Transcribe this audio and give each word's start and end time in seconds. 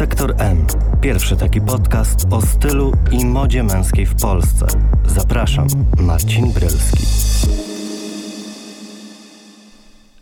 Sektor 0.00 0.34
M. 0.38 0.66
Pierwszy 1.00 1.36
taki 1.36 1.60
podcast 1.60 2.26
o 2.30 2.40
stylu 2.42 2.92
i 3.12 3.24
modzie 3.26 3.62
męskiej 3.62 4.06
w 4.06 4.22
Polsce. 4.22 4.66
Zapraszam, 5.06 5.66
Marcin 5.98 6.52
Brylski. 6.52 7.04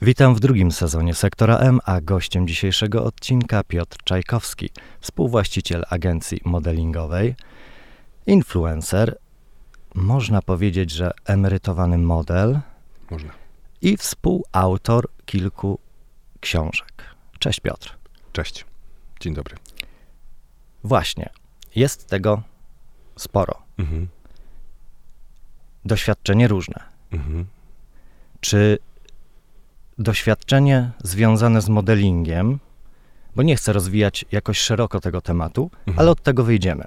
Witam 0.03 0.35
w 0.35 0.41
drugim 0.41 0.73
sezonie 0.73 1.15
Sektora 1.15 1.59
M, 1.59 1.81
a 1.85 2.01
gościem 2.01 2.49
dzisiejszego 2.49 3.05
odcinka 3.05 3.65
Piotr 3.65 3.97
Czajkowski, 4.05 4.71
współwłaściciel 5.01 5.85
agencji 5.91 6.41
modelingowej, 6.45 7.35
influencer, 8.27 9.19
można 9.95 10.43
powiedzieć, 10.43 10.91
że 10.91 11.11
emerytowany 11.25 11.99
model 11.99 12.59
Można. 13.11 13.33
i 13.83 13.97
współautor 13.97 15.09
kilku 15.27 15.79
książek. 16.41 17.03
Cześć 17.39 17.61
Piotr. 17.61 17.97
Cześć. 18.33 18.68
Dzień 19.21 19.35
dobry. 19.35 19.57
Właśnie, 20.85 21.31
jest 21.77 22.07
tego 22.07 22.43
sporo. 23.17 23.63
Mhm. 23.79 24.09
Doświadczenie 25.85 26.49
różne. 26.49 26.83
Mhm. 27.13 27.47
Czy 28.41 28.79
doświadczenie 29.99 30.91
związane 31.05 31.61
z 31.61 31.69
modelingiem, 31.69 32.59
bo 33.37 33.43
nie 33.43 33.57
chcę 33.57 33.73
rozwijać 33.73 34.25
jakoś 34.33 34.59
szeroko 34.59 35.01
tego 35.01 35.21
tematu, 35.21 35.71
Mhm. 35.87 35.99
ale 35.99 36.11
od 36.11 36.23
tego 36.23 36.45
wyjdziemy. 36.45 36.85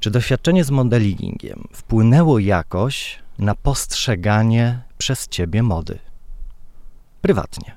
Czy 0.00 0.10
doświadczenie 0.10 0.64
z 0.64 0.70
modelingiem 0.70 1.68
wpłynęło 1.72 2.38
jakoś 2.38 3.18
na 3.38 3.54
postrzeganie 3.54 4.80
przez 4.98 5.28
ciebie 5.28 5.62
mody? 5.62 5.98
Prywatnie. 7.22 7.76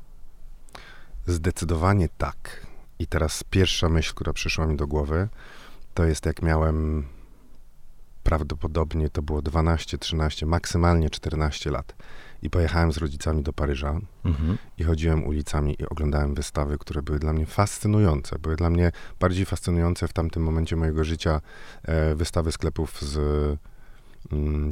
Zdecydowanie 1.28 2.10
tak. 2.18 2.61
I 3.02 3.08
teraz 3.08 3.44
pierwsza 3.44 3.90
myśl, 3.90 4.14
która 4.16 4.34
przyszła 4.34 4.68
mi 4.68 4.78
do 4.78 4.88
głowy, 4.88 5.28
to 5.94 6.06
jest 6.06 6.26
jak 6.26 6.42
miałem 6.42 7.06
prawdopodobnie 8.24 9.10
to 9.10 9.22
było 9.22 9.42
12, 9.42 9.98
13, 9.98 10.46
maksymalnie 10.46 11.10
14 11.10 11.72
lat. 11.72 11.96
I 12.42 12.50
pojechałem 12.50 12.92
z 12.92 12.98
rodzicami 12.98 13.44
do 13.44 13.54
Paryża 13.54 14.00
Mhm. 14.26 14.58
i 14.78 14.84
chodziłem 14.84 15.24
ulicami 15.28 15.76
i 15.82 15.86
oglądałem 15.86 16.34
wystawy, 16.34 16.78
które 16.78 17.02
były 17.02 17.20
dla 17.20 17.34
mnie 17.34 17.46
fascynujące. 17.46 18.40
Były 18.40 18.56
dla 18.56 18.70
mnie 18.70 18.92
bardziej 19.20 19.46
fascynujące 19.46 20.08
w 20.08 20.14
tamtym 20.14 20.44
momencie 20.44 20.76
mojego 20.76 21.04
życia 21.04 21.42
e, 21.84 22.16
wystawy 22.16 22.52
sklepów 22.52 23.02
z 23.02 23.18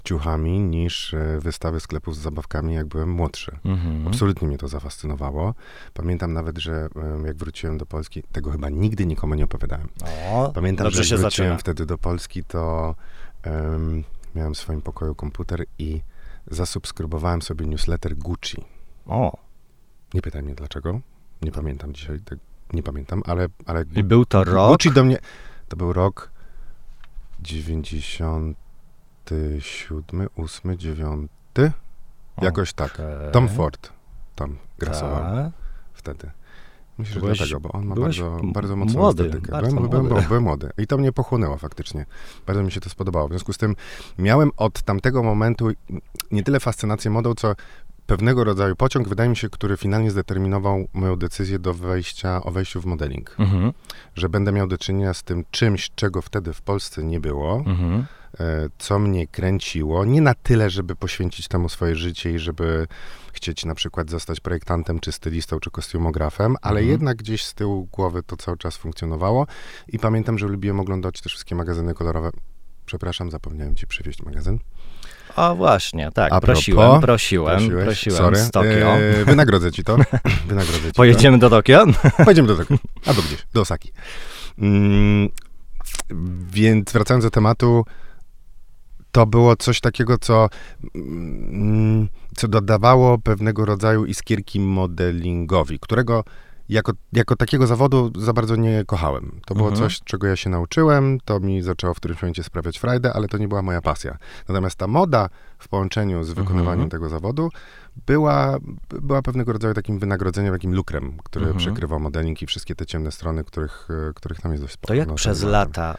ciuchami 0.04 0.60
niż 0.60 1.14
e, 1.14 1.40
wystawy 1.40 1.80
sklepów 1.80 2.16
z 2.16 2.20
zabawkami, 2.20 2.74
jak 2.74 2.88
byłem 2.88 3.12
młodszy. 3.12 3.58
Mhm. 3.66 4.08
Absolutnie 4.08 4.48
mnie 4.48 4.58
to 4.58 4.68
zafascynowało. 4.68 5.54
Pamiętam 5.94 6.34
nawet, 6.34 6.58
że 6.58 6.90
jak 7.26 7.38
wróciłem 7.38 7.78
do 7.78 7.86
Polski, 7.86 8.24
tego 8.32 8.52
chyba 8.52 8.70
nigdy 8.70 9.06
nikomu 9.06 9.36
nie 9.36 9.44
opowiadałem. 9.44 9.88
O, 10.32 10.52
Pamiętam, 10.56 10.92
że 10.92 10.96
wróciłem 10.98 11.22
zaczyna. 11.22 11.58
wtedy 11.58 11.86
do 11.86 11.98
Polski, 11.98 12.44
to 12.44 12.96
em, 13.44 14.04
miałem 14.36 14.54
w 14.54 14.58
swoim 14.58 14.82
pokoju 14.82 15.16
komputer 15.16 15.66
i 15.80 16.02
zasubskrybowałem 16.48 17.42
sobie 17.42 17.66
newsletter 17.66 18.16
Gucci. 18.18 18.64
O, 19.08 19.38
Nie 20.14 20.22
pytaj 20.22 20.44
mnie 20.44 20.56
dlaczego. 20.56 21.00
Nie 21.42 21.52
pamiętam 21.52 21.94
dzisiaj, 21.94 22.20
nie 22.74 22.84
pamiętam, 22.84 23.22
ale, 23.26 23.48
ale 23.66 23.86
i 23.96 24.04
był 24.04 24.26
to 24.26 24.44
rok. 24.44 24.72
Gucci 24.72 24.92
do 24.92 25.04
mnie. 25.04 25.18
To 25.68 25.78
był 25.78 25.94
rok 25.94 26.32
97, 29.26 30.28
8, 30.38 30.78
9. 30.78 31.32
Jakoś 32.42 32.74
tak. 32.74 33.02
Tom 33.32 33.50
Ford 33.50 33.90
tam 34.36 34.58
grasował 34.80 35.20
Tak. 35.36 35.52
wtedy. 35.94 36.32
Myślę, 36.98 37.14
że 37.14 37.20
Byłeś- 37.20 37.38
dlatego, 37.38 37.60
bo 37.60 37.72
on 37.72 37.86
ma 37.86 37.96
bardzo, 37.96 38.40
bardzo 38.44 38.76
mocną 38.76 39.00
młody, 39.00 39.26
estetykę. 39.26 39.52
bardzo 39.52 39.72
byłem, 39.76 39.90
byłem, 39.90 40.02
młody. 40.04 40.14
byłem, 40.16 40.28
byłem 40.28 40.44
młody. 40.44 40.70
I 40.78 40.88
to 40.88 40.98
mnie 40.98 41.12
pochłonęło 41.12 41.58
faktycznie. 41.58 42.06
Bardzo 42.48 42.64
mi 42.64 42.72
się 42.72 42.80
to 42.82 42.90
spodobało. 42.90 43.28
W 43.28 43.32
związku 43.32 43.54
z 43.54 43.58
tym 43.58 43.76
miałem 44.18 44.52
od 44.58 44.82
tamtego 44.82 45.24
momentu 45.24 45.70
nie 46.32 46.44
tyle 46.44 46.60
fascynację 46.60 47.12
modą, 47.12 47.34
co 47.36 47.56
pewnego 48.06 48.44
rodzaju 48.44 48.76
pociąg, 48.76 49.08
wydaje 49.08 49.30
mi 49.30 49.38
się, 49.38 49.50
który 49.50 49.78
finalnie 49.78 50.12
zdeterminował 50.12 50.88
moją 50.94 51.16
decyzję 51.16 51.60
do 51.60 51.74
wejścia, 51.74 52.44
o 52.44 52.52
wejściu 52.52 52.82
w 52.82 52.86
modeling. 52.86 53.36
Mhm. 53.40 53.74
Że 54.16 54.30
będę 54.30 54.52
miał 54.52 54.68
do 54.68 54.78
czynienia 54.78 55.14
z 55.14 55.24
tym 55.24 55.44
czymś, 55.52 55.92
czego 55.96 56.22
wtedy 56.22 56.54
w 56.54 56.62
Polsce 56.62 57.04
nie 57.04 57.20
było, 57.20 57.64
Mhm. 57.66 58.06
E, 58.40 58.70
co 58.78 59.00
mnie 59.00 59.28
kręciło. 59.28 60.06
Nie 60.06 60.22
na 60.22 60.34
tyle, 60.34 60.70
żeby 60.70 60.96
poświęcić 60.96 61.48
temu 61.48 61.70
swoje 61.70 61.96
życie 61.96 62.32
i 62.32 62.40
żeby 62.40 62.88
chcieć 63.34 63.66
na 63.66 63.76
przykład 63.76 64.10
zostać 64.10 64.40
projektantem, 64.40 65.00
czy 65.00 65.12
stylistą, 65.12 65.60
czy 65.60 65.72
kostiumografem, 65.72 66.56
ale 66.62 66.80
Mhm. 66.80 66.92
jednak 66.92 67.18
gdzieś 67.18 67.46
z 67.46 67.54
tyłu 67.54 67.88
głowy 67.92 68.24
to 68.24 68.38
cały 68.38 68.58
czas 68.58 68.78
funkcjonowało. 68.78 69.48
I 69.88 70.00
pamiętam, 70.00 70.38
że 70.38 70.48
lubiłem 70.48 70.80
oglądać 70.80 71.22
te 71.22 71.30
wszystkie 71.30 71.56
magazyny 71.56 71.94
kolorowe. 71.94 72.30
Przepraszam, 72.86 73.32
zapomniałem 73.32 73.76
ci 73.76 73.88
przywieźć 73.88 74.22
magazyn. 74.24 74.60
O 75.36 75.56
właśnie, 75.56 76.10
tak, 76.14 76.34
A 76.34 76.42
prosiłem, 76.42 76.88
propos, 76.88 77.02
prosiłem, 77.06 77.58
Prosiłeś? 77.58 77.86
prosiłem 77.86 78.18
Sorry. 78.18 78.38
z 78.38 78.52
Tokio. 78.52 78.98
E, 78.98 79.26
wynagrodzę 79.26 79.72
ci 79.72 79.84
to. 79.84 79.98
Wynagrodzę 80.48 80.88
ci 80.88 80.94
Pojedziemy 80.94 81.40
do 81.40 81.50
Tokio? 81.50 81.86
to. 81.86 82.10
Pojedziemy 82.26 82.48
do 82.48 82.56
tego. 82.56 82.76
Albo 83.06 83.22
gdzieś, 83.22 83.46
do 83.54 83.62
Osaki. 83.62 83.92
Mm, 84.58 85.30
więc 86.52 86.92
wracając 86.92 87.24
do 87.26 87.32
tematu, 87.32 87.86
to 89.12 89.26
było 89.26 89.56
coś 89.56 89.80
takiego, 89.82 90.18
co, 90.18 90.50
mm, 90.96 92.08
co 92.36 92.48
dodawało 92.48 93.18
pewnego 93.18 93.66
rodzaju 93.66 94.06
iskierki 94.06 94.60
modelingowi, 94.60 95.80
którego 95.80 96.24
jako, 96.70 96.92
jako 97.14 97.36
takiego 97.36 97.68
zawodu 97.68 98.12
za 98.18 98.34
bardzo 98.34 98.56
nie 98.56 98.84
kochałem. 98.86 99.40
To 99.46 99.56
było 99.56 99.70
Mhm. 99.70 99.90
coś, 99.90 100.00
czego 100.02 100.28
ja 100.28 100.36
się 100.36 100.50
nauczyłem, 100.50 101.18
to 101.26 101.40
mi 101.40 101.62
zaczęło 101.62 101.94
w 101.94 101.98
którymś 101.98 102.22
momencie 102.22 102.44
sprawiać 102.44 102.78
frajdę, 102.80 103.14
ale 103.14 103.28
to 103.28 103.38
nie 103.38 103.48
była 103.48 103.62
moja 103.62 103.82
pasja. 103.82 104.18
Natomiast 104.50 104.76
ta 104.76 104.88
moda 104.88 105.30
w 105.60 105.68
połączeniu 105.68 106.24
z 106.24 106.30
wykonywaniem 106.30 106.72
Mhm. 106.84 106.90
tego 106.90 107.10
zawodu 107.10 107.50
była, 108.06 108.58
była 109.02 109.22
pewnego 109.22 109.54
rodzaju 109.54 109.74
takim 109.74 110.00
wynagrodzeniem, 110.00 110.54
takim 110.54 110.76
lukrem, 110.76 111.14
który 111.24 111.46
Mhm. 111.46 111.58
przykrywał 111.66 112.00
modeling 112.00 112.42
i 112.42 112.46
wszystkie 112.46 112.76
te 112.76 112.86
ciemne 112.86 113.12
strony, 113.12 113.44
których, 113.44 113.88
e, 114.10 114.14
których 114.14 114.42
tam 114.42 114.52
jest 114.52 114.64
dość 114.64 114.74
sporo. 114.74 114.88
To 114.88 114.94
jak 114.94 115.08
No, 115.08 115.16
przez 115.16 115.40
tak 115.42 115.50
lata 115.50 115.98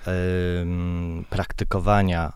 ym, 0.63 1.25
praktykowania 1.31 2.33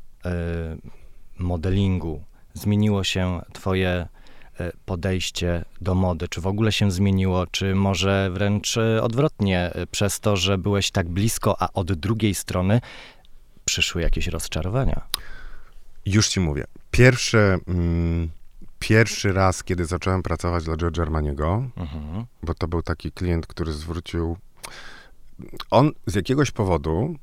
modelingu 1.39 2.23
zmieniło 2.55 3.05
się 3.05 3.41
twoje 3.53 4.07
y, 4.61 4.73
podejście 4.87 5.65
do 5.81 5.95
mody? 5.95 6.29
Czy 6.29 6.41
w 6.41 6.47
ogóle 6.47 6.73
się 6.73 6.91
zmieniło, 6.91 7.47
czy 7.47 7.75
może 7.75 8.31
wręcz 8.33 8.77
y, 8.77 9.03
odwrotnie, 9.03 9.71
y, 9.77 9.87
przez 9.87 10.21
to, 10.21 10.37
że 10.37 10.59
byłeś 10.59 10.91
tak 10.91 11.09
blisko, 11.09 11.63
a 11.63 11.73
od 11.73 11.93
drugiej 11.93 12.35
strony 12.35 12.81
przyszły 13.65 14.03
jakieś 14.03 14.27
rozczarowania? 14.27 15.01
Już 16.07 16.29
ci 16.29 16.41
mówię. 16.41 16.65
Pierwszy, 16.91 17.59
mm, 17.69 18.31
pierwszy 18.79 19.33
raz, 19.33 19.65
kiedy 19.65 19.85
zacząłem 19.85 20.23
pracować 20.23 20.65
dla 20.65 20.77
George 20.77 20.99
Armaniego, 20.99 21.65
Mhm. 21.77 22.25
bo 22.43 22.55
to 22.55 22.69
był 22.69 22.83
taki 22.83 23.13
klient, 23.13 23.47
który 23.47 23.73
zwrócił. 23.73 24.37
On 25.71 25.93
z 26.07 26.15
jakiegoś 26.15 26.51
powodu 26.51 27.15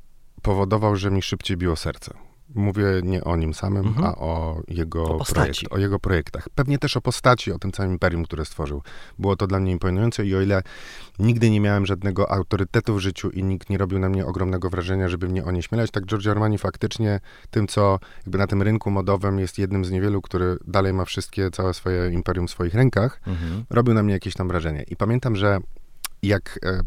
powodował, 0.42 0.96
że 0.96 1.10
mi 1.10 1.22
szybciej 1.22 1.56
biło 1.56 1.76
serce. 1.76 2.14
Mówię 2.54 2.84
nie 3.02 3.24
o 3.24 3.36
nim 3.36 3.54
samym, 3.54 3.86
Mhm. 3.86 4.06
a 4.06 4.14
o 4.16 4.60
jego, 4.68 5.04
O 5.04 5.24
projekt, 5.24 5.60
o 5.70 5.78
jego 5.78 5.98
projektach. 5.98 6.48
Pewnie 6.54 6.78
też 6.78 6.96
o 6.96 7.00
postaci, 7.00 7.52
o 7.52 7.58
tym 7.58 7.72
całym 7.72 7.92
imperium, 7.92 8.24
które 8.24 8.44
stworzył. 8.44 8.82
Było 9.18 9.36
to 9.36 9.46
dla 9.46 9.60
mnie 9.60 9.72
imponujące 9.72 10.26
i 10.26 10.34
o 10.34 10.40
ile 10.40 10.62
nigdy 11.18 11.50
nie 11.50 11.60
miałem 11.60 11.86
żadnego 11.86 12.30
autorytetu 12.30 12.94
w 12.94 13.00
życiu 13.00 13.30
i 13.30 13.44
nikt 13.44 13.70
nie 13.70 13.78
robił 13.78 13.98
na 13.98 14.08
mnie 14.08 14.26
ogromnego 14.26 14.70
wrażenia, 14.70 15.08
żeby 15.08 15.28
mnie 15.28 15.44
onieśmielać, 15.44 15.90
tak 15.90 16.06
Giorgio 16.06 16.30
Armani 16.30 16.58
faktycznie 16.58 17.20
tym, 17.50 17.66
co 17.68 17.98
jakby 18.18 18.38
na 18.38 18.46
tym 18.46 18.62
rynku 18.62 18.90
modowym 18.90 19.38
jest 19.38 19.58
jednym 19.58 19.84
z 19.84 19.90
niewielu, 19.90 20.22
który 20.22 20.56
dalej 20.66 20.92
ma 20.92 21.04
wszystkie, 21.04 21.50
całe 21.50 21.74
swoje 21.74 22.10
imperium 22.12 22.46
w 22.46 22.50
swoich 22.50 22.74
rękach, 22.74 23.20
Mhm. 23.26 23.64
robił 23.70 23.94
na 23.94 24.02
mnie 24.02 24.12
jakieś 24.12 24.34
tam 24.34 24.48
wrażenie. 24.48 24.82
I 24.90 24.96
pamiętam, 24.96 25.36
że 25.36 25.58
jak 26.22 26.58
e, 26.64 26.80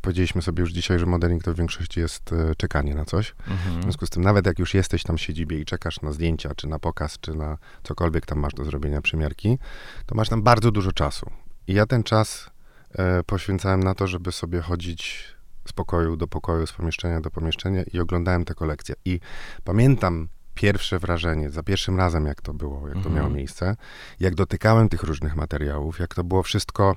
powiedzieliśmy 0.00 0.42
sobie 0.42 0.60
już 0.60 0.72
dzisiaj, 0.72 0.98
że 0.98 1.06
modeling 1.06 1.42
to 1.42 1.54
w 1.54 1.56
większości 1.56 2.00
jest 2.00 2.32
e, 2.32 2.54
czekanie 2.54 2.94
na 2.94 3.04
coś. 3.04 3.30
W 3.46 3.50
Mhm. 3.50 3.82
związku 3.82 4.06
z 4.06 4.10
tym, 4.10 4.22
nawet 4.22 4.46
jak 4.46 4.58
już 4.58 4.74
jesteś 4.74 5.02
tam 5.02 5.16
w 5.16 5.20
siedzibie 5.20 5.58
i 5.60 5.64
czekasz 5.64 6.00
na 6.02 6.12
zdjęcia, 6.12 6.54
czy 6.54 6.66
na 6.66 6.78
pokaz, 6.78 7.18
czy 7.20 7.34
na 7.34 7.58
cokolwiek 7.82 8.26
tam 8.26 8.38
masz 8.38 8.54
do 8.54 8.64
zrobienia 8.64 9.00
przymiarki, 9.02 9.58
to 10.06 10.14
masz 10.14 10.28
tam 10.28 10.42
bardzo 10.42 10.70
dużo 10.70 10.92
czasu. 10.92 11.30
I 11.66 11.74
ja 11.74 11.86
ten 11.86 12.02
czas 12.02 12.50
e, 12.98 13.22
poświęcałem 13.22 13.82
na 13.82 13.94
to, 13.94 14.06
żeby 14.06 14.32
sobie 14.32 14.60
chodzić 14.60 15.24
z 15.68 15.72
pokoju 15.72 16.16
do 16.16 16.26
pokoju, 16.28 16.66
z 16.66 16.72
pomieszczenia 16.72 17.20
do 17.20 17.30
pomieszczenia 17.30 17.82
i 17.92 18.00
oglądałem 18.00 18.44
te 18.44 18.54
kolekcje. 18.54 18.94
I 19.04 19.20
pamiętam 19.64 20.28
pierwsze 20.54 20.98
wrażenie, 20.98 21.50
za 21.50 21.62
pierwszym 21.62 21.96
razem, 21.96 22.26
jak 22.26 22.40
to 22.42 22.54
było, 22.54 22.80
jak 22.88 22.92
to 22.94 22.98
Mhm. 22.98 23.14
miało 23.16 23.30
miejsce, 23.30 23.76
jak 24.20 24.34
dotykałem 24.34 24.88
tych 24.88 25.02
różnych 25.02 25.36
materiałów, 25.36 25.98
jak 25.98 26.14
to 26.14 26.24
było 26.24 26.42
wszystko. 26.42 26.96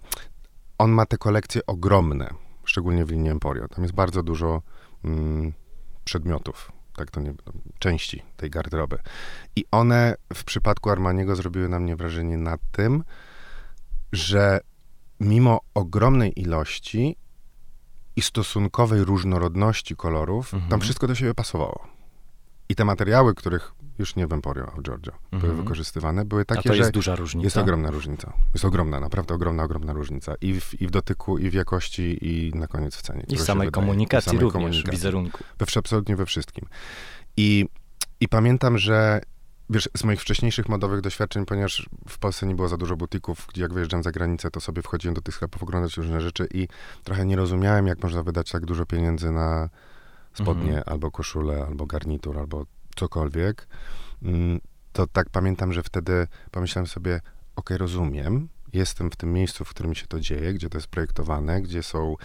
On 0.78 0.92
ma 0.92 1.06
te 1.06 1.18
kolekcje 1.18 1.66
ogromne, 1.68 2.30
szczególnie 2.66 3.06
w 3.06 3.10
linii 3.12 3.30
Emporio. 3.32 3.68
Tam 3.68 3.84
jest 3.84 3.96
bardzo 3.96 4.24
dużo 4.24 4.62
mm, 5.06 5.54
przedmiotów, 6.04 6.72
tak 6.96 7.12
to 7.12 7.22
nie, 7.22 7.34
części 7.80 8.24
tej 8.38 8.50
garderoby. 8.50 8.98
I 9.56 9.66
one 9.72 10.16
w 10.34 10.44
przypadku 10.44 10.90
Armaniego 10.90 11.36
zrobiły 11.36 11.70
na 11.70 11.80
mnie 11.80 11.96
wrażenie 11.96 12.38
na 12.38 12.58
tym, 12.72 13.04
że 14.12 14.60
mimo 15.20 15.60
ogromnej 15.74 16.40
ilości 16.42 17.16
i 18.16 18.22
stosunkowej 18.22 19.04
różnorodności 19.04 19.96
kolorów, 19.96 20.54
Mhm. 20.54 20.70
tam 20.72 20.80
wszystko 20.80 21.08
do 21.08 21.16
siebie 21.16 21.34
pasowało. 21.34 21.88
I 22.70 22.76
te 22.76 22.86
materiały, 22.86 23.36
których 23.36 23.74
już 24.00 24.16
nie 24.16 24.28
w 24.28 24.34
Emporium, 24.34 24.68
a 24.68 24.72
w 24.72 24.82
Giorgio 24.82 25.12
były 25.32 25.42
Mhm. 25.44 25.58
wykorzystywane, 25.58 26.26
były 26.26 26.42
A 26.42 26.46
takie, 26.46 26.70
to 26.70 26.74
że 26.76 26.80
jest 26.80 26.92
duża 26.92 27.16
różnica. 27.16 27.46
jest 27.46 27.58
ogromna 27.58 27.92
różnica. 27.92 28.34
Jest 28.54 28.66
ogromna, 28.66 29.00
naprawdę 29.00 29.34
ogromna, 29.34 29.64
ogromna 29.64 29.94
różnica. 29.94 30.34
I 30.42 30.62
w, 30.62 30.82
i 30.82 30.88
w 30.88 30.92
dotyku, 30.92 31.38
i 31.38 31.50
w 31.50 31.54
jakości, 31.54 32.18
i 32.22 32.52
na 32.56 32.68
koniec 32.68 32.96
w 32.96 33.02
cenie. 33.02 33.24
I 33.28 33.36
w 33.38 33.42
samej 33.42 33.68
wydaje. 33.68 33.72
Komunikacji 33.86 34.30
samej 34.30 34.42
również, 34.42 34.54
komunikacji. 34.54 34.92
wizerunku. 34.92 35.44
We, 35.60 35.66
absolutnie 35.78 36.16
we 36.16 36.26
wszystkim. 36.26 36.66
I, 37.38 37.66
I 38.20 38.28
pamiętam, 38.28 38.78
że 38.78 39.22
wiesz, 39.70 39.90
z 39.98 40.04
moich 40.04 40.22
wcześniejszych 40.22 40.70
modowych 40.70 41.02
doświadczeń, 41.02 41.46
ponieważ 41.46 41.90
w 42.10 42.18
Polsce 42.20 42.46
nie 42.48 42.56
było 42.56 42.68
za 42.68 42.78
dużo 42.78 42.96
butików, 42.98 43.48
gdzie 43.54 43.62
jak 43.62 43.74
wyjeżdżałem 43.74 44.04
za 44.04 44.12
granicę, 44.12 44.52
to 44.52 44.60
sobie 44.60 44.82
wchodziłem 44.82 45.14
do 45.16 45.22
tych 45.22 45.36
sklepów 45.36 45.64
oglądać 45.64 45.98
różne 45.98 46.22
rzeczy 46.22 46.48
i 46.54 46.68
trochę 47.04 47.26
nie 47.26 47.36
rozumiałem, 47.36 47.88
jak 47.88 48.04
można 48.04 48.24
wydać 48.24 48.52
tak 48.52 48.66
dużo 48.66 48.86
pieniędzy 48.86 49.32
na 49.32 49.70
spodnie, 50.34 50.64
Mhm. 50.78 50.84
albo 50.86 51.12
koszulę, 51.12 51.66
albo 51.68 51.86
garnitur, 51.86 52.38
albo 52.40 52.66
cokolwiek. 52.94 53.68
Mm, 54.24 54.60
To 54.94 55.08
tak 55.08 55.30
pamiętam, 55.30 55.74
że 55.74 55.84
wtedy 55.84 56.28
pomyślałem 56.52 56.88
sobie, 56.88 57.22
okej, 57.56 57.78
rozumiem, 57.78 58.50
jestem 58.74 59.12
w 59.12 59.16
tym 59.16 59.34
miejscu, 59.34 59.66
w 59.66 59.70
którym 59.70 59.96
się 59.96 60.08
to 60.08 60.20
dzieje, 60.20 60.54
gdzie 60.54 60.70
to 60.70 60.78
jest 60.78 60.88
projektowane, 60.88 61.62
gdzie 61.62 61.84
są 61.84 62.16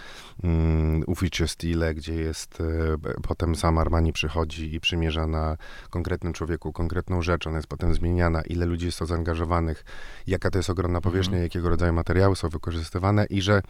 mm, 0.43 1.03
feature 1.15 1.47
style, 1.47 1.95
gdzie 1.95 2.13
jest, 2.13 2.61
e, 2.61 2.97
potem 3.27 3.55
sam 3.55 3.77
Armani 3.77 4.13
przychodzi 4.13 4.75
i 4.75 4.79
przymierza 4.79 5.27
na 5.27 5.57
konkretnym 5.89 6.33
człowieku 6.33 6.73
konkretną 6.73 7.21
rzecz, 7.21 7.47
ona 7.47 7.55
jest 7.57 7.67
potem 7.67 7.93
zmieniana, 7.93 8.41
ile 8.41 8.65
ludzi 8.65 8.85
jest 8.85 8.99
to 8.99 9.05
zaangażowanych, 9.05 9.85
jaka 10.27 10.49
to 10.51 10.59
jest 10.59 10.69
ogromna 10.69 11.01
powierzchnia, 11.01 11.37
Mhm. 11.37 11.43
jakiego 11.43 11.69
rodzaju 11.69 11.93
materiały 11.93 12.35
są 12.35 12.49
wykorzystywane 12.49 13.25
i 13.25 13.41
że 13.41 13.61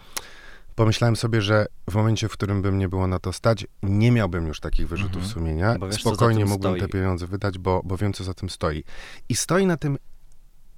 pomyślałem 0.80 1.16
sobie, 1.16 1.42
że 1.42 1.66
w 1.90 1.96
momencie, 1.96 2.30
w 2.30 2.32
którym 2.32 2.62
bym 2.62 2.78
nie 2.78 2.90
było 2.90 3.08
na 3.08 3.20
to 3.20 3.34
stać, 3.34 3.68
nie 3.84 4.12
miałbym 4.12 4.48
już 4.48 4.60
takich 4.60 4.88
wyrzutów 4.88 5.16
Mhm. 5.24 5.34
sumienia. 5.34 5.76
Bo 5.80 5.88
wiesz, 5.88 6.02
Spokojnie 6.02 6.46
mógłbym 6.46 6.72
stoi. 6.72 6.82
te 6.82 6.88
pieniądze 6.88 7.28
wydać, 7.28 7.58
bo, 7.58 7.82
bo 7.86 7.98
wiem, 7.98 8.14
co 8.14 8.24
za 8.24 8.34
tym 8.34 8.50
stoi. 8.50 8.84
I 9.30 9.36
stoi 9.36 9.66
na 9.66 9.78
tym, 9.78 9.98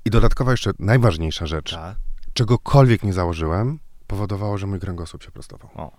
i 0.05 0.09
dodatkowo 0.09 0.51
jeszcze 0.51 0.71
najważniejsza 0.79 1.45
rzecz, 1.45 1.71
Tak. 1.73 1.97
czegokolwiek 2.33 3.03
nie 3.03 3.13
założyłem, 3.13 3.79
powodowało, 4.07 4.57
że 4.57 4.67
mój 4.67 4.79
kręgosłup 4.79 5.23
się 5.23 5.31
prostował. 5.31 5.69
O. 5.75 5.91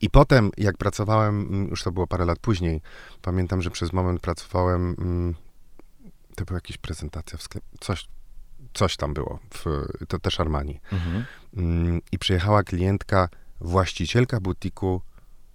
I 0.00 0.10
potem, 0.10 0.50
jak 0.56 0.76
pracowałem, 0.76 1.40
mm, 1.40 1.68
już 1.68 1.82
to 1.82 1.92
było 1.92 2.06
parę 2.06 2.24
lat 2.24 2.38
później, 2.38 2.80
pamiętam, 3.22 3.62
że 3.62 3.70
przez 3.70 3.92
moment 3.92 4.20
pracowałem, 4.20 4.96
mm, 4.98 5.34
to 6.36 6.44
była 6.44 6.56
jakaś 6.56 6.76
prezentacja 6.78 7.38
w 7.38 7.42
sklepie, 7.42 7.66
coś, 7.80 8.08
coś 8.74 8.96
tam 8.96 9.14
było, 9.14 9.38
w, 9.54 9.86
to 10.08 10.18
też 10.18 10.40
Armani. 10.40 10.80
Mhm. 10.92 11.24
Mm, 11.56 12.00
I 12.12 12.18
przyjechała 12.18 12.62
klientka, 12.62 13.28
właścicielka 13.60 14.40
butiku 14.40 15.00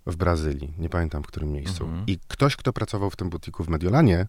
w 0.05 0.15
Brazylii, 0.15 0.73
nie 0.77 0.89
pamiętam 0.89 1.23
w 1.23 1.27
którym 1.27 1.51
miejscu. 1.51 1.83
Mhm. 1.83 2.03
I 2.07 2.19
ktoś, 2.27 2.55
kto 2.55 2.73
pracował 2.73 3.09
w 3.09 3.15
tym 3.15 3.29
butiku 3.29 3.63
w 3.63 3.69
Mediolanie, 3.69 4.27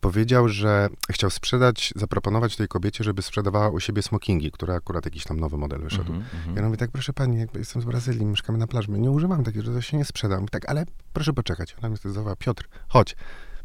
powiedział, 0.00 0.48
że 0.48 0.88
chciał 1.10 1.30
sprzedać, 1.30 1.92
zaproponować 1.96 2.56
tej 2.56 2.68
kobiecie, 2.68 3.04
żeby 3.04 3.22
sprzedawała 3.22 3.68
u 3.70 3.80
siebie 3.80 4.02
smokingi, 4.02 4.50
które 4.50 4.74
akurat 4.74 5.04
jakiś 5.04 5.24
tam 5.24 5.40
nowy 5.40 5.56
model 5.56 5.80
wyszedł. 5.80 6.12
Mhm. 6.12 6.56
Ja 6.56 6.62
mówię 6.62 6.76
tak, 6.76 6.90
proszę 6.90 7.12
pani, 7.12 7.38
jakby 7.38 7.58
jestem 7.58 7.82
z 7.82 7.84
Brazylii, 7.84 8.24
mieszkamy 8.26 8.58
na 8.58 8.66
plaży, 8.66 8.88
nie 8.90 9.10
używam 9.10 9.44
takiego, 9.44 9.64
że 9.64 9.72
to 9.72 9.80
się 9.80 9.96
nie 9.96 10.04
sprzeda. 10.04 10.36
Mówi 10.36 10.48
tak, 10.50 10.68
ale 10.68 10.84
proszę 11.12 11.32
poczekać. 11.32 11.74
Ona 11.78 11.88
mnie 11.88 11.98
zawołała, 12.04 12.36
Piotr, 12.36 12.68
chodź. 12.88 13.16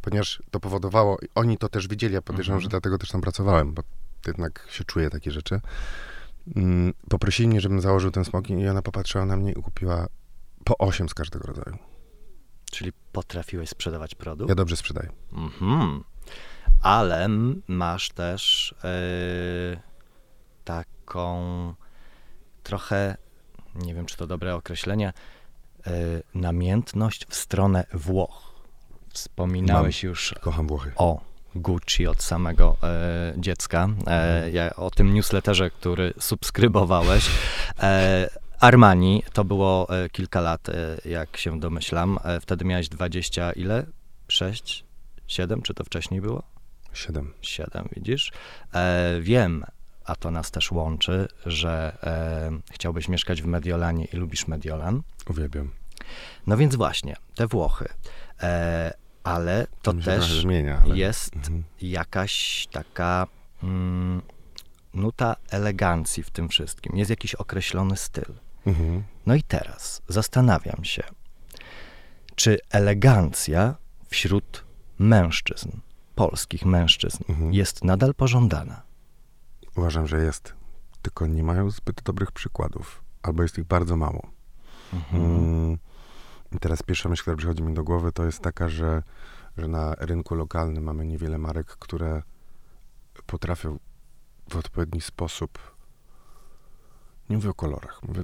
Ponieważ 0.02 0.44
to 0.52 0.60
powodowało, 0.60 1.18
oni 1.36 1.58
to 1.58 1.70
też 1.70 1.88
widzieli, 1.88 2.14
ja 2.14 2.22
podejrzewam, 2.22 2.58
Mhm. 2.58 2.64
że 2.64 2.70
dlatego 2.70 2.98
też 2.98 3.10
tam 3.10 3.22
pracowałem, 3.22 3.74
bo 3.74 3.82
jednak 4.28 4.68
się 4.70 4.84
czuje 4.84 5.10
takie 5.10 5.32
rzeczy. 5.32 5.62
Mm, 6.56 6.94
Poprosili 7.10 7.48
mnie, 7.50 7.62
żebym 7.62 7.82
założył 7.82 8.12
ten 8.12 8.26
smoking 8.26 8.62
i 8.62 8.68
ona 8.68 8.82
popatrzyła 8.82 9.26
na 9.26 9.38
mnie 9.38 9.52
i 9.52 9.56
kupiła 9.62 10.08
po 10.64 10.78
8 10.78 11.10
z 11.10 11.14
każdego 11.14 11.48
rodzaju. 11.48 11.78
Czyli 12.72 12.92
potrafiłeś 13.12 13.70
sprzedawać 13.70 14.16
produkt? 14.16 14.50
Ja 14.50 14.56
dobrze 14.56 14.78
sprzedaję. 14.78 15.10
Mhm. 15.34 16.04
Ale 16.82 17.28
masz 17.68 18.10
też 18.10 18.76
yy, 18.84 19.80
taką 20.64 21.74
trochę, 22.64 23.18
nie 23.76 23.94
wiem 23.94 24.06
czy 24.06 24.18
to 24.18 24.28
dobre 24.28 24.56
określenie, 24.56 25.14
yy, 25.86 25.92
namiętność 26.34 27.26
w 27.30 27.36
stronę 27.36 27.86
Włoch. 27.94 28.54
Wspominałeś 29.14 30.04
już 30.04 30.36
Kocham 30.42 30.68
Włochy. 30.68 30.92
o 30.96 31.22
Gucci 31.58 32.08
od 32.08 32.24
samego 32.24 32.78
e, 32.84 33.34
dziecka. 33.38 33.90
E, 34.08 34.52
ja, 34.52 34.76
o 34.76 34.92
tym 34.92 35.14
newsletterze, 35.14 35.70
który 35.70 36.14
subskrybowałeś. 36.20 37.30
E, 37.80 38.30
Armani, 38.60 39.24
to 39.34 39.44
było 39.44 39.88
e, 39.90 40.10
kilka 40.10 40.42
lat, 40.42 40.70
e, 40.70 40.98
jak 41.06 41.38
się 41.38 41.60
domyślam. 41.60 42.20
E, 42.24 42.40
wtedy 42.40 42.66
miałeś 42.66 42.90
20 42.90 43.52
ile? 43.52 43.86
6? 44.28 44.86
7? 45.28 45.62
Czy 45.62 45.74
to 45.74 45.84
wcześniej 45.84 46.22
było? 46.22 46.44
7. 46.94 47.34
7, 47.42 47.90
widzisz? 47.96 48.32
Wiem, 49.22 49.66
a 50.06 50.16
to 50.16 50.32
nas 50.32 50.52
też 50.52 50.72
łączy, 50.72 51.28
że 51.46 51.98
chciałbyś 52.72 53.08
mieszkać 53.08 53.42
w 53.42 53.46
Mediolanie 53.46 54.06
i 54.06 54.18
lubisz 54.18 54.48
Mediolan. 54.48 55.02
Uwielbiam. 55.30 55.72
No 56.48 56.58
więc 56.58 56.76
właśnie, 56.76 57.16
te 57.36 57.48
Włochy. 57.48 57.90
Ale 59.28 59.68
to 59.82 59.94
też 59.94 60.42
zmienia, 60.42 60.82
ale... 60.84 60.98
jest 60.98 61.36
Mhm. 61.36 61.64
jakaś 61.82 62.68
taka 62.72 63.28
mm, 63.64 64.22
nuta 64.94 65.36
elegancji 65.50 66.24
w 66.24 66.30
tym 66.30 66.50
wszystkim. 66.50 66.98
Jest 66.98 67.10
jakiś 67.10 67.36
określony 67.36 67.98
styl. 67.98 68.34
Mhm. 68.66 69.04
No 69.26 69.36
i 69.36 69.44
teraz 69.44 70.02
zastanawiam 70.08 70.84
się, 70.84 71.04
czy 72.36 72.60
elegancja 72.70 73.76
wśród 74.10 74.64
mężczyzn, 75.00 75.70
polskich 76.16 76.66
mężczyzn, 76.66 77.24
Mhm. 77.30 77.54
jest 77.54 77.84
nadal 77.84 78.14
pożądana. 78.16 78.82
Uważam, 79.76 80.08
że 80.08 80.24
jest. 80.24 80.54
Tylko 81.02 81.28
nie 81.28 81.44
mają 81.44 81.70
zbyt 81.70 82.02
dobrych 82.04 82.32
przykładów. 82.32 83.04
Albo 83.24 83.44
jest 83.44 83.58
ich 83.58 83.66
bardzo 83.66 83.98
mało. 83.98 84.30
Mhm. 84.94 85.78
I 86.52 86.60
teraz 86.60 86.84
pierwsza 86.84 87.10
myśl, 87.10 87.22
która 87.22 87.36
przychodzi 87.38 87.64
mi 87.64 87.74
do 87.74 87.84
głowy, 87.84 88.12
to 88.12 88.26
jest 88.26 88.40
taka, 88.42 88.70
że, 88.70 89.04
że 89.58 89.68
na 89.68 89.96
rynku 89.96 90.36
lokalnym 90.36 90.84
mamy 90.84 91.06
niewiele 91.06 91.38
marek, 91.38 91.68
które 91.68 92.24
potrafią 93.26 93.80
w 94.50 94.56
odpowiedni 94.56 95.02
sposób, 95.02 95.60
nie 97.30 97.36
mówię 97.36 97.50
o 97.50 97.54
kolorach, 97.54 98.04
mówię 98.08 98.22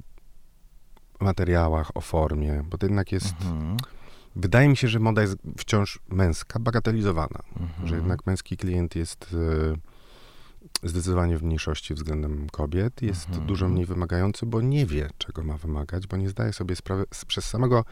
o 1.19 1.25
materiałach, 1.25 1.97
o 1.97 2.01
formie, 2.01 2.63
bo 2.69 2.77
to 2.77 2.85
jednak 2.85 3.11
jest, 3.11 3.35
Mhm. 3.41 3.77
wydaje 4.35 4.69
mi 4.69 4.77
się, 4.77 4.87
że 4.87 4.99
moda 4.99 5.21
jest 5.21 5.37
wciąż 5.57 5.99
męska, 6.09 6.59
bagatelizowana, 6.59 7.39
Mhm. 7.59 7.87
że 7.87 7.95
jednak 7.95 8.25
męski 8.25 8.57
klient 8.57 8.95
jest 8.95 9.35
e, 10.83 10.87
zdecydowanie 10.87 11.37
w 11.37 11.43
mniejszości 11.43 11.93
względem 11.93 12.49
kobiet, 12.49 13.01
jest 13.01 13.27
Mhm. 13.27 13.47
dużo 13.47 13.67
mniej 13.69 13.85
wymagający, 13.85 14.45
bo 14.45 14.61
nie 14.61 14.85
wie, 14.85 15.09
czego 15.17 15.43
ma 15.43 15.57
wymagać, 15.57 16.07
bo 16.07 16.17
nie 16.17 16.29
zdaje 16.29 16.53
sobie 16.53 16.75
sprawy 16.75 17.05
przez, 17.27 17.45
samego, 17.45 17.85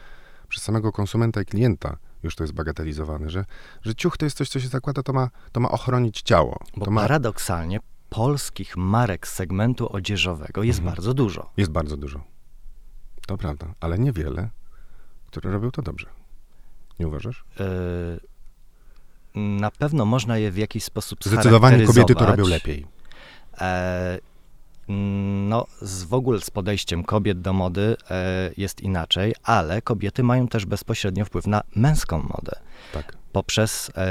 przez 0.52 0.62
samego 0.64 0.92
konsumenta 0.92 1.42
i 1.42 1.44
klienta 1.44 1.96
już 2.22 2.36
to 2.36 2.44
jest 2.44 2.54
bagatelizowane, 2.54 3.30
że, 3.30 3.44
że 3.82 3.94
ciuch 3.94 4.16
to 4.16 4.26
jest 4.26 4.36
coś, 4.36 4.48
co 4.48 4.60
się 4.60 4.68
zakłada, 4.68 5.02
to 5.02 5.12
ma, 5.12 5.30
to 5.52 5.60
ma 5.60 5.70
ochronić 5.70 6.22
ciało. 6.22 6.58
Bo 6.76 6.84
to 6.84 6.90
ma, 6.90 7.00
paradoksalnie 7.00 7.80
polskich 8.10 8.76
marek 8.76 9.28
z 9.28 9.32
segmentu 9.32 9.92
odzieżowego 9.96 10.62
jest 10.62 10.78
Mhm. 10.78 10.94
bardzo 10.94 11.14
dużo. 11.14 11.50
jest 11.56 11.70
bardzo 11.70 11.96
dużo. 11.96 12.24
To 13.26 13.36
prawda, 13.38 13.74
ale 13.80 13.98
niewiele, 13.98 14.50
które 15.26 15.50
robią 15.52 15.70
to 15.70 15.82
dobrze. 15.82 16.06
Nie 16.98 17.08
uważasz? 17.08 17.44
Yy, 19.34 19.40
na 19.58 19.70
pewno 19.70 20.04
można 20.04 20.38
je 20.38 20.50
w 20.50 20.56
jakiś 20.56 20.84
sposób 20.84 21.24
Zdecydowanie 21.24 21.86
kobiety 21.86 22.14
to 22.14 22.26
robią 22.26 22.46
lepiej. 22.46 22.86
E, 23.60 24.18
no, 25.48 25.66
z, 25.82 26.04
w 26.04 26.14
ogóle 26.14 26.40
z 26.40 26.50
podejściem 26.50 27.04
kobiet 27.04 27.40
do 27.40 27.52
mody 27.52 27.96
e, 28.10 28.50
jest 28.56 28.80
inaczej, 28.80 29.34
ale 29.42 29.82
kobiety 29.82 30.22
mają 30.22 30.48
też 30.48 30.66
bezpośrednio 30.66 31.24
wpływ 31.24 31.46
na 31.46 31.62
męską 31.76 32.18
modę. 32.18 32.52
Tak. 32.92 33.16
Poprzez 33.32 33.90
e, 33.96 34.02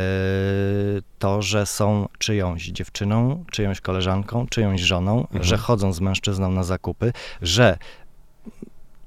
to, 1.19 1.41
że 1.41 1.65
są 1.65 2.07
czyjąś 2.17 2.67
dziewczyną, 2.67 3.45
czyjąś 3.51 3.81
koleżanką, 3.81 4.47
czyjąś 4.47 4.81
żoną, 4.81 5.19
Mhm. 5.21 5.43
że 5.43 5.57
chodzą 5.57 5.93
z 5.93 5.99
mężczyzną 6.01 6.51
na 6.51 6.63
zakupy, 6.63 7.13
że 7.41 7.77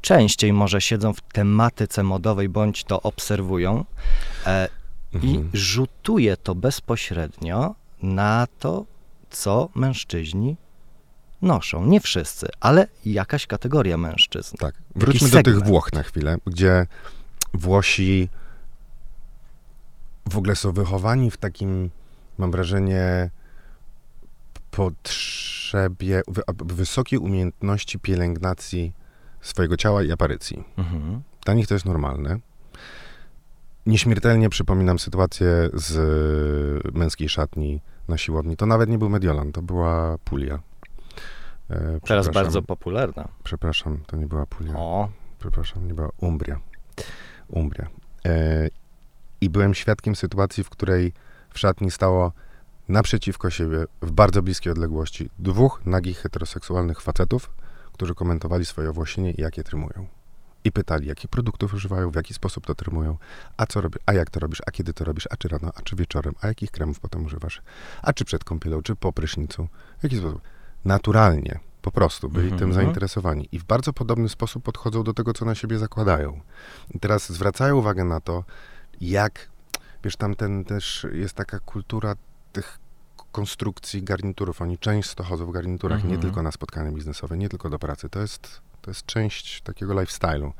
częściej 0.00 0.52
może 0.52 0.80
siedzą 0.80 1.12
w 1.12 1.20
tematyce 1.20 2.02
modowej, 2.02 2.48
bądź 2.48 2.84
to 2.84 3.02
obserwują. 3.02 3.84
E, 4.46 4.68
i 5.12 5.16
Mhm. 5.16 5.50
rzutuje 5.52 6.36
to 6.36 6.54
bezpośrednio 6.54 7.74
na 8.02 8.46
to, 8.58 8.84
co 9.30 9.68
mężczyźni 9.74 10.56
noszą. 11.44 11.86
Nie 11.86 12.00
wszyscy, 12.00 12.48
ale 12.60 12.86
jakaś 13.06 13.46
kategoria 13.46 13.96
mężczyzn. 13.96 14.56
Tak. 14.56 14.74
Wróćmy 14.96 15.28
do 15.28 15.42
tych 15.42 15.62
Włoch 15.62 15.92
na 15.92 16.02
chwilę, 16.02 16.36
gdzie 16.46 16.86
Włosi 17.54 18.28
w 20.30 20.38
ogóle 20.38 20.56
są 20.56 20.72
wychowani 20.72 21.30
w 21.30 21.36
takim, 21.36 21.90
mam 22.38 22.50
wrażenie, 22.50 23.30
potrzebie 24.70 26.22
wy- 26.28 26.42
wysokiej 26.74 27.18
umiejętności 27.18 27.98
pielęgnacji 27.98 28.92
swojego 29.40 29.76
ciała 29.76 30.02
i 30.02 30.12
aparycji. 30.12 30.64
Mhm. 30.76 31.22
Dla 31.44 31.54
nich 31.54 31.66
to 31.66 31.74
jest 31.74 31.86
normalne. 31.86 32.38
Nieśmiertelnie 33.86 34.48
przypominam 34.50 34.98
sytuację 34.98 35.46
z 35.74 36.94
męskiej 36.94 37.28
szatni 37.28 37.80
na 38.08 38.18
siłowni. 38.18 38.56
To 38.56 38.66
nawet 38.66 38.90
nie 38.90 38.98
był 38.98 39.08
Mediolan, 39.10 39.52
to 39.52 39.62
była 39.62 40.18
Pulia. 40.24 40.58
E, 41.70 42.00
Teraz 42.00 42.28
bardzo 42.28 42.62
popularna. 42.62 43.28
Przepraszam, 43.44 43.98
to 44.06 44.16
nie 44.16 44.26
była 44.26 44.46
Pulia. 44.46 44.74
O, 44.76 45.08
Przepraszam, 45.38 45.86
nie 45.86 45.94
była 45.94 46.10
Umbria. 46.20 46.60
Umbria. 47.48 47.88
E, 48.26 48.68
I 49.40 49.50
byłem 49.50 49.74
świadkiem 49.74 50.16
sytuacji, 50.16 50.64
w 50.64 50.70
której 50.70 51.12
w 51.50 51.58
szatni 51.58 51.90
stało 51.90 52.32
naprzeciwko 52.88 53.50
siebie, 53.50 53.84
w 54.02 54.10
bardzo 54.10 54.42
bliskiej 54.42 54.72
odległości, 54.72 55.30
dwóch 55.38 55.86
nagich 55.86 56.18
heteroseksualnych 56.18 57.00
facetów, 57.00 57.50
którzy 57.92 58.14
komentowali 58.14 58.64
swoje 58.64 58.90
owłosienie 58.90 59.30
i 59.30 59.40
jak 59.40 59.58
je 59.58 59.64
trymują. 59.64 60.06
I 60.64 60.72
pytali, 60.72 61.08
jakich 61.08 61.30
produktów 61.30 61.74
używają, 61.74 62.10
w 62.10 62.14
jaki 62.14 62.34
sposób 62.34 62.66
to 62.66 62.74
trymują, 62.74 63.16
a 63.56 63.66
co 63.66 63.80
robisz, 63.80 64.00
a 64.06 64.12
jak 64.12 64.30
to 64.30 64.40
robisz, 64.40 64.62
a 64.66 64.70
kiedy 64.70 64.92
to 64.92 65.04
robisz, 65.04 65.28
a 65.30 65.36
czy 65.36 65.48
rano, 65.48 65.70
a 65.74 65.82
czy 65.82 65.96
wieczorem, 65.96 66.34
a 66.40 66.46
jakich 66.46 66.70
kremów 66.70 67.00
potem 67.00 67.24
używasz, 67.24 67.62
a 68.02 68.12
czy 68.12 68.24
przed 68.24 68.44
kąpielą, 68.44 68.82
czy 68.82 68.96
po 68.96 69.12
prysznicu, 69.12 69.68
w 69.98 70.02
jaki 70.02 70.16
sposób. 70.18 70.40
Naturalnie, 70.84 71.60
po 71.82 71.90
prostu, 71.90 72.28
byli 72.28 72.44
Mhm, 72.44 72.58
tym 72.58 72.68
mhm. 72.68 72.84
zainteresowani 72.84 73.48
i 73.52 73.58
w 73.58 73.64
bardzo 73.64 73.92
podobny 73.92 74.28
sposób 74.28 74.62
podchodzą 74.62 75.04
do 75.04 75.14
tego, 75.14 75.32
co 75.32 75.44
na 75.44 75.54
siebie 75.54 75.78
zakładają. 75.78 76.40
I 76.94 77.00
teraz 77.00 77.32
zwracają 77.32 77.76
uwagę 77.76 78.04
na 78.04 78.20
to, 78.20 78.44
jak, 79.00 79.50
wiesz, 80.04 80.16
tam 80.16 80.34
ten 80.34 80.64
też 80.64 81.06
jest 81.12 81.34
taka 81.34 81.60
kultura 81.60 82.14
tych 82.52 82.78
konstrukcji 83.32 84.02
garniturów. 84.02 84.62
Oni 84.62 84.78
często 84.78 85.24
chodzą 85.24 85.46
w 85.46 85.50
garniturach, 85.50 85.96
Mhm. 85.98 86.14
nie 86.14 86.22
tylko 86.22 86.42
na 86.42 86.52
spotkania 86.52 86.92
biznesowe, 86.92 87.36
nie 87.36 87.48
tylko 87.48 87.70
do 87.70 87.78
pracy. 87.78 88.08
To 88.08 88.20
jest, 88.20 88.60
to 88.82 88.90
jest 88.90 89.06
część 89.06 89.60
takiego 89.62 89.94
lifestyle'u. 89.94 90.52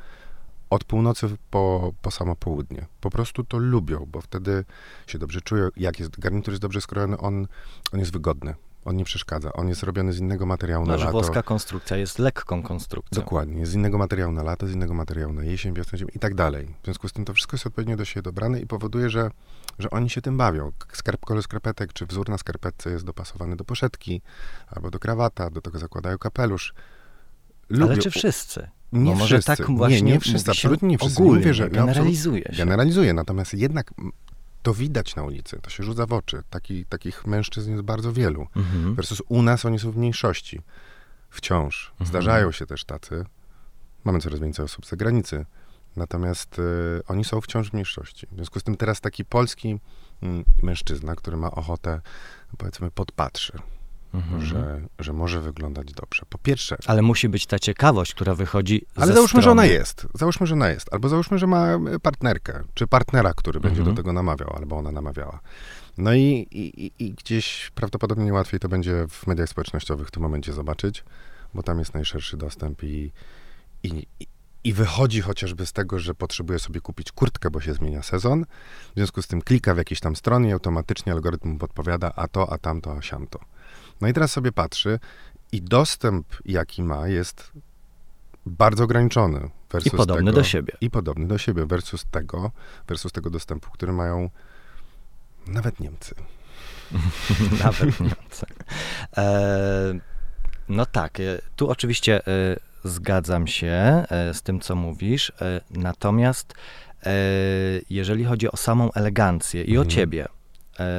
Od 0.71 0.85
północy 0.85 1.37
po, 1.51 1.93
po 2.03 2.11
samo 2.11 2.37
południe. 2.37 2.87
Po 3.01 3.11
prostu 3.11 3.45
to 3.45 3.59
lubią, 3.59 4.07
bo 4.13 4.21
wtedy 4.21 4.65
się 5.07 5.19
dobrze 5.19 5.41
czują. 5.41 5.69
Jak 5.77 6.01
jest 6.01 6.21
garnitur 6.21 6.53
jest 6.53 6.63
dobrze 6.63 6.81
skrojony, 6.81 7.19
on, 7.19 7.47
on 7.93 8.01
jest 8.01 8.13
wygodny. 8.13 8.55
On 8.85 8.97
nie 8.97 9.05
przeszkadza. 9.05 9.53
On 9.53 9.69
jest 9.69 9.83
robiony 9.83 10.13
z 10.13 10.19
innego 10.19 10.47
materiału 10.47 10.87
na 10.87 10.93
no, 10.93 10.99
że 10.99 11.05
lato. 11.05 11.19
włoska 11.19 11.43
konstrukcja 11.43 11.97
jest 11.97 12.19
lekką 12.19 12.63
konstrukcją. 12.63 13.23
Dokładnie. 13.23 13.67
Z 13.67 13.75
innego 13.75 13.99
materiału 13.99 14.33
na 14.33 14.43
lato, 14.43 14.67
z 14.67 14.73
innego 14.73 14.95
materiału 14.95 15.33
na 15.33 15.45
jesień, 15.45 15.75
wiosnę, 15.75 15.99
i 16.15 16.19
tak 16.19 16.35
dalej. 16.35 16.75
W 16.83 16.85
związku 16.85 17.09
z 17.09 17.13
tym 17.13 17.25
to 17.25 17.35
wszystko 17.35 17.55
jest 17.55 17.67
odpowiednio 17.67 17.97
do 17.97 18.05
siebie 18.05 18.23
dobrane 18.23 18.61
i 18.61 18.67
powoduje, 18.67 19.11
że, 19.11 19.31
że 19.79 19.91
oni 19.91 20.11
się 20.11 20.23
tym 20.23 20.37
bawią. 20.37 20.73
Skarp, 20.93 21.21
kolor 21.25 21.43
skarpetek 21.43 21.93
czy 21.93 22.07
wzór 22.07 22.29
na 22.29 22.39
skarpetce 22.39 22.91
jest 22.91 23.05
dopasowany 23.05 23.57
do 23.57 23.65
poszetki 23.65 24.23
albo 24.67 24.91
do 24.91 24.99
krawata, 24.99 25.51
do 25.51 25.61
tego 25.61 25.79
zakładają 25.79 26.19
kapelusz. 26.19 26.75
Ale 27.71 27.79
Lubią- 27.81 28.03
czy 28.03 28.11
wszyscy? 28.11 28.69
Nie 28.93 29.13
Bo 29.13 29.19
może 29.19 29.39
wszyscy. 29.39 29.57
tak 29.57 29.77
właśnie 29.77 30.03
nie, 30.03 30.13
nie 30.13 30.21
wszyscy, 30.21 30.51
absolutnie 30.51 30.89
nie 30.89 30.99
wszyscy. 30.99 31.23
Ogólnie, 31.23 31.41
Mówię, 31.41 31.55
że 31.55 31.71
generalizuje 31.71 32.43
się. 32.43 32.57
Generalizuję, 32.57 33.15
natomiast 33.15 33.55
jednak 33.55 33.91
to 34.65 34.75
widać 34.75 35.17
na 35.17 35.23
ulicy, 35.23 35.61
to 35.63 35.71
się 35.71 35.83
rzuca 35.83 36.07
w 36.07 36.13
oczy. 36.13 36.43
Taki, 36.51 36.87
takich 36.87 37.27
mężczyzn 37.27 37.71
jest 37.71 37.83
bardzo 37.83 38.13
wielu. 38.13 38.47
Mhm. 38.57 38.95
Versus 38.95 39.23
u 39.29 39.43
nas 39.43 39.65
oni 39.65 39.79
są 39.79 39.91
w 39.91 39.97
mniejszości. 39.97 40.61
Wciąż. 41.31 41.91
Mhm. 41.91 42.09
Zdarzają 42.09 42.53
się 42.53 42.67
też 42.67 42.85
tacy. 42.85 43.25
Mamy 44.05 44.21
coraz 44.21 44.41
więcej 44.41 44.65
osób 44.65 44.87
z 44.87 44.89
zagranicy. 44.89 45.47
Natomiast 45.97 46.59
y, 46.59 46.63
oni 47.09 47.25
są 47.25 47.41
wciąż 47.41 47.71
w 47.71 47.73
mniejszości. 47.73 48.27
W 48.27 48.35
związku 48.35 48.61
z 48.61 48.63
tym 48.63 48.77
teraz 48.77 49.01
taki 49.01 49.25
polski 49.25 49.81
mm, 50.23 50.45
mężczyzna, 50.63 51.17
który 51.17 51.37
ma 51.37 51.51
ochotę, 51.51 52.01
powiedzmy, 52.59 52.91
podpatrzy, 52.91 53.59
Mhm. 54.15 54.43
że, 54.47 54.81
że 54.99 55.13
może 55.13 55.41
wyglądać 55.41 55.93
dobrze. 55.93 56.23
Po 56.29 56.39
pierwsze, 56.39 56.77
Ale 56.87 57.03
musi 57.03 57.29
być 57.29 57.47
ta 57.47 57.59
ciekawość, 57.59 58.15
która 58.15 58.35
wychodzi 58.35 58.87
ale 58.97 59.07
ze 59.07 59.13
załóżmy, 59.13 59.39
że 59.39 59.43
strony. 59.43 59.63
ona 59.63 59.73
jest. 59.73 60.07
Załóżmy, 60.15 60.47
że 60.47 60.55
ona 60.55 60.69
jest. 60.71 60.93
Albo 60.95 61.09
załóżmy, 61.09 61.39
że 61.39 61.47
ma 61.47 61.67
e, 61.67 61.99
partnerkę, 62.03 62.63
czy 62.75 62.87
partnera, 62.87 63.35
który 63.35 63.61
będzie 63.61 63.79
Mhm. 63.79 63.95
do 63.97 64.03
tego 64.03 64.13
namawiał, 64.13 64.57
albo 64.57 64.77
ona 64.77 64.93
namawiała. 64.93 65.41
No 65.99 66.15
i, 66.15 66.47
i, 66.51 66.93
i- 66.99 67.13
gdzieś 67.13 67.71
prawdopodobnie 67.75 68.33
łatwiej 68.33 68.61
to 68.61 68.69
będzie 68.69 69.07
w 69.11 69.27
mediach 69.27 69.49
społecznościowych 69.49 70.09
w 70.09 70.11
tym 70.11 70.23
momencie 70.23 70.53
zobaczyć, 70.53 71.05
bo 71.55 71.63
tam 71.63 71.79
jest 71.79 71.95
najszerszy 71.95 72.37
dostęp 72.37 72.83
i, 72.83 73.13
i, 73.83 74.07
i- 74.21 74.27
i 74.65 74.73
wychodzi 74.73 75.21
chociażby 75.21 75.67
z 75.67 75.73
tego, 75.73 75.99
że 75.99 76.15
potrzebuje 76.15 76.59
sobie 76.59 76.81
kupić 76.81 77.13
kurtkę, 77.13 77.51
bo 77.51 77.61
się 77.61 77.75
zmienia 77.75 78.03
sezon. 78.03 78.45
W 78.91 78.95
związku 78.97 79.23
z 79.23 79.27
tym 79.27 79.43
klika 79.43 79.75
w 79.75 79.79
jakiejś 79.79 80.01
tam 80.01 80.17
stronie 80.17 80.49
i 80.49 80.53
automatycznie 80.53 81.13
algorytm 81.13 81.49
mu 81.49 81.59
podpowiada 81.59 82.13
a 82.17 82.29
to, 82.29 82.53
a 82.53 82.59
tamto, 82.59 82.93
a 82.97 83.03
siamto. 83.03 83.39
No 84.01 84.09
i 84.09 84.13
teraz 84.13 84.33
sobie 84.33 84.53
patrzy 84.53 84.99
i 85.53 85.63
dostęp, 85.63 86.27
jaki 86.45 86.83
ma, 86.83 87.09
jest 87.09 87.53
bardzo 88.47 88.85
ograniczony. 88.85 89.51
I 89.85 89.91
podobny 89.91 90.25
tego, 90.31 90.37
do 90.37 90.45
siebie. 90.45 90.73
I 90.81 90.91
podobny 90.91 91.27
do 91.27 91.39
siebie 91.39 91.67
versus 91.67 92.05
tego, 92.11 92.51
versus 92.89 93.13
tego 93.13 93.31
dostępu, 93.31 93.71
który 93.71 93.93
mają 93.93 94.31
nawet 95.47 95.81
Niemcy. 95.81 96.15
Nawet 97.65 98.01
Niemcy. 98.01 98.47
E, 99.17 99.95
no 100.69 100.87
tak, 100.87 101.21
e, 101.21 101.23
tu 101.57 101.71
oczywiście 101.71 102.27
e, 102.27 102.57
zgadzam 102.85 103.47
się 103.47 103.69
e, 104.11 104.35
z 104.35 104.43
tym, 104.43 104.61
co 104.61 104.75
mówisz, 104.75 105.33
natomiast 105.71 106.55
jeżeli 107.91 108.25
chodzi 108.25 108.51
o 108.51 108.57
samą 108.57 108.93
elegancję 108.93 109.63
i 109.65 109.79
o 109.79 109.81
Mhm. 109.81 109.91
ciebie, 109.91 110.29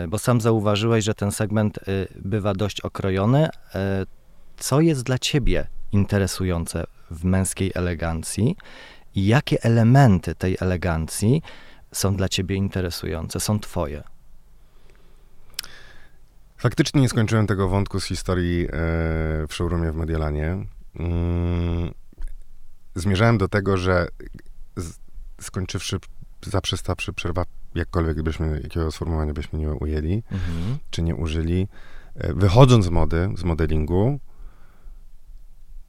bo 0.08 0.17
sam 0.17 0.41
zauważyłeś, 0.41 1.05
że 1.05 1.13
ten 1.13 1.32
segment 1.32 1.77
e, 1.77 1.82
bywa 2.15 2.53
dość 2.53 2.82
okrojony, 2.82 3.50
e, 3.75 4.05
co 4.58 4.82
jest 4.82 5.03
dla 5.03 5.20
ciebie 5.20 5.67
interesujące 5.91 6.84
w 7.12 7.24
męskiej 7.24 7.72
elegancji 7.75 8.55
i 9.15 9.25
jakie 9.25 9.63
elementy 9.63 10.36
tej 10.36 10.58
elegancji 10.60 11.41
są 11.91 12.15
dla 12.15 12.29
ciebie 12.29 12.55
interesujące, 12.55 13.39
są 13.39 13.60
twoje? 13.60 14.03
Faktycznie 16.58 17.01
nie 17.01 17.10
skończyłem 17.10 17.48
tego 17.48 17.70
wątku 17.70 18.00
z 18.00 18.05
historii 18.05 18.65
e, 18.65 18.70
w 19.48 19.53
showroomie 19.53 19.91
w 19.91 19.96
Mediolanie. 19.96 20.65
Mm, 21.00 21.94
zmierzałem 22.96 23.38
do 23.38 23.48
tego, 23.48 23.77
że 23.77 24.08
skończywszy, 25.41 25.98
zaprzestawszy 26.46 27.13
przerwa, 27.13 27.44
jakkolwiek 27.75 28.22
byśmy, 28.22 28.60
jakiego 28.63 28.91
sformułowania 28.91 29.34
byśmy 29.34 29.60
nie 29.60 29.72
ujęli, 29.72 30.24
Mhm. 30.32 30.77
czy 30.89 31.01
nie 31.01 31.15
użyli, 31.15 31.67
e, 32.15 32.34
wychodząc 32.34 32.86
z 32.86 32.89
mody, 32.89 33.29
z 33.38 33.44
modelingu, 33.44 34.20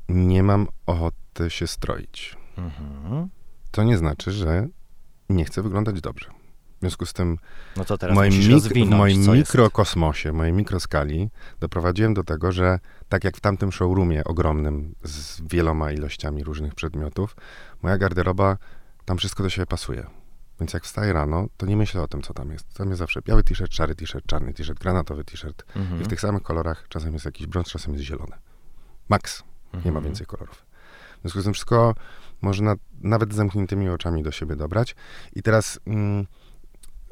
nie 0.08 0.42
mam 0.42 0.66
ochoty 0.86 1.50
się 1.50 1.66
stroić. 1.66 2.36
Mhm. 2.58 3.28
To 3.70 3.84
nie 3.84 3.98
znaczy, 3.98 4.32
że 4.32 4.68
nie 5.28 5.44
chcę 5.44 5.62
wyglądać 5.62 6.00
dobrze. 6.00 6.26
W 6.76 6.80
związku 6.80 7.06
z 7.06 7.12
tym 7.12 7.38
No 7.76 7.84
to 7.84 7.96
w 7.96 8.00
teraz 8.00 8.14
moim, 8.14 8.52
rozwinąć, 8.52 8.90
w 8.94 8.96
moim 8.96 9.38
mikrokosmosie, 9.38 10.32
mojej 10.32 10.52
mikroskali 10.52 11.30
doprowadziłem 11.60 12.14
do 12.14 12.24
tego, 12.24 12.52
że 12.52 12.78
tak 13.08 13.24
jak 13.24 13.36
w 13.36 13.40
tamtym 13.40 13.72
showroomie 13.72 14.24
ogromnym 14.24 14.94
z 15.02 15.40
wieloma 15.40 15.92
ilościami 15.92 16.44
różnych 16.44 16.74
przedmiotów, 16.74 17.36
moja 17.82 17.98
garderoba, 17.98 18.56
tam 19.04 19.18
wszystko 19.18 19.42
do 19.42 19.50
siebie 19.50 19.66
pasuje. 19.66 20.06
Więc 20.60 20.72
jak 20.72 20.84
wstaję 20.84 21.12
rano, 21.12 21.46
to 21.56 21.66
nie 21.66 21.76
myślę 21.76 22.02
o 22.02 22.08
tym, 22.08 22.22
co 22.22 22.34
tam 22.34 22.50
jest. 22.50 22.74
Tam 22.74 22.88
jest 22.88 22.98
zawsze 22.98 23.20
biały 23.22 23.44
t-shirt, 23.44 23.72
szary 23.74 23.94
t-shirt, 23.94 24.26
czarny 24.26 24.54
t-shirt, 24.54 24.78
granatowy 24.80 25.24
t-shirt. 25.24 25.64
Mhm. 25.76 26.00
I 26.00 26.04
w 26.04 26.08
tych 26.08 26.20
samych 26.20 26.42
kolorach 26.42 26.86
czasem 26.88 27.12
jest 27.12 27.24
jakiś 27.24 27.46
brąz, 27.46 27.66
czasem 27.68 27.92
jest 27.92 28.04
zielony. 28.04 28.36
Max. 29.08 29.42
Nie 29.74 29.80
ma 29.80 29.86
Mhm. 29.86 30.04
więcej 30.04 30.26
kolorów. 30.26 30.66
W 31.18 31.20
związku 31.20 31.40
z 31.40 31.44
tym 31.44 31.52
wszystko 31.52 31.94
można 32.42 32.74
nawet 33.00 33.32
z 33.32 33.36
zamkniętymi 33.36 33.88
oczami 33.88 34.22
do 34.22 34.30
siebie 34.32 34.56
dobrać. 34.56 34.96
I 35.32 35.42
teraz 35.42 35.80
mm, 35.86 36.26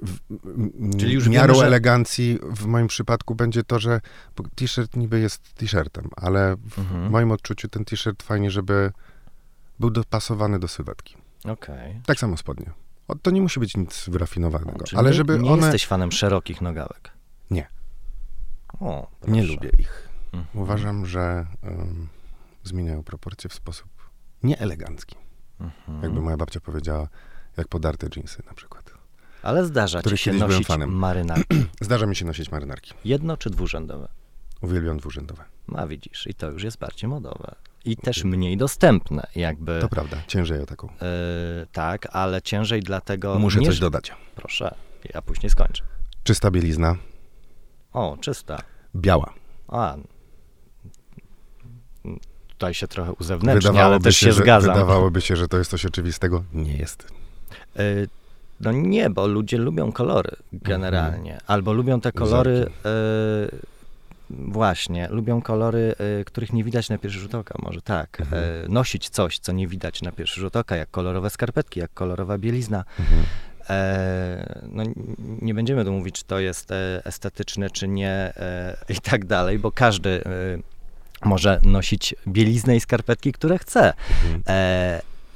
w, 0.02 0.18
m, 0.46 0.90
Czyli 0.98 1.12
już 1.14 1.28
miarą 1.28 1.54
wiemy, 1.54 1.66
elegancji 1.66 2.38
w 2.42 2.66
moim 2.66 2.86
przypadku 2.86 3.34
będzie 3.34 3.62
to, 3.64 3.78
że 3.78 4.00
t-shirt 4.54 4.96
niby 4.96 5.20
jest 5.20 5.54
t-shirtem, 5.54 6.08
ale 6.16 6.56
w 6.70 6.78
Mhm. 6.78 7.10
moim 7.10 7.32
odczuciu 7.32 7.68
ten 7.68 7.84
t-shirt 7.84 8.22
fajnie, 8.22 8.50
żeby 8.50 8.92
był 9.80 9.90
dopasowany 9.90 10.58
do 10.58 10.68
sylwetki. 10.68 11.16
Okej. 11.44 12.00
Tak 12.06 12.18
samo 12.18 12.36
spodnie. 12.36 12.70
O, 13.08 13.14
to 13.14 13.30
nie 13.30 13.40
musi 13.42 13.60
być 13.60 13.76
nic 13.76 14.08
wyrafinowanego, 14.08 14.84
Czyli 14.84 14.98
ale 14.98 15.10
nie, 15.10 15.14
żeby 15.14 15.38
nie 15.38 15.50
one... 15.50 15.62
jesteś 15.62 15.86
fanem 15.86 16.12
szerokich 16.12 16.60
nogawek? 16.60 17.10
Nie. 17.50 17.68
O, 18.80 19.10
Nie 19.28 19.42
lubię 19.42 19.70
ich. 19.78 20.08
Mhm. 20.32 20.62
Uważam, 20.62 21.06
że 21.06 21.46
um, 21.62 22.08
zmieniają 22.64 23.02
proporcje 23.02 23.50
w 23.50 23.54
sposób 23.54 23.88
nieelegancki. 24.42 25.16
Mhm. 25.60 26.02
Jakby 26.02 26.20
moja 26.20 26.36
babcia 26.36 26.60
powiedziała, 26.60 27.08
jak 27.56 27.68
podarte 27.68 28.08
dżinsy 28.08 28.42
na 28.46 28.54
przykład. 28.54 28.94
Ale 29.42 29.64
zdarza 29.64 30.02
ci 30.02 30.16
się 30.16 30.32
nosić 30.32 30.66
fanem. 30.66 30.90
marynarki. 30.90 31.66
Zdarza 31.80 32.06
mi 32.06 32.16
się 32.16 32.24
nosić 32.24 32.50
marynarki. 32.50 32.94
Jedno 33.04 33.36
czy 33.36 33.50
dwurzędowe? 33.50 34.08
Uwielbiam 34.60 34.98
dwurzędowe. 34.98 35.44
A 35.74 35.86
widzisz, 35.86 36.26
i 36.26 36.34
to 36.34 36.50
już 36.50 36.62
jest 36.62 36.78
bardziej 36.78 37.10
modowe. 37.10 37.54
I 37.84 37.96
też 37.96 38.24
mniej 38.24 38.56
dostępne, 38.56 39.26
jakby. 39.36 39.78
To 39.80 39.88
prawda, 39.88 40.16
ciężej 40.26 40.60
o 40.62 40.66
taką. 40.66 40.88
e, 40.88 41.66
tak, 41.72 42.08
ale 42.12 42.42
ciężej 42.42 42.82
dlatego. 42.82 43.38
Muszę 43.38 43.60
nie, 43.60 43.66
coś 43.66 43.74
że- 43.74 43.80
dodać. 43.80 44.12
Proszę, 44.34 44.74
ja 45.14 45.22
później 45.22 45.50
skończę. 45.50 45.82
Czysta 46.24 46.50
bielizna, 46.50 46.96
O, 47.92 48.16
czysta. 48.20 48.58
biała. 48.96 49.34
A. 49.68 49.96
tutaj 52.48 52.74
się 52.74 52.88
trochę 52.88 53.12
uzewnętrznia, 53.12 53.84
ale 53.84 54.00
też 54.00 54.16
się, 54.16 54.32
że, 54.32 54.42
zgadzam. 54.42 54.74
Wydawałoby 54.74 55.20
się, 55.20 55.36
że 55.36 55.48
to 55.48 55.58
jest 55.58 55.70
coś 55.70 55.86
oczywistego. 55.86 56.44
Nie 56.52 56.76
jest. 56.76 57.12
Y, 57.78 58.08
no 58.60 58.72
nie, 58.72 59.10
bo 59.10 59.26
ludzie 59.26 59.58
lubią 59.58 59.92
kolory 59.92 60.30
generalnie. 60.52 61.32
Mhm. 61.32 61.40
Albo 61.46 61.72
lubią 61.72 62.00
te 62.00 62.12
kolory... 62.12 62.70
Y, 62.86 63.73
Właśnie, 64.38 65.08
lubią 65.10 65.42
kolory, 65.42 65.94
y, 66.20 66.24
których 66.24 66.52
nie 66.52 66.64
widać 66.64 66.88
na 66.88 66.98
pierwszy 66.98 67.20
rzut 67.20 67.34
oka, 67.34 67.54
może 67.62 67.82
tak. 67.82 68.20
Mhm. 68.20 68.44
Y, 68.44 68.68
nosić 68.68 69.08
coś, 69.08 69.38
co 69.38 69.52
nie 69.52 69.68
widać 69.68 70.02
na 70.02 70.12
pierwszy 70.12 70.40
rzut 70.40 70.56
oka, 70.56 70.76
jak 70.76 70.90
kolorowe 70.90 71.30
skarpetki, 71.30 71.80
jak 71.80 71.94
kolorowa 71.94 72.38
bielizna. 72.38 72.84
Mhm. 73.00 73.24
E, 73.70 74.60
no, 74.70 74.82
nie 75.18 75.54
będziemy 75.54 75.84
tu 75.84 75.92
mówić, 75.92 76.14
czy 76.14 76.24
to 76.24 76.38
jest 76.38 76.70
e, 76.70 77.02
estetyczne, 77.04 77.70
czy 77.70 77.88
nie 77.88 78.10
e, 78.10 78.76
i 78.88 79.00
tak 79.00 79.24
dalej, 79.24 79.58
bo 79.58 79.72
każdy 79.72 80.22
może 81.24 81.60
nosić 81.62 82.14
bieliznę 82.28 82.76
i 82.76 82.80
skarpetki, 82.80 83.32
które 83.32 83.58
chce. 83.58 83.92
Mhm. 84.24 84.42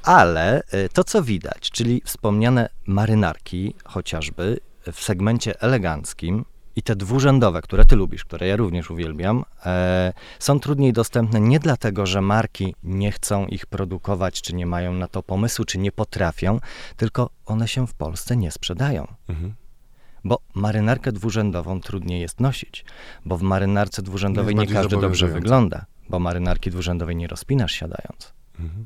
Ale 0.03 0.63
to, 0.93 1.03
co 1.03 1.23
widać, 1.23 1.71
czyli 1.71 2.01
wspomniane 2.05 2.69
marynarki 2.85 3.75
chociażby 3.83 4.59
w 4.91 5.03
segmencie 5.03 5.61
eleganckim, 5.61 6.45
i 6.79 6.83
te 6.83 6.95
dwurzędowe, 6.95 7.61
które 7.61 7.85
ty 7.85 7.95
lubisz, 7.95 8.25
które 8.25 8.47
ja 8.47 8.55
również 8.55 8.91
uwielbiam, 8.91 9.45
e, 9.65 10.13
są 10.39 10.59
trudniej 10.59 10.93
dostępne 10.93 11.39
nie 11.39 11.59
dlatego, 11.59 12.05
że 12.05 12.21
marki 12.21 12.75
nie 12.83 13.11
chcą 13.11 13.45
ich 13.45 13.65
produkować, 13.65 14.41
czy 14.41 14.55
nie 14.55 14.65
mają 14.65 14.93
na 14.93 15.07
to 15.07 15.23
pomysłu, 15.23 15.65
czy 15.65 15.77
nie 15.77 15.91
potrafią, 15.91 16.59
tylko 16.97 17.29
one 17.45 17.67
się 17.67 17.87
w 17.87 17.93
Polsce 17.93 18.37
nie 18.37 18.51
sprzedają. 18.51 19.07
Mhm. 19.29 19.53
Bo 20.23 20.39
marynarkę 20.53 21.11
dwurzędową 21.11 21.81
trudniej 21.81 22.21
jest 22.21 22.39
nosić, 22.39 22.85
bo 23.25 23.37
w 23.37 23.41
marynarce 23.41 24.01
dwurzędowej 24.01 24.55
nie 24.55 24.67
każdy 24.67 24.97
dobrze 24.97 25.27
wygląda, 25.27 25.85
bo 26.09 26.19
marynarki 26.19 26.71
dwurzędowej 26.71 27.15
nie 27.15 27.27
rozpinasz 27.27 27.71
siadając. 27.71 28.33
Mhm. 28.59 28.85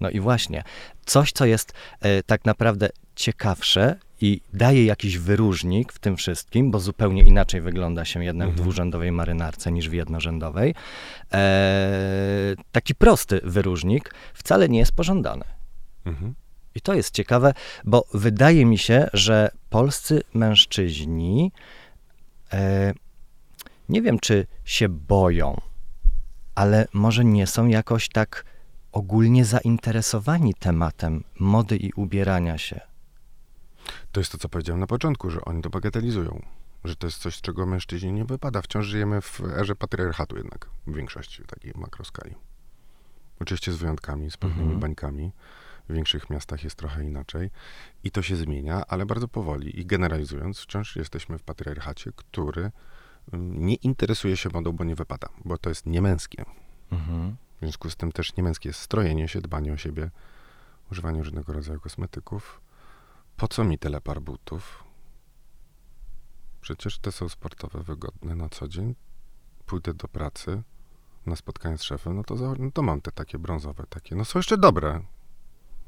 No 0.00 0.10
i 0.10 0.20
właśnie, 0.20 0.62
coś, 1.06 1.32
co 1.32 1.44
jest 1.46 1.72
e, 2.00 2.22
tak 2.22 2.44
naprawdę 2.44 2.88
ciekawsze 3.14 3.98
i 4.22 4.40
daje 4.52 4.84
jakiś 4.84 5.18
wyróżnik 5.18 5.92
w 5.92 5.98
tym 5.98 6.16
wszystkim, 6.16 6.70
bo 6.70 6.80
zupełnie 6.80 7.22
inaczej 7.22 7.60
wygląda 7.60 8.04
się 8.04 8.24
jednak 8.24 8.48
mhm. 8.48 8.58
w 8.58 8.60
dwurzędowej 8.62 9.12
marynarce 9.12 9.72
niż 9.72 9.88
w 9.88 9.92
jednorzędowej. 9.92 10.74
E, 11.32 12.54
taki 12.72 12.94
prosty 12.94 13.40
wyróżnik 13.44 14.14
wcale 14.34 14.68
nie 14.68 14.78
jest 14.78 14.92
pożądany. 14.92 15.44
Mhm. 16.04 16.34
I 16.74 16.80
to 16.80 16.94
jest 16.94 17.14
ciekawe, 17.14 17.54
bo 17.84 18.04
wydaje 18.14 18.66
mi 18.66 18.78
się, 18.78 19.08
że 19.12 19.50
polscy 19.70 20.22
mężczyźni 20.34 21.52
e, 22.52 22.94
nie 23.88 24.02
wiem, 24.02 24.18
czy 24.18 24.46
się 24.64 24.88
boją, 24.88 25.60
ale 26.54 26.88
może 26.92 27.24
nie 27.24 27.46
są 27.46 27.66
jakoś 27.66 28.08
tak 28.08 28.44
ogólnie 28.92 29.44
zainteresowani 29.44 30.54
tematem 30.54 31.24
mody 31.38 31.76
i 31.76 31.92
ubierania 31.92 32.58
się. 32.58 32.91
To 34.12 34.20
jest 34.20 34.32
to, 34.32 34.38
co 34.38 34.48
powiedziałem 34.48 34.80
na 34.80 34.86
początku, 34.86 35.30
że 35.30 35.44
oni 35.44 35.62
to 35.62 35.70
bagatelizują. 35.70 36.42
Że 36.84 36.96
to 36.96 37.06
jest 37.06 37.18
coś, 37.18 37.40
czego 37.40 37.66
mężczyźni 37.66 38.12
nie 38.12 38.24
wypada. 38.24 38.62
Wciąż 38.62 38.86
żyjemy 38.86 39.20
w 39.20 39.40
erze 39.40 39.76
patriarchatu 39.76 40.36
jednak, 40.36 40.68
w 40.86 40.94
większości 40.94 41.42
takiej 41.44 41.72
makroskali. 41.76 42.34
Oczywiście 43.40 43.72
z 43.72 43.76
wyjątkami, 43.76 44.30
z 44.30 44.36
pewnymi 44.36 44.62
mhm. 44.62 44.80
bańkami. 44.80 45.32
W 45.88 45.94
większych 45.94 46.30
miastach 46.30 46.64
jest 46.64 46.76
trochę 46.76 47.04
inaczej. 47.04 47.50
I 48.04 48.10
to 48.10 48.22
się 48.22 48.36
zmienia, 48.36 48.82
ale 48.88 49.06
bardzo 49.06 49.28
powoli. 49.28 49.80
I 49.80 49.86
generalizując, 49.86 50.60
wciąż 50.60 50.96
jesteśmy 50.96 51.38
w 51.38 51.42
patriarchacie, 51.42 52.12
który 52.16 52.70
mm, 53.32 53.66
nie 53.66 53.74
interesuje 53.74 54.36
się 54.36 54.50
modą, 54.52 54.72
bo 54.72 54.84
nie 54.84 54.94
wypada, 54.94 55.28
bo 55.44 55.58
to 55.58 55.68
jest 55.68 55.86
niemęskie. 55.86 56.44
Mhm. 56.92 57.36
W 57.56 57.58
związku 57.60 57.90
z 57.90 57.96
tym 57.96 58.12
też 58.12 58.36
niemęskie 58.36 58.68
jest 58.68 58.80
strojenie 58.80 59.28
się, 59.28 59.40
dbanie 59.40 59.72
o 59.72 59.76
siebie, 59.76 60.10
używanie 60.92 61.18
różnego 61.18 61.52
rodzaju 61.52 61.80
kosmetyków, 61.80 62.60
po 63.36 63.48
co 63.48 63.64
mi 63.64 63.78
tyle 63.78 64.00
par 64.00 64.20
butów? 64.20 64.84
Przecież 66.60 66.98
te 66.98 67.12
są 67.12 67.28
sportowe, 67.28 67.82
wygodne 67.82 68.34
na 68.34 68.48
co 68.48 68.68
dzień. 68.68 68.94
Pójdę 69.66 69.94
do 69.94 70.08
pracy 70.08 70.62
na 71.26 71.36
spotkanie 71.36 71.78
z 71.78 71.82
szefem, 71.82 72.16
no 72.16 72.24
to, 72.24 72.34
no 72.58 72.70
to 72.70 72.82
mam 72.82 73.00
te 73.00 73.12
takie 73.12 73.38
brązowe 73.38 73.84
takie. 73.88 74.16
No 74.16 74.24
są 74.24 74.38
jeszcze 74.38 74.58
dobre. 74.58 75.00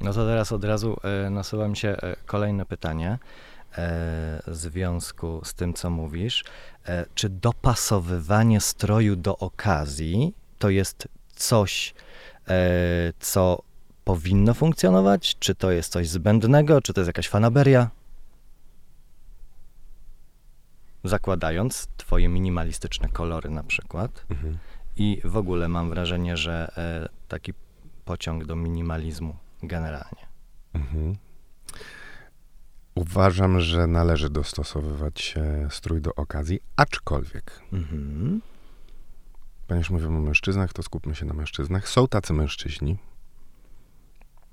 No 0.01 0.12
to 0.12 0.27
teraz 0.27 0.53
od 0.53 0.64
razu 0.64 0.97
e, 1.27 1.31
nasuwa 1.31 1.69
mi 1.69 1.77
się 1.77 1.88
e, 1.88 2.16
kolejne 2.27 2.66
pytanie 2.66 3.19
w 4.47 4.57
związku 4.57 5.40
z 5.45 5.55
tym, 5.55 5.75
co 5.75 5.90
mówisz. 5.90 6.45
E, 6.87 7.07
czy 7.14 7.29
dopasowywanie 7.29 8.61
stroju 8.61 9.16
do 9.16 9.38
okazji 9.38 10.35
to 10.59 10.71
jest 10.71 11.09
coś, 11.35 11.95
co 13.21 13.62
powinno 14.05 14.55
funkcjonować? 14.55 15.37
Czy 15.38 15.55
to 15.55 15.71
jest 15.71 15.93
coś 15.93 16.09
zbędnego? 16.09 16.81
Czy 16.81 16.93
to 16.93 17.01
jest 17.01 17.09
jakaś 17.09 17.29
fanaberia? 17.29 17.90
Zakładając 21.05 21.88
twoje 21.97 22.29
minimalistyczne 22.29 23.09
kolory 23.09 23.51
na 23.51 23.62
przykład. 23.62 24.25
Mhm. 24.31 24.59
I 24.97 25.21
w 25.25 25.37
ogóle 25.37 25.69
mam 25.69 25.90
wrażenie, 25.90 26.37
że 26.37 26.73
e, 26.77 27.09
taki 27.29 27.53
pociąg 28.05 28.45
do 28.45 28.57
minimalizmu 28.57 29.37
generalnie. 29.62 30.27
Mhm. 30.75 31.17
Uważam, 32.95 33.61
że 33.61 33.87
należy 33.87 34.31
dostosowywać 34.31 35.35
strój 35.71 36.01
do 36.01 36.14
okazji, 36.14 36.61
aczkolwiek. 36.77 37.61
Mhm. 37.73 38.40
Ponieważ 39.67 39.90
mówimy 39.90 40.17
o 40.17 40.21
mężczyznach, 40.21 40.73
to 40.73 40.83
skupmy 40.83 41.14
się 41.14 41.27
na 41.27 41.35
mężczyznach. 41.35 41.88
Są 41.88 42.09
tacy 42.09 42.33
mężczyźni, 42.33 42.97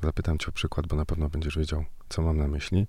zapytam 0.03 0.37
cię 0.37 0.47
o 0.47 0.51
przykład, 0.51 0.87
bo 0.87 0.95
na 0.95 1.05
pewno 1.05 1.29
będziesz 1.29 1.57
wiedział, 1.57 1.85
co 2.09 2.21
mam 2.21 2.37
na 2.37 2.47
myśli, 2.47 2.87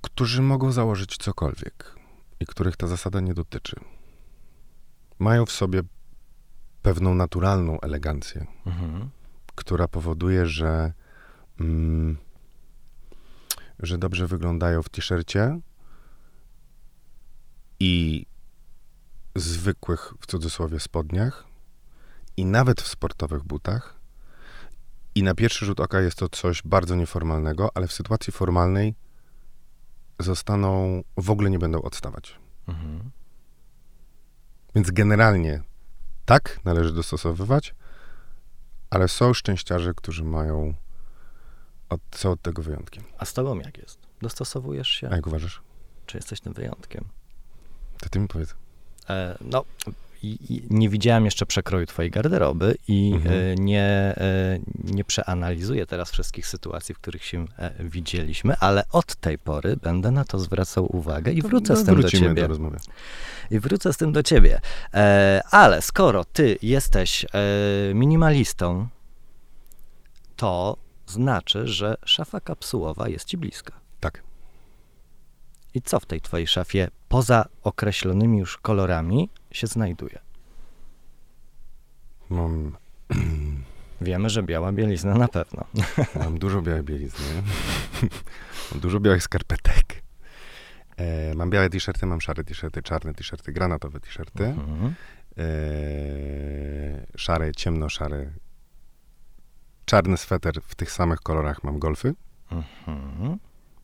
którzy 0.00 0.42
mogą 0.42 0.72
założyć 0.72 1.16
cokolwiek 1.16 1.94
i 2.40 2.46
których 2.46 2.76
ta 2.76 2.86
zasada 2.86 3.20
nie 3.20 3.34
dotyczy. 3.34 3.76
Mają 5.18 5.46
w 5.46 5.52
sobie 5.52 5.82
pewną 6.82 7.14
naturalną 7.14 7.80
elegancję, 7.80 8.46
mhm. 8.66 9.10
która 9.54 9.88
powoduje, 9.88 10.46
że, 10.46 10.92
mm, 11.60 12.16
że 13.78 13.98
dobrze 13.98 14.26
wyglądają 14.26 14.82
w 14.82 14.88
t-shircie 14.88 15.60
i 17.80 18.26
zwykłych, 19.34 20.12
w 20.20 20.26
cudzysłowie, 20.26 20.80
spodniach 20.80 21.44
i 22.36 22.44
nawet 22.44 22.82
w 22.82 22.88
sportowych 22.88 23.42
butach, 23.42 23.95
i 25.16 25.22
na 25.22 25.34
pierwszy 25.34 25.66
rzut 25.66 25.80
oka 25.80 26.00
jest 26.00 26.18
to 26.18 26.28
coś 26.28 26.62
bardzo 26.62 26.94
nieformalnego, 26.94 27.70
ale 27.74 27.86
w 27.86 27.92
sytuacji 27.92 28.32
formalnej 28.32 28.94
zostaną, 30.20 31.02
w 31.16 31.30
ogóle 31.30 31.50
nie 31.50 31.58
będą 31.58 31.82
odstawać. 31.82 32.36
Mhm. 32.68 33.10
Więc 34.74 34.90
generalnie 34.90 35.62
tak, 36.24 36.60
należy 36.64 36.92
dostosowywać, 36.92 37.74
ale 38.90 39.08
są 39.08 39.34
szczęściarze, 39.34 39.94
którzy 39.94 40.24
mają, 40.24 40.74
od, 41.88 42.00
są 42.14 42.30
od 42.30 42.42
tego 42.42 42.62
wyjątkiem. 42.62 43.04
A 43.18 43.24
z 43.24 43.32
tobą 43.32 43.58
jak 43.58 43.78
jest? 43.78 43.98
Dostosowujesz 44.22 44.88
się? 44.88 45.08
A 45.10 45.16
jak 45.16 45.26
uważasz? 45.26 45.62
Czy 46.06 46.18
jesteś 46.18 46.40
tym 46.40 46.52
wyjątkiem? 46.52 47.04
To 48.00 48.08
ty 48.08 48.18
mi 48.18 48.28
powiedz. 48.28 48.54
E, 49.08 49.38
no, 49.40 49.64
nie 50.70 50.88
widziałem 50.88 51.24
jeszcze 51.24 51.46
przekroju 51.46 51.86
twojej 51.86 52.10
garderoby 52.10 52.76
i 52.88 53.12
mhm. 53.14 53.34
E, 53.34 53.54
nie, 53.54 53.84
e, 53.84 54.58
nie 54.84 55.04
przeanalizuję 55.04 55.86
teraz 55.86 56.10
wszystkich 56.10 56.46
sytuacji, 56.46 56.94
w 56.94 56.98
których 56.98 57.24
się 57.24 57.46
e, 57.58 57.84
widzieliśmy, 57.84 58.56
ale 58.56 58.84
od 58.92 59.16
tej 59.16 59.38
pory 59.38 59.76
będę 59.76 60.10
na 60.10 60.24
to 60.24 60.38
zwracał 60.38 60.96
uwagę 60.96 61.32
i 61.32 61.42
wrócę 61.42 61.74
no, 61.74 61.80
z 61.80 61.84
tym 61.84 62.00
do 62.00 62.08
ciebie. 62.08 62.34
Do 62.34 62.46
rozmowy. 62.46 62.78
I 63.50 63.60
wrócę 63.60 63.92
z 63.92 63.96
tym 63.96 64.12
do 64.12 64.22
ciebie. 64.22 64.60
Ale 65.50 65.82
skoro 65.82 66.24
ty 66.24 66.58
jesteś 66.62 67.26
minimalistą, 67.94 68.88
to 70.36 70.76
znaczy, 71.06 71.66
że 71.68 71.96
szafa 72.04 72.40
kapsułowa 72.40 73.08
jest 73.08 73.24
ci 73.24 73.36
bliska. 73.36 73.72
Tak. 74.00 74.22
I 75.74 75.82
co 75.82 76.00
w 76.00 76.06
tej 76.06 76.20
twojej 76.20 76.46
szafie, 76.46 76.88
poza 77.08 77.48
określonymi 77.62 78.38
już 78.38 78.58
kolorami, 78.58 79.28
się 79.56 79.66
znajduje? 79.66 80.18
Mam. 82.30 82.76
Wiemy, 84.00 84.30
że 84.30 84.42
biała 84.42 84.72
bielizna 84.72 85.14
na 85.14 85.28
pewno. 85.28 85.64
Mam 86.24 86.38
dużo 86.38 86.62
białej 86.62 86.82
bielizny. 86.82 87.24
mam 88.72 88.80
dużo 88.80 89.00
białych 89.00 89.22
skarpetek. 89.22 90.02
E, 90.96 91.34
mam 91.34 91.50
białe 91.50 91.70
t-shirty, 91.70 92.06
mam 92.06 92.20
szare 92.20 92.44
t-shirty, 92.44 92.82
czarne 92.82 93.14
t-shirty, 93.14 93.52
granatowe 93.52 94.00
t-shirty. 94.00 94.44
Mhm. 94.44 94.94
E, 95.38 95.46
szare, 97.16 97.52
ciemno-szare. 97.52 98.30
Czarny 99.84 100.16
sweter 100.16 100.54
w 100.62 100.74
tych 100.74 100.90
samych 100.90 101.20
kolorach 101.20 101.64
mam 101.64 101.78
golfy. 101.78 102.14
Mhm. 102.50 103.38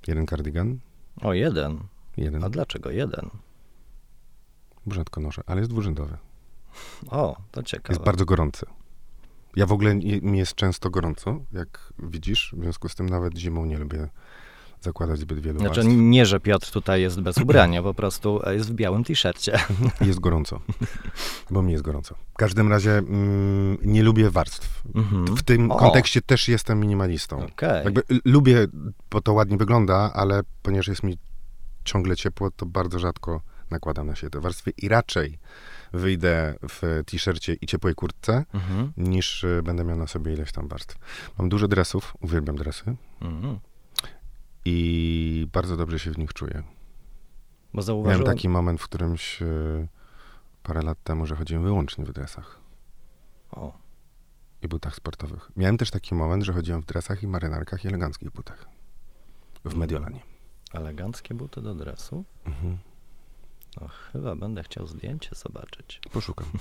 Jeden 0.06 0.26
kardigan. 0.26 0.78
O, 1.20 1.32
jeden. 1.32 1.78
Jeden. 2.16 2.44
A 2.44 2.48
dlaczego 2.48 2.90
jeden? 2.90 3.30
Rzadko 4.86 5.20
noszę, 5.20 5.42
ale 5.46 5.60
jest 5.60 5.70
dwurzędowy. 5.70 6.16
O, 7.10 7.36
to 7.50 7.62
ciekawe. 7.62 7.92
Jest 7.92 8.04
bardzo 8.04 8.24
gorący. 8.24 8.66
Ja 9.56 9.66
w 9.66 9.72
ogóle 9.72 9.94
mi 10.22 10.38
jest 10.38 10.54
często 10.54 10.90
gorąco, 10.90 11.40
jak 11.52 11.92
widzisz, 11.98 12.54
w 12.56 12.62
związku 12.62 12.88
z 12.88 12.94
tym 12.94 13.08
nawet 13.08 13.38
zimą 13.38 13.64
nie 13.64 13.78
lubię 13.78 14.08
zakładać 14.80 15.18
zbyt 15.18 15.40
wielu 15.40 15.58
Znaczy 15.58 15.80
warstw. 15.80 15.96
nie, 15.96 16.26
że 16.26 16.40
Piotr 16.40 16.70
tutaj 16.70 17.02
jest 17.02 17.20
bez 17.20 17.38
ubrania, 17.38 17.82
po 17.82 17.94
prostu 17.94 18.40
jest 18.50 18.70
w 18.70 18.74
białym 18.74 19.04
t-shircie. 19.04 19.58
Jest 20.00 20.20
gorąco, 20.20 20.60
bo 21.50 21.62
mi 21.62 21.72
jest 21.72 21.84
gorąco. 21.84 22.14
W 22.34 22.36
każdym 22.36 22.68
razie 22.68 22.98
mm, 22.98 23.78
nie 23.82 24.02
lubię 24.02 24.30
warstw. 24.30 24.82
Mhm. 24.94 25.36
W 25.36 25.42
tym 25.42 25.70
O. 25.70 25.76
kontekście 25.76 26.22
też 26.22 26.48
jestem 26.48 26.80
minimalistą. 26.80 27.46
Okej. 27.46 27.84
Jakby 27.84 28.02
lubię, 28.24 28.66
bo 29.10 29.20
to 29.20 29.32
ładnie 29.32 29.56
wygląda, 29.56 30.12
ale 30.14 30.42
ponieważ 30.62 30.88
jest 30.88 31.02
mi 31.02 31.18
ciągle 31.84 32.16
ciepło, 32.16 32.50
to 32.50 32.66
bardzo 32.66 32.98
rzadko 32.98 33.40
nakładam 33.72 34.06
na 34.06 34.14
siebie 34.16 34.30
te 34.30 34.40
warstwy 34.40 34.70
i 34.70 34.88
raczej 34.88 35.38
wyjdę 35.92 36.54
w 36.68 37.02
t-shircie 37.06 37.54
i 37.54 37.66
ciepłej 37.66 37.94
kurtce, 37.94 38.44
Mhm. 38.54 38.92
niż 38.96 39.44
y, 39.44 39.61
będę 39.64 39.85
miał 39.85 39.96
na 39.96 40.06
sobie 40.06 40.32
ileś 40.32 40.52
tam 40.52 40.68
warstw. 40.68 40.96
Mam 41.38 41.48
dużo 41.48 41.68
dresów, 41.68 42.14
uwielbiam 42.20 42.56
dresy 42.56 42.96
Mhm. 43.20 43.58
i 44.64 45.48
bardzo 45.52 45.76
dobrze 45.76 45.98
się 45.98 46.11
w 46.11 46.18
nich 46.18 46.32
czuję. 46.35 46.52
Bo 46.54 46.62
Miałem 47.74 47.82
zauważyłem... 47.87 48.26
taki 48.26 48.48
moment 48.48 48.80
w 48.80 48.85
którymś 48.85 49.42
y, 49.42 49.88
parę 50.62 50.82
lat 50.82 51.02
temu, 51.04 51.26
że 51.26 51.37
chodziłem 51.37 51.62
wyłącznie 51.62 52.04
w 52.04 52.12
dresach 52.12 52.58
O, 53.50 53.78
i 54.62 54.68
butach 54.68 54.94
sportowych. 54.94 55.50
Miałem 55.56 55.76
też 55.78 55.90
taki 55.90 56.14
moment, 56.14 56.44
że 56.44 56.52
chodziłem 56.52 56.82
w 56.82 56.87
dresach 56.87 57.22
i 57.22 57.26
marynarkach 57.26 57.85
i 57.85 57.88
eleganckich 57.88 58.30
butach. 58.30 58.66
W 59.64 59.74
Mediolanie. 59.74 60.20
eleganckie 60.72 61.35
buty 61.35 61.62
do 61.62 61.74
dresu? 61.74 62.24
Mhm. 62.44 62.78
No, 63.80 63.88
chyba 64.12 64.37
będę 64.37 64.62
chciał 64.62 64.87
zdjęcie 64.87 65.30
zobaczyć. 65.35 66.00
Poszukam. 66.12 66.46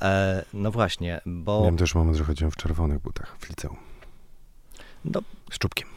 E, 0.00 0.44
no 0.54 0.70
właśnie, 0.70 1.20
bo 1.26 1.60
Miałem 1.60 1.76
też 1.76 1.94
moment, 1.94 2.16
że 2.16 2.24
chodziłem 2.24 2.50
w 2.50 2.56
czerwonych 2.56 2.98
butach 2.98 3.36
w 3.40 3.48
liceum. 3.48 3.76
No. 5.04 5.20
Z 5.52 5.58
czubkiem. 5.58 5.88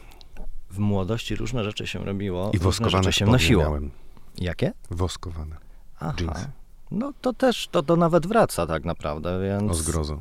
w 0.70 0.78
młodości 0.78 1.36
różne 1.36 1.64
rzeczy 1.64 1.86
się 1.86 2.04
robiło, 2.04 2.50
I 2.54 2.58
woskowane 2.58 3.02
rzeczy 3.02 3.18
się 3.18 3.26
nosiło. 3.26 3.62
miałem. 3.62 3.90
Jakie? 4.38 4.72
Woskowane. 4.90 5.56
Aha. 6.00 6.46
No 6.90 7.12
to 7.20 7.32
też, 7.32 7.68
to, 7.68 7.82
to 7.82 7.96
nawet 7.96 8.26
wraca 8.26 8.66
tak 8.66 8.84
naprawdę, 8.84 9.40
więc... 9.42 9.70
O 9.70 9.74
zgrozo. 9.74 10.14
y, 10.14 10.18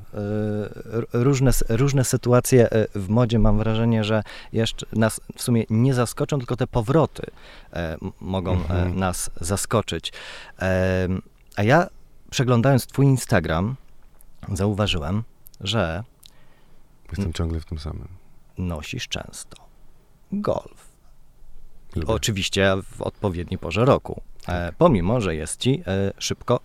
różne, 1.14 1.52
różne 1.70 2.04
sytuacje 2.06 2.74
y, 2.74 2.88
w 2.96 3.10
modzie 3.10 3.40
mam 3.40 3.58
wrażenie, 3.58 4.04
że 4.04 4.24
jeszcze 4.54 4.86
nas 4.94 5.22
w 5.38 5.42
sumie 5.42 5.64
nie 5.70 5.94
zaskoczą, 5.94 6.38
tylko 6.38 6.56
te 6.56 6.68
powroty 6.68 7.24
m- 7.72 8.12
mogą 8.22 8.52
Mhm. 8.54 9.00
nas 9.00 9.30
zaskoczyć. 9.42 10.14
A 11.56 11.64
ja 11.64 11.88
przeglądając 12.30 12.86
twój 12.88 13.06
Instagram 13.06 13.76
zauważyłem, 14.54 15.24
że 15.62 16.04
Jestem 17.12 17.34
ciągle 17.34 17.60
w 17.60 17.66
tym 17.66 17.80
samym. 17.80 18.08
nosisz 18.58 19.08
często 19.08 19.58
golf. 20.32 20.90
Lubię. 21.96 22.08
Oczywiście 22.14 22.74
w 22.92 23.02
odpowiedniej 23.02 23.58
porze 23.58 23.86
roku. 23.86 24.22
E, 24.50 24.72
pomimo, 24.78 25.22
że 25.22 25.36
jest 25.36 25.60
ci 25.60 25.84
e, 25.88 26.12
szybko 26.18 26.60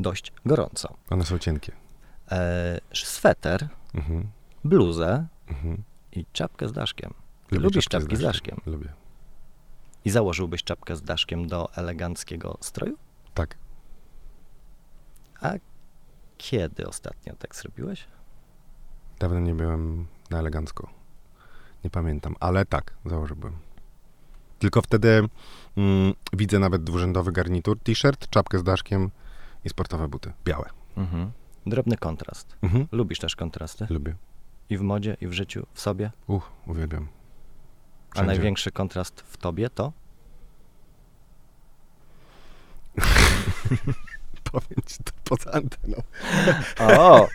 dość 0.00 0.32
gorąco. 0.46 0.94
One 1.10 1.24
są 1.24 1.38
cienkie. 1.38 1.72
E, 2.30 2.80
sweter, 2.94 3.68
Mhm. 3.94 4.30
bluzę 4.64 5.26
Mhm. 5.48 5.82
i 6.12 6.26
czapkę 6.32 6.68
z 6.68 6.72
daszkiem. 6.72 7.14
Lubię 7.50 7.64
Lubisz 7.64 7.84
czapkę 7.84 8.00
czapki 8.00 8.16
z 8.16 8.20
daszkiem? 8.20 8.60
Lubię. 8.66 8.92
I 10.04 10.10
założyłbyś 10.10 10.64
czapkę 10.64 10.96
z 10.96 11.02
daszkiem 11.02 11.46
do 11.48 11.68
eleganckiego 11.76 12.58
stroju? 12.60 12.96
Tak. 13.34 13.56
A 15.40 15.52
kiedy 16.38 16.86
ostatnio 16.88 17.34
tak 17.38 17.56
zrobiłeś? 17.56 18.04
Dawno 19.18 19.40
nie 19.40 19.54
byłem 19.54 20.06
na 20.30 20.38
elegancko. 20.38 20.88
Nie 21.84 21.90
pamiętam, 21.90 22.36
ale 22.40 22.64
tak, 22.66 22.94
założyłbym. 23.06 23.52
Tylko 24.58 24.82
wtedy 24.82 25.28
mm, 25.76 26.14
widzę 26.32 26.58
nawet 26.58 26.84
dwurzędowy 26.84 27.32
garnitur, 27.32 27.78
t-shirt, 27.78 28.30
czapkę 28.30 28.58
z 28.58 28.62
daszkiem 28.62 29.10
i 29.64 29.68
sportowe 29.68 30.08
buty. 30.08 30.32
Białe. 30.44 30.68
Mhm. 30.96 31.30
Drobny 31.66 31.96
kontrast. 31.96 32.56
Mhm. 32.62 32.86
Lubisz 32.92 33.18
też 33.18 33.36
kontrasty? 33.36 33.86
Lubię. 33.90 34.16
I 34.70 34.78
w 34.78 34.80
modzie, 34.80 35.16
i 35.20 35.26
w 35.26 35.32
życiu, 35.32 35.66
w 35.72 35.80
sobie? 35.80 36.10
Uch, 36.26 36.50
uwielbiam. 36.66 37.08
A 38.10 38.14
Wszędzie. 38.14 38.26
największy 38.26 38.70
kontrast 38.70 39.20
w 39.20 39.36
tobie 39.36 39.70
to? 39.70 39.92
Powiem 44.52 44.82
ci 44.86 44.96
to 45.04 45.12
poza 45.24 45.50
anteną. 45.52 46.02
O! 46.78 47.28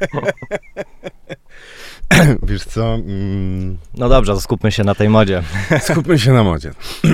Wiesz 2.43 2.63
co, 2.65 2.93
mm, 2.93 3.78
No 3.93 4.10
dobrze, 4.10 4.34
to 4.34 4.41
skupmy 4.41 4.71
się 4.71 4.84
na 4.84 4.95
tej 4.95 5.10
modzie. 5.10 5.43
skupmy 5.89 6.19
się 6.19 6.32
na 6.34 6.43
modzie. 6.43 6.71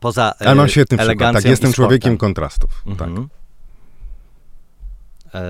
Poza 0.00 0.34
Ale 0.38 0.54
mam 0.54 0.66
e, 0.66 0.68
świetny 0.68 0.96
przykład. 0.98 1.04
elegancją 1.06 1.42
Tak, 1.42 1.50
jestem 1.50 1.72
człowiekiem 1.72 2.16
kontrastów. 2.18 2.82
Tak. 2.98 3.08
Mhm. 3.08 3.28
E, 5.34 5.40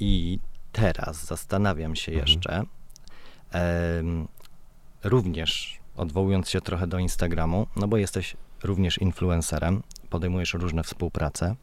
I 0.00 0.38
teraz 0.72 1.24
zastanawiam 1.24 1.96
się 1.96 2.12
Mhm. 2.12 2.28
jeszcze, 2.28 2.62
em, 3.52 4.28
również 5.04 5.78
odwołując 5.96 6.50
się 6.50 6.60
trochę 6.60 6.86
do 6.86 6.98
Instagramu, 6.98 7.66
no 7.76 7.88
bo 7.88 7.96
jesteś 7.96 8.36
również 8.64 8.98
influencerem, 8.98 9.82
podejmujesz 10.10 10.54
różne 10.54 10.82
współprace, 10.82 11.56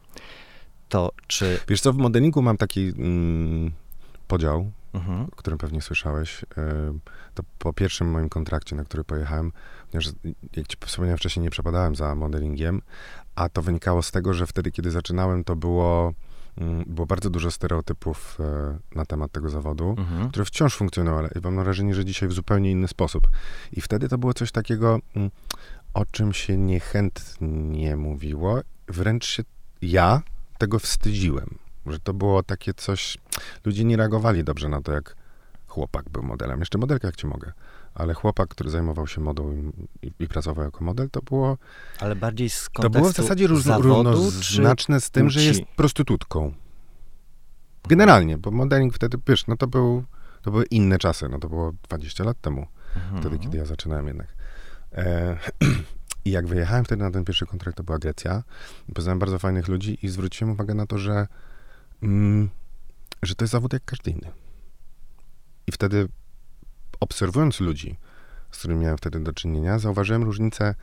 to 0.89 1.11
czy... 1.27 1.59
Wiesz 1.67 1.81
co, 1.81 1.93
w 1.93 1.97
modelingu 1.97 2.41
mam 2.41 2.57
taki 2.57 2.93
mm, 2.97 3.71
podział, 4.27 4.71
Mhm, 4.93 5.23
o 5.31 5.35
którym 5.35 5.57
pewnie 5.59 5.81
słyszałeś. 5.81 6.45
E, 6.57 6.93
To 7.33 7.43
po 7.59 7.73
pierwszym 7.73 8.11
moim 8.11 8.29
kontrakcie, 8.29 8.75
na 8.75 8.83
który 8.83 9.03
pojechałem, 9.03 9.51
ponieważ 9.91 10.13
jak 10.55 10.67
ci 10.67 10.77
wspomniałem 10.85 11.17
wcześniej, 11.17 11.43
nie 11.43 11.49
przepadałem 11.49 11.95
za 11.95 12.15
modelingiem, 12.15 12.81
a 13.35 13.49
to 13.49 13.61
wynikało 13.61 14.01
z 14.01 14.11
tego, 14.11 14.33
że 14.33 14.47
wtedy, 14.47 14.71
kiedy 14.71 14.91
zaczynałem, 14.91 15.43
to 15.43 15.55
było, 15.55 16.13
mm, 16.57 16.83
było 16.87 17.07
bardzo 17.07 17.29
dużo 17.29 17.51
stereotypów 17.51 18.37
e, 18.39 18.77
na 18.95 19.05
temat 19.05 19.31
tego 19.31 19.49
zawodu. 19.49 19.95
mhm, 19.97 20.29
które 20.29 20.45
wciąż 20.45 20.75
funkcjonują, 20.75 21.17
ale 21.17 21.29
mam 21.43 21.63
wrażenie, 21.63 21.95
że 21.95 22.05
dzisiaj 22.05 22.29
w 22.29 22.33
zupełnie 22.33 22.71
inny 22.71 22.87
sposób. 22.87 23.27
I 23.71 23.81
wtedy 23.81 24.09
to 24.09 24.17
było 24.17 24.33
coś 24.33 24.51
takiego, 24.51 24.99
mm, 25.15 25.31
o 25.93 26.05
czym 26.05 26.33
się 26.33 26.57
niechętnie 26.57 27.95
mówiło. 27.95 28.59
Wręcz 28.87 29.25
się 29.25 29.43
ja 29.81 30.21
tego 30.57 30.79
wstydziłem, 30.79 31.57
że 31.85 31.99
to 31.99 32.13
było 32.13 32.43
takie 32.43 32.73
coś, 32.73 33.17
ludzie 33.65 33.85
nie 33.85 33.97
reagowali 33.97 34.43
dobrze 34.43 34.69
na 34.69 34.81
to, 34.81 34.91
jak 34.91 35.15
chłopak 35.67 36.09
był 36.09 36.23
modelem. 36.23 36.59
Jeszcze 36.59 36.77
modelka, 36.77 37.07
jak 37.07 37.15
ci 37.15 37.27
mogę. 37.27 37.53
Ale 37.93 38.13
chłopak, 38.13 38.49
który 38.49 38.69
zajmował 38.69 39.07
się 39.07 39.21
modą 39.21 39.51
i, 40.01 40.11
i, 40.19 40.27
pracował 40.27 40.65
jako 40.65 40.83
model, 40.83 41.09
to 41.09 41.21
było, 41.21 41.57
ale 41.99 42.15
bardziej 42.15 42.49
z 42.49 42.69
to 42.73 42.89
było 42.89 43.09
w 43.09 43.15
zasadzie 43.15 43.47
zawodu, 43.57 44.03
czy... 44.03 44.11
równoznaczne 44.11 45.01
z 45.01 45.11
tym, 45.11 45.29
że 45.29 45.39
płci? 45.39 45.47
jest 45.47 45.61
prostytutką. 45.75 46.53
Generalnie, 47.87 48.37
bo 48.37 48.51
modeling 48.51 48.93
wtedy, 48.93 49.17
wiesz, 49.27 49.47
no 49.47 49.57
to 49.57 49.67
był, 49.67 50.03
to 50.41 50.51
były 50.51 50.65
inne 50.65 50.97
czasy, 50.97 51.29
no 51.29 51.39
to 51.39 51.49
było 51.49 51.71
20 51.87 52.23
lat 52.23 52.41
temu, 52.41 52.67
Mhm. 52.95 53.21
wtedy, 53.21 53.39
kiedy 53.39 53.57
ja 53.57 53.65
zaczynałem 53.65 54.07
jednak. 54.07 54.27
E, 54.93 55.37
I 56.25 56.31
jak 56.31 56.47
wyjechałem 56.47 56.85
wtedy 56.85 57.03
na 57.03 57.11
ten 57.11 57.25
pierwszy 57.25 57.45
kontrakt, 57.45 57.77
to 57.77 57.83
była 57.83 57.99
Grecja, 57.99 58.43
poznałem 58.93 59.19
bardzo 59.19 59.39
fajnych 59.39 59.67
ludzi 59.67 59.97
i 60.05 60.09
zwróciłem 60.09 60.51
uwagę 60.53 60.73
na 60.73 60.85
to, 60.85 60.97
że, 60.97 61.27
mm, 62.03 62.49
że 63.23 63.35
to 63.35 63.43
jest 63.43 63.51
zawód 63.51 63.73
jak 63.73 63.85
każdy 63.85 64.11
inny. 64.11 64.31
I 65.67 65.71
wtedy, 65.71 66.07
obserwując 66.99 67.59
ludzi, 67.59 67.97
z 68.51 68.57
którymi 68.59 68.81
miałem 68.81 68.97
wtedy 68.97 69.19
do 69.19 69.33
czynienia, 69.33 69.79
zauważyłem 69.79 70.23
różnicę, 70.23 70.75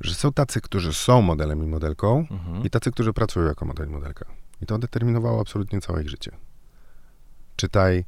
że 0.00 0.14
są 0.14 0.32
tacy, 0.32 0.60
którzy 0.60 0.92
są 0.92 1.22
modelem 1.22 1.64
i 1.64 1.66
modelką, 1.66 2.26
Mhm. 2.30 2.64
i 2.64 2.70
tacy, 2.70 2.90
którzy 2.92 3.12
pracują 3.12 3.46
jako 3.46 3.64
model 3.64 3.86
i 3.88 3.90
modelka. 3.90 4.26
I 4.62 4.66
to 4.66 4.78
determinowało 4.78 5.40
absolutnie 5.40 5.80
całe 5.80 6.02
ich 6.02 6.08
życie. 6.10 6.30
Czytaj, 7.56 8.04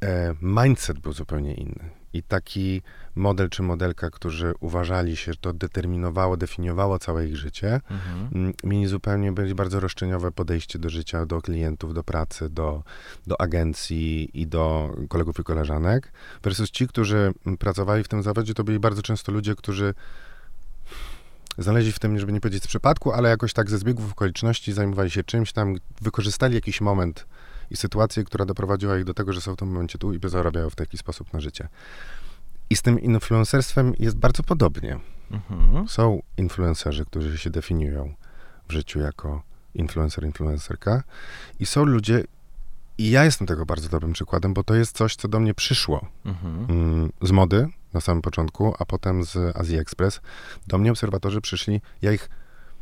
e, 0.00 0.34
mindset 0.42 0.98
był 0.98 1.12
zupełnie 1.12 1.54
inny. 1.54 1.90
I 2.12 2.22
taki 2.22 2.82
model 3.14 3.48
czy 3.48 3.62
modelka, 3.62 4.10
którzy 4.10 4.52
uważali 4.60 5.16
się, 5.16 5.32
że 5.32 5.38
to 5.40 5.52
determinowało, 5.52 6.36
definiowało 6.36 6.98
całe 6.98 7.26
ich 7.28 7.36
życie, 7.36 7.80
Mhm. 7.90 8.52
mieli 8.64 8.86
zupełnie 8.86 9.32
byli 9.32 9.54
bardzo 9.54 9.80
roszczeniowe 9.80 10.32
podejście 10.32 10.78
do 10.78 10.90
życia, 10.90 11.26
do 11.26 11.40
klientów, 11.40 11.94
do 11.94 12.04
pracy, 12.04 12.50
do, 12.50 12.82
do 13.26 13.40
agencji 13.40 14.30
i 14.40 14.46
do 14.46 14.94
kolegów 15.08 15.40
i 15.40 15.44
koleżanek, 15.44 16.12
versus 16.42 16.70
ci, 16.70 16.88
którzy 16.88 17.32
pracowali 17.58 18.04
w 18.04 18.08
tym 18.08 18.22
zawodzie, 18.22 18.54
to 18.54 18.64
byli 18.64 18.78
bardzo 18.78 19.02
często 19.02 19.32
ludzie, 19.32 19.54
którzy 19.54 19.94
znaleźli 21.58 21.92
w 21.92 21.98
tym, 21.98 22.18
żeby 22.18 22.32
nie 22.32 22.40
powiedzieć 22.40 22.62
z 22.62 22.66
przypadku, 22.66 23.12
ale 23.12 23.28
jakoś 23.28 23.52
tak 23.52 23.70
ze 23.70 23.78
zbiegów 23.78 24.12
okoliczności 24.12 24.72
zajmowali 24.72 25.10
się 25.10 25.24
czymś 25.24 25.52
tam, 25.52 25.76
wykorzystali 26.00 26.54
jakiś 26.54 26.80
moment 26.80 27.26
i 27.70 27.76
sytuację, 27.76 28.24
która 28.24 28.44
doprowadziła 28.44 28.98
ich 28.98 29.04
do 29.04 29.14
tego, 29.14 29.32
że 29.32 29.40
są 29.40 29.54
w 29.54 29.56
tym 29.56 29.68
momencie 29.68 29.98
tu 29.98 30.12
i 30.14 30.18
zarabiają 30.24 30.70
w 30.70 30.74
taki 30.76 30.98
sposób 30.98 31.32
na 31.32 31.40
życie. 31.40 31.68
I 32.70 32.76
z 32.76 32.82
tym 32.82 33.00
influencerstwem 33.00 33.92
jest 33.98 34.16
bardzo 34.16 34.42
podobnie. 34.42 34.98
Mhm. 35.30 35.88
Są 35.88 36.22
influencerzy, 36.36 37.04
którzy 37.04 37.38
się 37.38 37.50
definiują 37.50 38.14
w 38.68 38.72
życiu 38.72 39.00
jako 39.00 39.42
influencer, 39.74 40.24
influencerka 40.24 41.02
i 41.60 41.66
są 41.66 41.84
ludzie 41.84 42.24
I 42.98 43.10
ja 43.10 43.24
jestem 43.24 43.46
tego 43.46 43.66
bardzo 43.66 43.88
dobrym 43.88 44.12
przykładem, 44.12 44.54
bo 44.54 44.62
to 44.64 44.74
jest 44.74 44.96
coś, 44.96 45.16
co 45.16 45.28
do 45.28 45.40
mnie 45.40 45.54
przyszło 45.54 46.06
Mhm. 46.24 46.66
mm, 46.70 47.12
z 47.22 47.30
mody 47.30 47.68
na 47.94 48.00
samym 48.00 48.22
początku, 48.22 48.74
a 48.78 48.84
potem 48.84 49.24
z 49.24 49.56
Azji 49.56 49.78
Express. 49.78 50.20
Do 50.66 50.78
mnie 50.78 50.90
obserwatorzy 50.90 51.40
przyszli, 51.40 51.80
ja 52.02 52.12
ich 52.12 52.28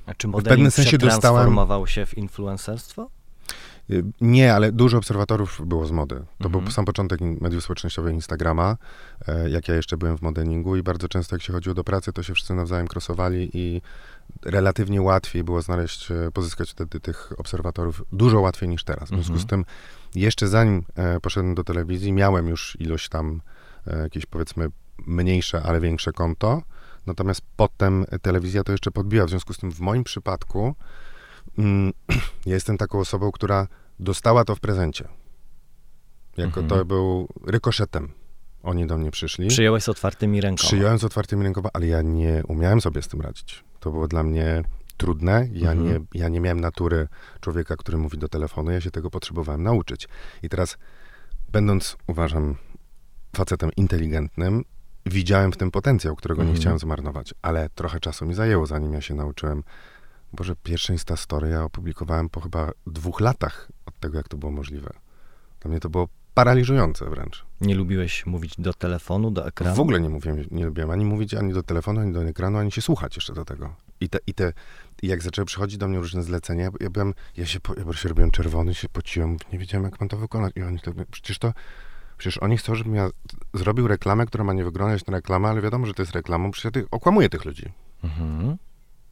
A 0.06 0.14
czy 0.14 0.28
pewnym 0.28 0.32
modeling 0.32 0.74
sensie 0.74 0.98
dostałem- 0.98 1.86
się 1.86 2.06
w 2.06 2.18
influencerstwo? 2.18 3.10
Y, 3.90 4.04
Nie, 4.20 4.54
ale 4.54 4.72
dużo 4.72 4.98
obserwatorów 4.98 5.60
było 5.66 5.86
z 5.86 5.90
mody. 5.90 6.14
To 6.38 6.46
Mhm. 6.46 6.64
był 6.64 6.72
sam 6.72 6.84
początek 6.84 7.20
mediów 7.20 7.64
społecznościowych 7.64 8.14
Instagrama, 8.14 8.76
e, 9.28 9.50
jak 9.50 9.68
ja 9.68 9.74
jeszcze 9.74 9.96
byłem 9.96 10.18
w 10.18 10.22
modelingu 10.22 10.76
i 10.76 10.82
bardzo 10.82 11.08
często 11.08 11.36
jak 11.36 11.42
się 11.42 11.52
chodziło 11.52 11.74
do 11.74 11.84
pracy, 11.84 12.12
to 12.12 12.22
się 12.22 12.34
wszyscy 12.34 12.54
nawzajem 12.54 12.88
krosowali 12.88 13.50
i 13.54 13.82
relatywnie 14.44 15.02
łatwiej 15.02 15.44
było 15.44 15.62
znaleźć, 15.62 16.10
e, 16.10 16.30
pozyskać 16.32 16.70
wtedy 16.70 17.00
tych 17.00 17.32
obserwatorów, 17.38 18.02
dużo 18.12 18.40
łatwiej 18.40 18.68
niż 18.68 18.84
teraz. 18.84 19.04
W 19.04 19.08
związku 19.08 19.32
Mhm. 19.32 19.40
z 19.40 19.46
tym, 19.46 19.64
jeszcze 20.14 20.48
zanim 20.48 20.84
e, 20.96 21.20
poszedłem 21.20 21.54
do 21.54 21.64
telewizji, 21.64 22.12
miałem 22.12 22.48
już 22.48 22.76
ilość 22.80 23.08
tam 23.08 23.40
jakieś 24.02 24.26
powiedzmy 24.26 24.68
mniejsze, 25.06 25.62
ale 25.62 25.80
większe 25.80 26.12
konto, 26.12 26.62
natomiast 27.06 27.40
potem 27.56 28.04
telewizja 28.22 28.64
to 28.64 28.72
jeszcze 28.72 28.90
podbiła. 28.90 29.26
W 29.26 29.30
związku 29.30 29.52
z 29.54 29.58
tym 29.58 29.72
w 29.72 29.80
moim 29.80 30.04
przypadku 30.04 30.74
ja 32.46 32.54
jestem 32.58 32.78
taką 32.78 32.98
osobą, 32.98 33.32
która 33.32 33.66
dostała 34.00 34.44
to 34.44 34.54
w 34.54 34.60
prezencie. 34.60 35.08
Jako 36.36 36.60
Mhm. 36.60 36.66
to 36.68 36.84
był 36.84 37.28
rykoszetem. 37.46 38.08
Oni 38.62 38.86
do 38.86 38.98
mnie 38.98 39.10
przyszli. 39.10 39.48
Przyjąłeś 39.48 39.82
z 39.84 39.88
otwartymi 39.88 40.40
rękoma. 40.40 40.68
Przyjąłem 40.68 40.98
z 40.98 41.04
otwartymi 41.04 41.42
rękoma, 41.42 41.68
ale 41.72 41.86
ja 41.86 42.02
nie 42.02 42.42
umiałem 42.48 42.80
sobie 42.80 43.02
z 43.02 43.08
tym 43.08 43.20
radzić. 43.20 43.64
To 43.80 43.90
było 43.90 44.08
dla 44.08 44.22
mnie 44.22 44.62
trudne. 44.96 45.48
Ja, 45.52 45.72
Mhm. 45.72 45.88
nie, 45.88 46.20
ja 46.20 46.28
nie 46.28 46.40
miałem 46.40 46.60
natury 46.60 47.08
człowieka, 47.40 47.76
który 47.76 47.98
mówi 47.98 48.18
do 48.18 48.28
telefonu. 48.28 48.70
Ja 48.70 48.80
się 48.80 48.90
tego 48.90 49.10
potrzebowałem 49.10 49.62
nauczyć. 49.62 50.08
I 50.42 50.48
teraz, 50.48 50.78
będąc, 51.52 51.96
uważam, 52.06 52.54
facetem 53.36 53.70
inteligentnym, 53.76 54.64
widziałem 55.06 55.52
w 55.52 55.56
tym 55.56 55.70
potencjał, 55.70 56.16
którego 56.16 56.40
Mhm. 56.42 56.54
nie 56.54 56.60
chciałem 56.60 56.78
zmarnować. 56.78 57.34
Ale 57.42 57.68
trochę 57.74 58.00
czasu 58.00 58.26
mi 58.26 58.34
zajęło, 58.34 58.66
zanim 58.66 58.92
ja 58.92 59.00
się 59.00 59.14
nauczyłem. 59.14 59.62
Boże, 60.32 60.56
pierwsze 60.62 60.92
Insta 60.92 61.16
Story 61.16 61.48
ja 61.48 61.64
opublikowałem 61.64 62.28
po 62.28 62.40
chyba 62.40 62.70
dwóch 62.86 63.20
latach 63.20 63.68
od 63.86 63.98
tego, 64.00 64.16
jak 64.16 64.28
to 64.28 64.36
było 64.36 64.52
możliwe. 64.52 64.90
Dla 65.60 65.70
mnie 65.70 65.80
to 65.80 65.90
było 65.90 66.08
paraliżujące 66.34 67.10
wręcz. 67.10 67.44
Nie 67.60 67.74
lubiłeś 67.74 68.26
mówić 68.26 68.54
do 68.58 68.74
telefonu, 68.74 69.30
do 69.30 69.46
ekranu? 69.46 69.76
W 69.76 69.80
ogóle 69.80 70.00
nie 70.00 70.08
mówiłem, 70.08 70.44
nie 70.50 70.66
lubiłem 70.66 70.90
ani 70.90 71.04
mówić, 71.04 71.34
ani 71.34 71.52
do 71.52 71.62
telefonu, 71.62 72.00
ani 72.00 72.12
do 72.12 72.24
ekranu, 72.24 72.58
ani 72.58 72.72
się 72.72 72.82
słuchać 72.82 73.16
jeszcze 73.16 73.34
do 73.34 73.44
tego. 73.44 73.74
I 74.00 74.08
te, 74.08 74.18
i 74.26 74.34
te 74.34 74.52
i 75.02 75.06
jak 75.06 75.22
zaczęły 75.22 75.46
przychodzić 75.46 75.78
do 75.78 75.88
mnie 75.88 75.98
różne 75.98 76.22
zlecenia, 76.22 76.70
ja 76.80 76.90
byłem, 76.90 77.14
ja 77.36 77.46
się, 77.46 77.60
po, 77.60 77.74
ja 77.74 77.92
się 77.92 78.08
robiłem 78.08 78.30
czerwony, 78.30 78.74
się 78.74 78.88
pociłem, 78.88 79.36
nie 79.52 79.58
wiedziałem, 79.58 79.84
jak 79.84 80.00
mam 80.00 80.08
to 80.08 80.16
wykonać. 80.16 80.52
I 80.56 80.62
oni 80.62 80.80
to, 80.80 80.92
przecież 81.10 81.38
to, 81.38 81.52
przecież 82.18 82.38
oni 82.38 82.56
chcą, 82.56 82.74
żebym 82.74 82.94
ja 82.94 83.10
zrobił 83.54 83.88
reklamę, 83.88 84.26
która 84.26 84.44
ma 84.44 84.52
nie 84.52 84.64
wyglądać 84.64 85.06
na 85.06 85.12
reklamę, 85.12 85.48
ale 85.48 85.60
wiadomo, 85.60 85.86
że 85.86 85.94
to 85.94 86.02
jest 86.02 86.12
reklamą, 86.12 86.50
przecież 86.50 86.64
ja 86.64 86.70
tych, 86.70 86.86
okłamuję 86.90 87.28
tych 87.28 87.44
ludzi. 87.44 87.72
Mhm. 88.04 88.56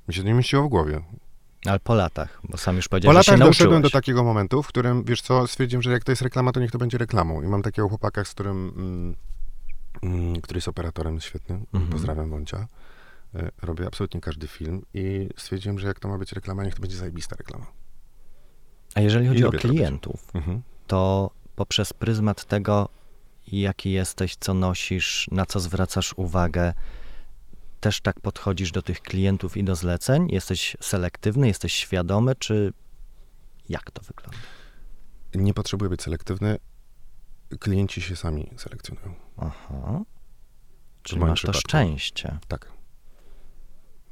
Mi 0.09 0.15
się 0.15 0.21
to 0.23 0.27
nie 0.29 0.35
mieściło 0.35 0.63
w 0.63 0.69
głowie. 0.69 1.01
Ale 1.67 1.81
po 1.81 1.95
latach, 1.95 2.41
bo 2.45 2.57
sam 2.59 2.77
już 2.77 2.85
Po 2.85 2.91
powiedziałeś, 2.91 3.17
że 3.19 3.23
się 3.25 3.33
latach 3.33 3.49
doszedłem 3.49 3.83
do 3.83 3.91
takiego 3.91 4.25
momentu, 4.25 4.63
w 4.63 4.67
którym, 4.69 5.05
wiesz 5.05 5.23
co, 5.23 5.47
stwierdziłem, 5.47 5.83
że 5.83 5.91
jak 5.93 6.05
to 6.05 6.13
jest 6.13 6.23
reklama, 6.23 6.53
to 6.53 6.61
niech 6.61 6.71
to 6.71 6.79
będzie 6.79 6.99
reklamą. 6.99 7.43
I 7.43 7.47
mam 7.47 7.63
takiego 7.63 7.89
chłopaka, 7.89 8.25
z 8.25 8.31
którym, 8.31 8.73
mm, 8.77 9.15
mm, 10.03 10.41
który 10.41 10.59
jest 10.59 10.69
operatorem 10.69 11.21
świetnym, 11.21 11.67
Mhm. 11.75 11.93
pozdrawiam 11.93 12.31
Wącia. 12.31 12.67
E, 13.35 13.51
Robię 13.63 13.87
absolutnie 13.87 14.21
każdy 14.21 14.47
film 14.49 14.83
i 14.95 15.29
stwierdziłem, 15.37 15.79
że 15.79 15.87
jak 15.87 16.01
to 16.01 16.09
ma 16.09 16.19
być 16.19 16.33
reklama, 16.33 16.65
niech 16.65 16.75
to 16.75 16.81
będzie 16.81 16.97
zajebista 16.97 17.37
reklama. 17.37 17.67
A 18.95 19.01
jeżeli 19.01 19.29
chodzi 19.29 19.41
I 19.41 19.43
o 19.45 19.47
lubię 19.47 19.59
to 19.59 19.69
klientów, 19.69 20.31
Mhm. 20.35 20.63
to 20.87 21.31
poprzez 21.57 21.93
pryzmat 21.93 22.45
tego, 22.45 22.89
jaki 23.53 23.93
jesteś, 23.93 24.37
co 24.37 24.55
nosisz, 24.55 25.29
na 25.31 25.47
co 25.47 25.61
zwracasz 25.61 26.15
uwagę, 26.17 26.73
też 27.87 28.01
tak 28.01 28.21
podchodzisz 28.21 28.73
do 28.73 28.83
tych 28.83 29.01
klientów 29.01 29.57
i 29.57 29.65
do 29.65 29.77
zleceń? 29.77 30.29
Jesteś 30.31 30.77
selektywny, 30.81 31.47
jesteś 31.47 31.73
świadomy, 31.73 32.35
czy 32.35 32.73
jak 33.69 33.91
to 33.91 34.03
wygląda? 34.03 34.39
Nie 35.35 35.55
potrzebuję 35.55 35.89
być 35.89 36.03
selektywny. 36.03 36.59
Klienci 37.61 38.03
się 38.03 38.17
sami 38.17 38.51
selekcjonują. 38.57 39.15
Aha. 39.37 40.01
Czyli 41.03 41.21
masz 41.21 41.31
to 41.31 41.35
przypadku. 41.35 41.61
szczęście. 41.61 42.39
Tak. 42.49 42.73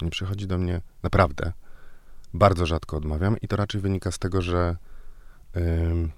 Nie 0.03 0.11
przychodzi 0.11 0.47
do 0.47 0.59
mnie 0.59 0.81
naprawdę. 1.03 1.53
Bardzo 2.35 2.67
rzadko 2.67 2.97
odmawiam 2.97 3.41
i 3.41 3.49
to 3.49 3.57
raczej 3.57 3.81
wynika 3.81 4.11
z 4.11 4.19
tego, 4.19 4.43
że 4.43 4.77
ym, 5.57 6.13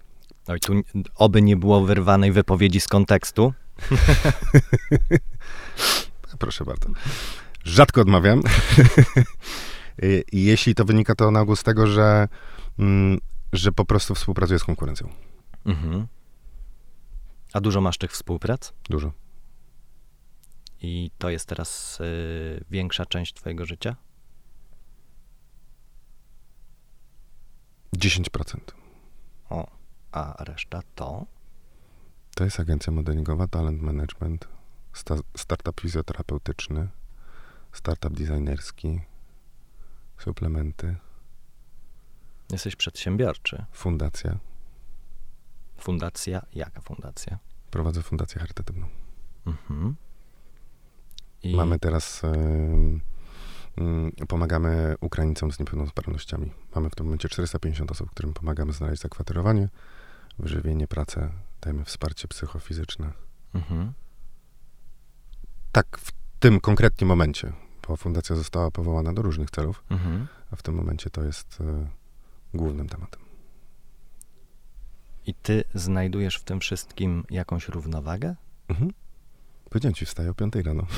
Oj, 0.46 0.60
tu 0.60 0.72
oby 1.14 1.42
nie 1.42 1.56
było 1.56 1.84
wyrwanej 1.84 2.32
wypowiedzi 2.32 2.80
z 2.80 2.88
kontekstu. 2.88 3.52
Proszę 6.38 6.64
bardzo. 6.64 6.88
Rzadko 7.66 8.00
odmawiam. 8.00 8.40
I 10.02 10.24
i 10.38 10.44
jeśli 10.44 10.74
to 10.74 10.84
wynika, 10.84 11.14
to 11.14 11.30
na 11.30 11.40
ogół 11.40 11.56
z 11.56 11.62
tego, 11.62 11.86
że, 11.86 12.28
mm, 12.78 13.18
że 13.52 13.72
po 13.72 13.84
prostu 13.84 14.14
współpracuję 14.14 14.58
z 14.58 14.64
konkurencją. 14.64 15.08
Mhm. 15.64 16.06
A 17.52 17.60
dużo 17.60 17.80
masz 17.80 17.98
tych 17.98 18.12
współprac? 18.12 18.72
Dużo. 18.90 19.12
I 20.82 21.10
to 21.18 21.30
jest 21.30 21.48
teraz 21.48 22.00
y, 22.00 22.64
większa 22.70 23.06
część 23.06 23.34
twojego 23.34 23.64
życia? 23.66 23.96
10%. 27.96 28.58
O, 29.50 29.70
a 30.12 30.44
reszta 30.44 30.80
to? 30.94 31.26
To 32.34 32.44
jest 32.44 32.60
agencja 32.60 32.92
modelingowa, 32.92 33.48
talent 33.48 33.82
management, 33.82 34.48
sta- 34.92 35.22
startup 35.36 35.80
fizjoterapeutyczny, 35.80 36.88
startup 37.76 38.12
designerski, 38.14 39.00
suplementy, 40.18 40.96
Jesteś 42.52 42.76
przedsiębiorczy. 42.76 43.64
fundacja. 43.72 44.38
Fundacja? 45.78 46.42
Jaka 46.54 46.80
fundacja? 46.80 47.38
Prowadzę 47.70 48.02
fundację 48.02 48.40
charytatywną. 48.40 48.86
Mhm. 49.46 49.96
I 51.42 51.56
Mamy 51.56 51.78
teraz, 51.78 52.22
pomagamy 54.28 54.94
Ukraińcom 55.00 55.52
z 55.52 55.58
niepełnosprawnościami. 55.58 56.52
Mamy 56.74 56.90
w 56.90 56.94
tym 56.94 57.06
momencie 57.06 57.28
450 57.28 57.90
osób, 57.90 58.10
którym 58.10 58.34
pomagamy 58.34 58.72
znaleźć 58.72 59.02
zakwaterowanie, 59.02 59.68
wyżywienie, 60.38 60.88
pracę, 60.88 61.32
dajemy 61.60 61.84
wsparcie 61.84 62.28
psychofizyczne. 62.28 63.12
Mhm. 63.54 63.92
Tak 65.72 65.98
w 65.98 66.12
tym 66.40 66.60
konkretnym 66.60 67.08
momencie, 67.08 67.52
bo 67.88 67.96
fundacja 67.96 68.36
została 68.36 68.70
powołana 68.70 69.12
do 69.12 69.22
różnych 69.22 69.50
celów, 69.50 69.82
Mhm. 69.90 70.26
a 70.52 70.56
w 70.56 70.62
tym 70.62 70.74
momencie 70.74 71.10
to 71.10 71.24
jest 71.24 71.60
y, 71.60 71.64
głównym 72.54 72.88
tematem. 72.88 73.20
I 75.26 75.34
ty 75.34 75.64
znajdujesz 75.74 76.36
w 76.36 76.44
tym 76.44 76.60
wszystkim 76.60 77.24
jakąś 77.30 77.68
równowagę? 77.68 78.34
Mhm. 78.68 78.92
Powiedziałem 79.70 79.94
ci, 79.94 80.06
wstaję 80.06 80.30
o 80.30 80.34
5 80.34 80.54
rano. 80.54 80.86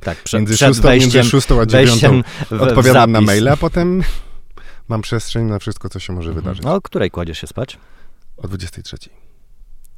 Tak, 0.00 0.22
przed, 0.22 0.40
Między 0.40 0.54
przed 0.54 0.68
6, 0.68 0.80
wejściem, 0.80 1.12
między 1.22 1.30
6 1.30 1.50
a 1.52 1.66
9 1.66 1.72
wejściem 1.72 2.24
w, 2.50 2.62
odpowiadam 2.62 3.10
w 3.10 3.12
na 3.12 3.20
maile, 3.20 3.48
a 3.48 3.56
potem 3.56 4.02
mam 4.88 5.02
przestrzeń 5.02 5.44
na 5.44 5.58
wszystko, 5.58 5.88
co 5.88 5.98
się 6.00 6.12
może 6.12 6.28
Mhm. 6.30 6.44
wydarzyć. 6.44 6.66
O 6.66 6.80
której 6.80 7.10
kładziesz 7.10 7.38
się 7.38 7.46
spać? 7.46 7.78
O 8.36 8.48
23. 8.48 8.96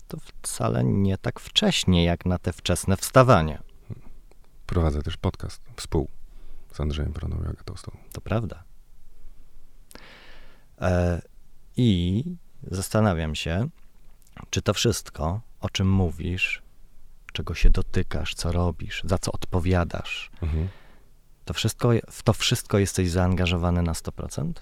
To 0.08 0.16
wcale 0.42 0.84
nie 0.84 1.18
tak 1.18 1.40
wcześnie, 1.40 2.04
jak 2.04 2.26
na 2.26 2.38
te 2.38 2.52
wczesne 2.52 2.96
wstawanie. 2.96 3.58
Prowadzę 4.66 5.02
też 5.02 5.16
podcast 5.16 5.60
współ 5.76 6.08
z 6.72 6.80
Andrzejem 6.80 7.12
Proną 7.12 7.36
i 7.44 7.46
Agatą 7.46 7.76
Stołą. 7.76 7.96
To 8.12 8.20
prawda. 8.20 8.62
E, 10.80 11.22
I 11.76 12.24
zastanawiam 12.70 13.34
się, 13.34 13.68
czy 14.50 14.62
to 14.62 14.74
wszystko, 14.74 15.40
o 15.60 15.70
czym 15.70 15.90
mówisz, 15.90 16.62
czego 17.32 17.54
się 17.54 17.70
dotykasz, 17.70 18.34
co 18.34 18.52
robisz, 18.52 19.02
za 19.04 19.18
co 19.18 19.32
odpowiadasz, 19.32 20.30
Mhm. 20.42 20.68
to 21.44 21.54
wszystko, 21.54 21.90
w 22.10 22.22
to 22.22 22.32
wszystko 22.32 22.78
jesteś 22.78 23.10
zaangażowany 23.10 23.82
na 23.82 23.92
100%? 23.92 24.52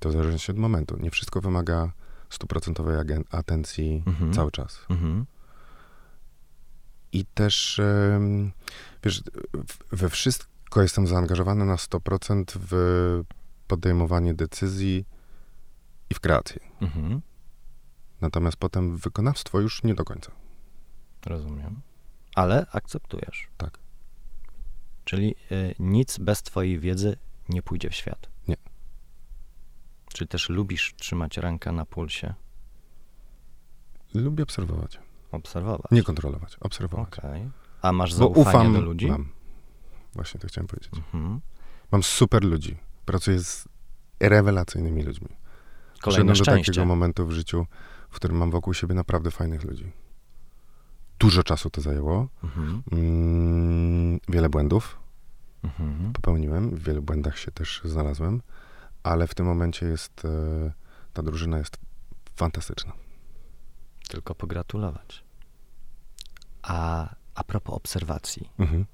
To 0.00 0.10
zależy 0.10 0.52
od 0.52 0.58
momentu. 0.58 0.96
Nie 1.00 1.10
wszystko 1.10 1.40
wymaga 1.40 1.92
stuprocentowej 2.30 2.96
atencji 3.30 4.02
Mhm. 4.06 4.32
cały 4.32 4.50
czas. 4.50 4.78
Mhm. 4.90 5.26
I 7.12 7.24
też, 7.24 7.80
wiesz, 9.04 9.22
we 9.92 10.08
wszystko 10.08 10.82
jestem 10.82 11.06
zaangażowany 11.06 11.64
na 11.64 11.76
100% 11.76 12.44
w 12.70 13.24
podejmowanie 13.66 14.34
decyzji 14.34 15.04
i 16.10 16.14
w 16.14 16.20
kreację. 16.20 16.60
Mhm. 16.80 17.20
Natomiast 18.20 18.56
potem 18.56 18.96
wykonawstwo 18.96 19.60
już 19.60 19.84
nie 19.84 19.94
do 19.94 20.04
końca. 20.04 20.32
Rozumiem. 21.26 21.80
Ale 22.34 22.66
akceptujesz. 22.72 23.48
Tak. 23.56 23.78
Czyli 25.04 25.34
y, 25.52 25.74
nic 25.78 26.18
bez 26.18 26.42
twojej 26.42 26.78
wiedzy 26.78 27.16
nie 27.48 27.62
pójdzie 27.62 27.90
w 27.90 27.94
świat. 27.94 28.28
Nie. 28.48 28.56
Czy 30.12 30.26
też 30.26 30.48
lubisz 30.48 30.94
trzymać 30.96 31.36
rękę 31.36 31.72
na 31.72 31.86
pulsie? 31.86 32.34
Lubię 34.14 34.42
obserwować. 34.42 34.98
Obserwować. 35.32 35.90
Nie 35.90 36.02
kontrolować, 36.02 36.56
obserwować. 36.60 37.18
Okej. 37.18 37.50
A 37.82 37.92
masz 37.92 38.10
Bo 38.10 38.16
zaufanie 38.16 38.68
ufam 38.68 38.72
do 38.72 38.80
ludzi? 38.80 39.06
Mam. 39.06 39.28
Właśnie 40.14 40.40
to 40.40 40.48
chciałem 40.48 40.68
powiedzieć. 40.68 40.90
Mhm. 40.96 41.40
Mam 41.92 42.02
super 42.02 42.44
ludzi. 42.44 42.76
Pracuję 43.04 43.38
z 43.38 43.68
rewelacyjnymi 44.20 45.02
ludźmi. 45.02 45.28
Kolejne 46.00 46.32
Doszedłem 46.32 46.58
do 46.58 46.64
takiego 46.64 46.84
momentu 46.84 47.26
w 47.26 47.32
życiu, 47.32 47.66
w 48.10 48.16
którym 48.16 48.36
mam 48.36 48.50
wokół 48.50 48.74
siebie 48.74 48.94
naprawdę 48.94 49.30
fajnych 49.30 49.64
ludzi. 49.64 49.92
Dużo 51.18 51.42
czasu 51.42 51.70
to 51.70 51.80
zajęło. 51.80 52.28
Mhm. 52.44 52.82
Mm, 52.92 54.20
wiele 54.28 54.48
błędów 54.48 55.02
Mhm. 55.64 56.12
popełniłem, 56.12 56.70
w 56.70 56.82
wielu 56.82 57.02
błędach 57.02 57.38
się 57.38 57.52
też 57.52 57.80
znalazłem, 57.84 58.42
ale 59.02 59.26
w 59.26 59.34
tym 59.34 59.46
momencie 59.46 59.86
jest, 59.86 60.24
e, 60.24 60.72
ta 61.12 61.22
drużyna 61.22 61.58
jest 61.58 61.76
fantastyczna. 62.36 62.92
Tylko 64.08 64.34
pogratulować. 64.34 65.21
A, 66.62 67.08
a 67.34 67.44
propos 67.44 67.74
obserwacji. 67.74 68.50
Mhm. 68.58 68.86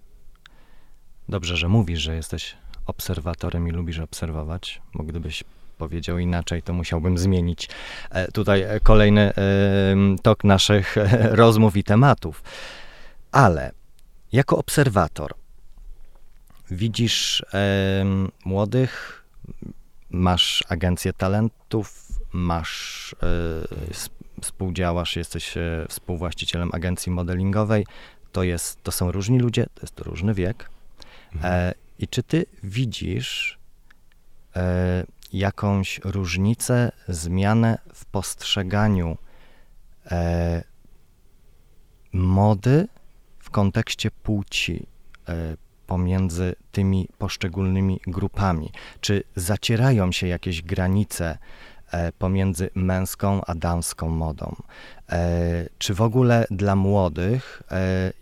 Dobrze, 1.29 1.57
że 1.57 1.69
mówisz, 1.69 2.01
że 2.01 2.17
jesteś 2.17 2.57
obserwatorem 2.87 3.69
i 3.69 3.71
lubisz 3.71 3.99
obserwować, 3.99 4.83
bo 4.95 5.05
gdybyś 5.05 5.45
powiedział 5.79 6.19
inaczej, 6.19 6.63
to 6.63 6.73
musiałbym 6.73 7.19
zmienić 7.19 7.69
e, 8.11 8.33
tutaj 8.33 8.63
e, 8.63 8.81
kolejny 8.81 9.21
e, 9.21 9.35
tok 10.23 10.45
naszych 10.45 10.99
e, 10.99 11.37
rozmów 11.37 11.77
i 11.77 11.85
tematów. 11.85 12.43
Ale 13.33 13.73
jako 14.33 14.59
obserwator 14.59 15.35
widzisz 16.71 17.45
em, 17.53 18.29
młodych, 18.45 19.25
masz 20.11 20.65
agencję 20.69 21.13
talentów, 21.13 22.09
masz, 22.33 23.15
e, 23.23 23.95
współdziałasz, 24.43 25.17
jesteś 25.17 25.57
e, 25.57 25.87
współwłaścicielem 25.89 26.71
agencji 26.73 27.13
modelingowej. 27.13 27.87
To, 28.33 28.43
jest, 28.43 28.83
to 28.83 28.93
są 28.93 29.13
różni 29.13 29.39
ludzie, 29.39 29.67
to 29.75 29.83
jest 29.83 30.01
różny 30.01 30.35
wiek. 30.35 30.71
E, 31.43 31.75
I 31.99 32.09
czy 32.09 32.23
ty 32.23 32.47
widzisz 32.63 33.59
e, 34.57 35.05
jakąś 35.33 36.01
różnicę, 36.05 36.93
zmianę 37.09 37.79
w 37.95 38.05
postrzeganiu 38.05 39.17
mody 42.13 42.89
w 43.39 43.51
kontekście 43.51 44.11
płci 44.11 44.87
pomiędzy 45.87 46.55
tymi 46.73 47.09
poszczególnymi 47.19 48.01
grupami? 48.07 48.73
Czy 49.01 49.23
zacierają 49.37 50.13
się 50.13 50.27
jakieś 50.27 50.63
granice 50.63 51.39
pomiędzy 52.19 52.71
męską 52.75 53.45
a 53.45 53.55
damską 53.55 54.09
modą? 54.09 54.57
E, 55.09 55.67
czy 55.79 55.95
w 55.95 56.01
ogóle 56.01 56.47
dla 56.51 56.77
młodych 56.77 57.63
e, 57.71 58.13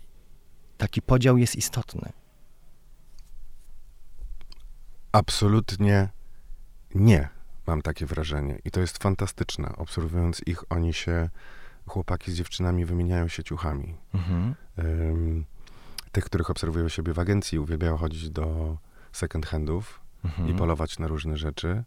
taki 0.77 1.01
podział 1.01 1.37
jest 1.37 1.55
istotny? 1.55 2.11
Absolutnie 5.11 6.09
nie, 6.95 7.29
mam 7.67 7.81
takie 7.81 8.05
wrażenie. 8.05 8.59
I 8.65 8.71
to 8.71 8.79
jest 8.79 8.97
fantastyczne. 8.97 9.73
Obserwując 9.77 10.41
ich, 10.45 10.71
oni 10.71 10.93
się, 10.93 11.29
chłopaki 11.87 12.31
z 12.31 12.35
dziewczynami, 12.35 12.85
wymieniają 12.85 13.27
się 13.27 13.43
ciuchami. 13.43 13.95
Mhm. 14.13 14.55
Tych, 16.11 16.25
których 16.25 16.49
obserwują 16.49 16.89
siebie 16.89 17.13
w 17.13 17.19
agencji, 17.19 17.59
uwielbiają 17.59 17.97
chodzić 17.97 18.29
do 18.29 18.77
second 19.11 19.45
handów 19.45 19.99
Mhm. 20.25 20.49
i 20.49 20.53
polować 20.53 20.99
na 20.99 21.07
różne 21.07 21.37
rzeczy. 21.37 21.83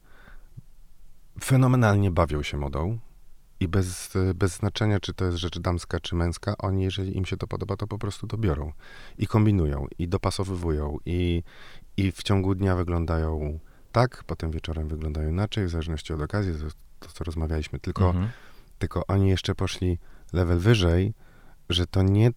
Fenomenalnie 1.40 2.10
bawią 2.10 2.42
się 2.42 2.56
modą 2.56 2.98
i 3.60 3.68
bez, 3.68 4.12
bez 4.34 4.56
znaczenia, 4.56 5.00
czy 5.00 5.14
to 5.14 5.24
jest 5.24 5.36
rzecz 5.36 5.58
damska, 5.58 6.00
czy 6.00 6.14
męska, 6.14 6.54
oni, 6.58 6.82
jeżeli 6.82 7.16
im 7.16 7.24
się 7.24 7.36
to 7.36 7.46
podoba, 7.46 7.76
to 7.76 7.86
po 7.86 7.98
prostu 7.98 8.26
to 8.26 8.38
biorą 8.38 8.72
i 9.18 9.26
kombinują, 9.26 9.86
i 9.98 10.08
dopasowywują, 10.08 10.96
i, 11.06 11.42
i 11.96 12.12
w 12.12 12.22
ciągu 12.22 12.54
dnia 12.54 12.76
wyglądają 12.76 13.58
tak, 13.92 14.24
potem 14.26 14.50
wieczorem 14.50 14.88
wyglądają 14.88 15.28
inaczej, 15.28 15.66
w 15.66 15.70
zależności 15.70 16.12
od 16.12 16.22
okazji, 16.22 16.52
to, 17.00 17.08
co 17.08 17.24
rozmawialiśmy, 17.24 17.78
tylko 17.78 18.06
Mhm. 18.06 18.28
tylko 18.78 19.06
oni 19.06 19.28
jeszcze 19.28 19.54
poszli 19.54 19.98
level 20.32 20.58
wyżej, 20.58 21.14
że 21.68 21.86
to 21.86 22.02
nie, 22.02 22.30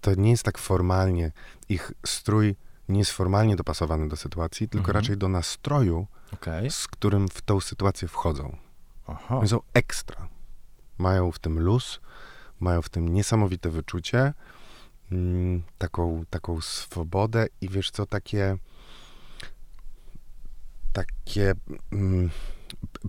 to 0.00 0.14
nie 0.14 0.30
jest 0.30 0.42
tak 0.42 0.58
formalnie, 0.58 1.32
ich 1.68 1.92
strój 2.06 2.56
nie 2.88 2.98
jest 2.98 3.10
formalnie 3.10 3.56
dopasowany 3.56 4.08
do 4.08 4.16
sytuacji, 4.16 4.68
tylko 4.68 4.88
Mhm. 4.88 4.96
raczej 4.96 5.16
do 5.16 5.28
nastroju, 5.28 6.06
Okej. 6.34 6.70
z 6.70 6.86
którym 6.88 7.28
w 7.28 7.42
tą 7.42 7.60
sytuację 7.60 8.08
wchodzą. 8.08 8.56
Aha. 9.06 9.38
Oni 9.38 9.48
są 9.48 9.60
ekstra. 9.74 10.28
Mają 10.98 11.32
w 11.32 11.38
tym 11.38 11.60
luz, 11.60 12.00
mają 12.60 12.82
w 12.82 12.88
tym 12.88 13.08
niesamowite 13.08 13.70
wyczucie, 13.70 14.32
mm, 15.12 15.62
taką, 15.78 16.24
taką 16.30 16.60
swobodę 16.60 17.46
i 17.60 17.68
wiesz 17.68 17.90
co, 17.90 18.06
takie 18.06 18.56
takie 20.92 21.54
mm, 21.92 22.30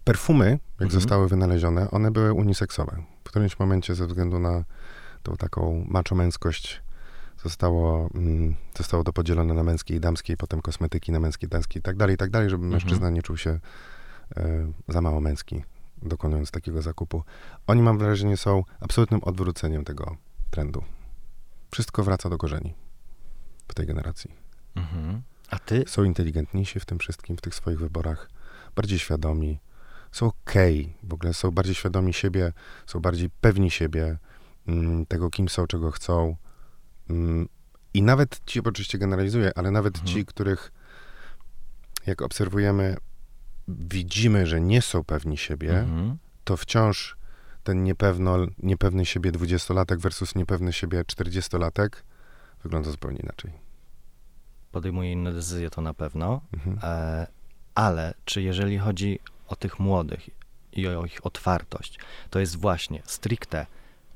perfumy, 0.03 0.45
jak 0.49 0.61
Mhm. 0.81 0.91
zostały 0.91 1.27
wynalezione, 1.27 1.91
one 1.91 2.11
były 2.11 2.33
uniseksowe. 2.33 3.03
W 3.23 3.29
którymś 3.29 3.59
momencie 3.59 3.95
ze 3.95 4.07
względu 4.07 4.39
na 4.39 4.63
tą 5.23 5.35
taką 5.37 5.85
macho-męskość 5.87 6.81
zostało, 7.45 8.09
mm, 8.15 8.55
zostało 8.77 9.03
to 9.03 9.13
podzielone 9.13 9.53
na 9.53 9.63
męskie 9.63 9.95
i 9.95 9.99
damskie, 9.99 10.37
potem 10.37 10.61
kosmetyki 10.61 11.11
na 11.11 11.19
męskie, 11.19 11.47
damskie 11.47 11.79
i 11.79 11.81
tak 11.81 11.95
dalej, 11.97 12.15
i 12.15 12.17
tak 12.17 12.29
dalej, 12.29 12.49
żeby 12.49 12.63
Mhm. 12.63 12.71
mężczyzna 12.71 13.09
nie 13.09 13.21
czuł 13.21 13.37
się 13.37 13.59
e, 14.37 14.71
za 14.87 15.01
mało 15.01 15.21
męski, 15.21 15.63
dokonując 16.01 16.51
takiego 16.51 16.81
zakupu. 16.81 17.23
Oni, 17.67 17.81
mam 17.81 17.97
wrażenie, 17.97 18.37
są 18.37 18.63
absolutnym 18.79 19.23
odwróceniem 19.23 19.83
tego 19.83 20.17
trendu. 20.51 20.83
Wszystko 21.71 22.03
wraca 22.03 22.29
do 22.29 22.37
korzeni 22.37 22.73
w 23.67 23.73
tej 23.73 23.85
generacji. 23.87 24.31
Mhm. 24.75 25.21
A 25.49 25.59
ty? 25.59 25.83
Są 25.87 26.03
inteligentniejsi 26.03 26.79
w 26.79 26.85
tym 26.85 26.99
wszystkim, 26.99 27.37
w 27.37 27.41
tych 27.41 27.55
swoich 27.55 27.79
wyborach, 27.79 28.29
bardziej 28.75 28.99
świadomi, 28.99 29.59
są 30.11 30.25
okej, 30.25 30.93
w 31.03 31.13
ogóle 31.13 31.33
są 31.33 31.51
bardziej 31.51 31.75
świadomi 31.75 32.13
siebie, 32.13 32.53
są 32.85 32.99
bardziej 32.99 33.29
pewni 33.29 33.71
siebie, 33.71 34.17
mm, 34.67 35.05
tego, 35.05 35.29
kim 35.29 35.49
są, 35.49 35.67
czego 35.67 35.91
chcą. 35.91 36.35
Mm, 37.09 37.47
I 37.93 38.01
nawet 38.01 38.41
ci, 38.45 38.59
oczywiście 38.63 38.97
generalizuję, 38.97 39.51
ale 39.55 39.71
nawet 39.71 39.95
Mhm. 39.95 40.07
ci, 40.13 40.25
których 40.25 40.71
jak 42.05 42.21
obserwujemy, 42.21 42.97
widzimy, 43.67 44.47
że 44.47 44.61
nie 44.61 44.81
są 44.81 45.03
pewni 45.03 45.37
siebie, 45.37 45.79
Mhm. 45.79 46.17
to 46.43 46.57
wciąż 46.57 47.17
ten 47.63 47.83
niepewno, 47.83 48.37
niepewny 48.63 49.05
siebie 49.05 49.31
dwudziestolatek 49.31 49.99
versus 49.99 50.35
niepewny 50.35 50.73
siebie 50.73 51.03
czterdziestolatek 51.05 52.03
wygląda 52.63 52.91
zupełnie 52.91 53.17
inaczej. 53.19 53.51
Podejmuje 54.71 55.11
inne 55.11 55.33
decyzje, 55.33 55.69
to 55.69 55.81
na 55.81 55.93
pewno. 55.93 56.41
Mhm. 56.53 56.79
E, 56.83 57.27
ale 57.75 58.13
czy 58.25 58.41
jeżeli 58.41 58.77
chodzi 58.77 59.19
o 59.47 59.55
tych 59.55 59.79
młodych 59.79 60.29
i 60.71 60.87
o 60.87 61.05
ich 61.05 61.25
otwartość, 61.25 61.99
to 62.29 62.39
jest 62.39 62.55
właśnie 62.55 63.01
stricte 63.05 63.65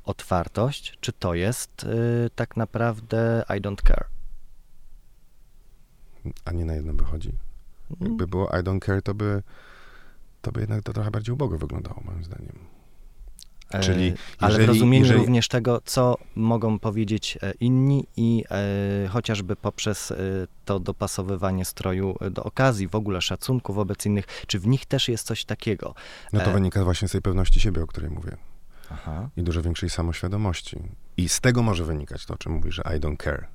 otwartość, 0.09 0.97
czy 1.01 1.11
to 1.13 1.33
jest 1.33 1.83
y, 1.83 2.29
tak 2.35 2.57
naprawdę 2.57 3.43
I 3.57 3.61
don't 3.61 3.81
care? 3.87 4.05
A 6.45 6.51
nie 6.51 6.65
na 6.65 6.73
jedno 6.73 6.93
by 6.93 7.03
chodzi. 7.03 7.31
Jakby 8.01 8.27
było 8.27 8.47
I 8.47 8.63
don't 8.63 8.85
care, 8.85 9.01
to 9.01 9.13
by, 9.13 9.43
to 10.41 10.51
by 10.51 10.59
jednak 10.59 10.83
to 10.83 10.93
trochę 10.93 11.11
bardziej 11.11 11.33
ubogo 11.33 11.57
wyglądało, 11.57 12.01
moim 12.05 12.23
zdaniem. 12.23 12.53
E, 13.71 13.79
czyli 13.79 14.13
ale 14.39 14.55
w 14.55 14.59
jeżeli- 14.59 14.67
rozumieniu 14.67 15.05
jeżeli- 15.05 15.19
również 15.19 15.47
tego, 15.47 15.81
co 15.85 16.17
mogą 16.35 16.79
powiedzieć 16.79 17.37
e, 17.41 17.51
inni 17.59 18.07
i 18.17 18.43
e, 18.51 19.07
chociażby 19.07 19.55
poprzez 19.55 20.11
e, 20.11 20.15
to 20.65 20.79
dopasowywanie 20.79 21.65
stroju 21.65 22.15
e, 22.21 22.29
do 22.29 22.43
okazji, 22.43 22.87
w 22.87 22.95
ogóle 22.95 23.21
szacunku 23.21 23.73
wobec 23.73 24.05
innych, 24.05 24.25
czy 24.47 24.59
w 24.59 24.67
nich 24.67 24.85
też 24.85 25.09
jest 25.09 25.27
coś 25.27 25.45
takiego? 25.45 25.93
No 26.33 26.39
to 26.39 26.51
wynika 26.51 26.83
właśnie 26.83 27.07
z 27.07 27.11
tej 27.11 27.21
pewności 27.21 27.59
siebie, 27.59 27.83
o 27.83 27.87
której 27.87 28.09
mówię. 28.09 28.37
Aha. 28.91 29.29
I 29.37 29.43
dużo 29.43 29.61
większej 29.61 29.89
samoświadomości. 29.89 30.77
I 31.17 31.29
z 31.29 31.41
tego 31.41 31.63
może 31.63 31.83
wynikać 31.85 32.25
to, 32.25 32.33
o 32.33 32.37
czym 32.37 32.51
mówi, 32.51 32.71
że 32.71 32.81
I 32.97 32.99
don't 32.99 33.23
care. 33.23 33.47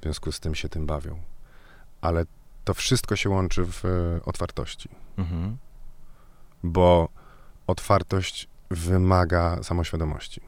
W 0.00 0.02
związku 0.02 0.32
z 0.32 0.40
tym 0.40 0.54
się 0.54 0.68
tym 0.68 0.86
bawią. 0.86 1.20
Ale 2.00 2.24
to 2.64 2.74
wszystko 2.74 3.16
się 3.16 3.30
łączy 3.30 3.64
w 3.64 3.84
e, 3.84 3.88
otwartości. 4.24 4.88
Mhm. 5.16 5.56
Bo 6.62 7.08
otwartość 7.66 8.48
wymaga 8.70 9.62
samoświadomości. 9.62 10.40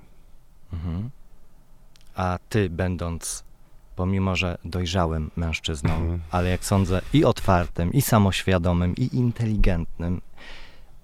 Mhm. 0.72 1.10
A 2.14 2.38
ty, 2.48 2.70
będąc, 2.70 3.44
pomimo 3.96 4.36
że 4.36 4.58
dojrzałym 4.64 5.30
mężczyzną, 5.36 5.90
Mhm. 5.94 6.20
ale 6.30 6.48
jak 6.50 6.64
sądzę, 6.64 7.00
i 7.12 7.24
otwartym, 7.24 7.92
i 7.92 8.02
samoświadomym, 8.02 8.94
i 8.96 9.16
inteligentnym, 9.16 10.20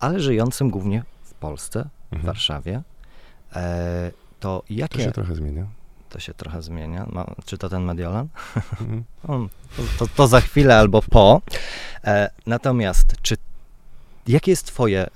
ale 0.01 0.20
żyjącym 0.20 0.70
głównie 0.70 1.05
w 1.22 1.35
Polsce, 1.35 1.89
w 2.11 2.12
Mhm. 2.12 2.26
Warszawie, 2.26 2.83
e, 3.57 4.11
to 4.40 4.59
To 4.59 4.64
jakie... 4.74 5.05
się 5.05 5.12
trochę 5.12 5.34
zmienia. 5.34 5.66
To 6.09 6.18
się 6.20 6.34
trochę 6.34 6.62
zmienia. 6.62 7.07
Ma, 7.12 7.26
czy 7.44 7.59
to 7.59 7.68
ten 7.68 7.82
Mediolan? 7.84 8.28
Mhm. 8.80 9.05
O, 9.28 9.48
to, 9.76 9.82
to, 9.98 10.07
to 10.16 10.26
za 10.26 10.40
chwilę 10.40 10.78
albo 10.78 11.03
po. 11.03 11.42
E, 12.05 12.30
natomiast, 12.46 13.14
czy 13.22 13.36
Jakie 14.26 14.51
jest 14.51 14.66
twoje 14.66 15.07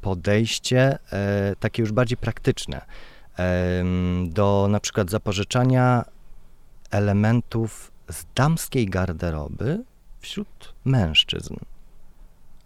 podejście, 0.00 0.98
e, 1.12 1.56
takie 1.60 1.82
już 1.82 1.92
bardziej 1.92 2.16
praktyczne, 2.16 2.80
do 4.28 4.66
na 4.70 4.80
przykład 4.80 5.10
zapożyczania 5.10 6.04
elementów 6.90 7.90
z 8.10 8.24
damskiej 8.34 8.86
garderoby 8.86 9.84
wśród 10.20 10.74
mężczyzn? 10.84 11.54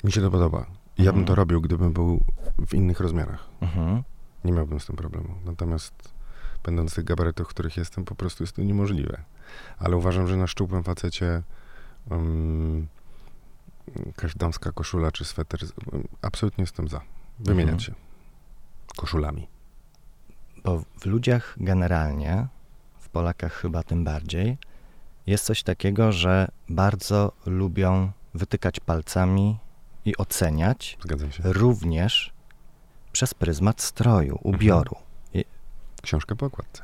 Mi 0.05 0.13
się 0.13 0.21
to 0.21 0.31
podoba. 0.31 0.59
Ja 0.99 1.05
bym 1.05 1.09
Mhm. 1.21 1.25
to 1.27 1.35
robił, 1.35 1.61
gdybym 1.61 1.93
był 1.93 2.21
w 2.67 2.75
innych 2.75 3.01
rozmiarach. 3.01 3.45
Mhm. 3.61 4.03
Nie 4.45 4.53
miałbym 4.53 4.81
z 4.81 4.87
tym 4.87 4.97
problemu. 4.97 5.35
Natomiast 5.45 5.95
będąc 6.65 6.93
w 6.93 6.95
tych 6.95 7.05
gabarytach, 7.05 7.47
w 7.47 7.51
których 7.51 7.77
jestem, 7.77 8.05
po 8.05 8.15
prostu 8.15 8.43
jest 8.43 8.57
to 8.57 8.63
niemożliwe. 8.63 9.23
Ale 9.79 9.97
uważam, 9.97 10.29
że 10.29 10.37
na 10.37 10.47
szczupłym 10.47 10.83
facecie 10.83 11.43
um, 12.11 12.87
jakaś 14.07 14.35
damska 14.37 14.73
koszula 14.73 15.13
czy 15.13 15.25
sweter, 15.25 15.61
um, 15.93 16.09
absolutnie 16.23 16.63
jestem 16.63 16.89
za. 16.89 17.01
Wymieniać 17.39 17.75
Mhm. 17.75 17.81
się 17.81 17.95
koszulami. 18.97 19.49
Bo 20.65 20.83
w 21.01 21.07
ludziach 21.07 21.55
generalnie, 21.61 22.47
w 22.99 23.09
Polakach 23.09 23.53
chyba 23.53 23.83
tym 23.83 24.05
bardziej, 24.05 24.59
jest 25.27 25.45
coś 25.45 25.63
takiego, 25.63 26.13
że 26.13 26.49
bardzo 26.69 27.33
lubią 27.47 28.13
wytykać 28.35 28.81
palcami 28.81 29.59
i 30.05 30.17
oceniać, 30.17 30.99
Zgadzam 31.05 31.33
się. 31.33 31.43
również 31.45 32.33
przez 33.19 33.35
pryzmat 33.35 33.83
stroju, 33.83 34.39
ubioru. 34.43 34.97
Książkę 36.03 36.37
po 36.37 36.47
okładce. 36.47 36.83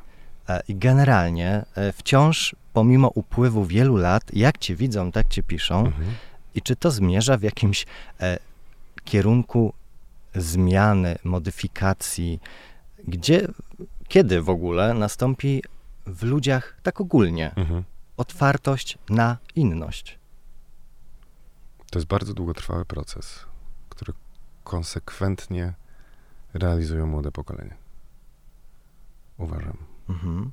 E, 0.49 0.63
I 0.69 0.77
generalnie 0.77 1.65
e, 1.75 1.93
wciąż, 1.93 2.57
pomimo 2.73 3.09
upływu 3.09 3.65
wielu 3.65 3.97
lat, 3.97 4.23
jak 4.33 4.59
cię 4.59 4.77
widzą, 4.77 5.13
tak 5.13 5.29
cię 5.29 5.43
piszą. 5.43 5.87
Mhm. 5.87 6.15
I 6.55 6.63
czy 6.63 6.77
to 6.77 6.91
zmierza 6.91 7.37
w 7.37 7.43
jakimś 7.43 7.87
e, 8.21 8.39
kierunku 9.05 9.73
zmiany, 10.35 11.17
modyfikacji? 11.25 12.41
Gdzie, 13.09 13.49
kiedy 14.09 14.43
w 14.43 14.51
ogóle 14.51 14.95
nastąpi 14.95 15.63
w 16.07 16.23
ludziach 16.23 16.77
tak 16.83 17.01
ogólnie 17.01 17.55
Mhm. 17.57 17.85
otwartość 18.17 18.99
na 19.09 19.37
inność? 19.55 20.19
To 21.91 21.99
jest 21.99 22.09
bardzo 22.09 22.35
długotrwały 22.35 22.85
proces, 22.85 23.47
który 23.89 24.13
konsekwentnie 24.65 25.75
realizują 26.55 27.07
młode 27.07 27.33
pokolenie. 27.33 27.75
Uważam. 29.39 29.77
Mhm. 30.09 30.53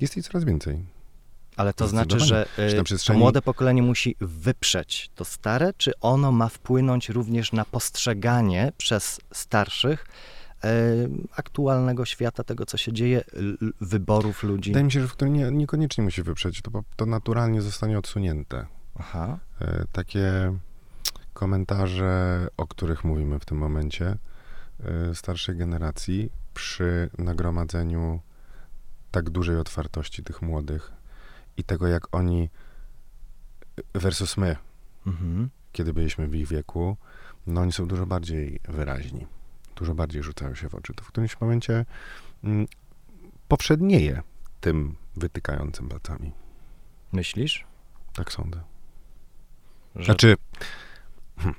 Jest 0.00 0.16
jej 0.16 0.22
coraz 0.22 0.44
więcej. 0.44 0.84
Ale 1.56 1.72
to 1.72 1.88
znaczy, 1.88 2.20
że 2.20 2.46
e, 2.56 2.72
to 2.72 2.82
przestrzeni- 2.82 3.18
młode 3.18 3.42
pokolenie 3.42 3.82
musi 3.82 4.16
wyprzeć 4.20 5.10
to 5.14 5.24
stare, 5.24 5.72
czy 5.76 5.92
ono 6.00 6.32
ma 6.32 6.48
wpłynąć 6.48 7.08
również 7.08 7.52
na 7.52 7.64
postrzeganie 7.64 8.72
przez 8.76 9.20
starszych 9.32 10.06
e, 10.64 10.68
aktualnego 11.36 12.04
świata, 12.04 12.44
tego, 12.44 12.66
co 12.66 12.76
się 12.76 12.92
dzieje, 12.92 13.24
wyborów 13.80 14.42
ludzi? 14.42 14.70
Wydaje 14.70 14.84
mi 14.84 14.92
się, 14.92 15.00
że 15.00 15.08
w 15.08 15.12
którym 15.12 15.34
nie, 15.34 15.50
niekoniecznie 15.50 16.04
musi 16.04 16.22
wyprzeć, 16.22 16.62
to, 16.62 16.70
to 16.96 17.06
naturalnie 17.06 17.62
zostanie 17.62 17.98
odsunięte. 17.98 18.66
Aha. 18.98 19.38
E, 19.60 19.84
takie 19.92 20.56
komentarze, 21.32 22.46
o 22.56 22.66
których 22.66 23.04
mówimy 23.04 23.38
w 23.38 23.44
tym 23.44 23.58
momencie, 23.58 24.16
starszej 25.14 25.56
generacji, 25.56 26.32
przy 26.54 27.10
nagromadzeniu 27.18 28.20
tak 29.10 29.30
dużej 29.30 29.56
otwartości 29.56 30.24
tych 30.24 30.42
młodych 30.42 30.92
i 31.56 31.64
tego, 31.64 31.86
jak 31.86 32.14
oni 32.14 32.50
versus 33.94 34.36
my, 34.36 34.56
Mhm. 35.06 35.50
kiedy 35.72 35.92
byliśmy 35.92 36.28
w 36.28 36.34
ich 36.34 36.48
wieku, 36.48 36.96
no 37.46 37.60
oni 37.60 37.72
są 37.72 37.88
dużo 37.88 38.06
bardziej 38.06 38.60
wyraźni, 38.68 39.26
dużo 39.76 39.94
bardziej 39.94 40.22
rzucają 40.22 40.54
się 40.54 40.68
w 40.68 40.74
oczy. 40.74 40.94
To 40.94 41.04
w 41.04 41.08
którymś 41.08 41.40
momencie 41.40 41.84
mm, 42.44 42.66
poprzednieje 43.48 44.22
tym 44.60 44.96
wytykającym 45.16 45.88
palcami. 45.88 46.32
Myślisz? 47.12 47.66
Tak 48.12 48.32
sądzę. 48.32 48.60
Że... 49.96 50.04
Znaczy, 50.04 50.36
hm, 51.38 51.54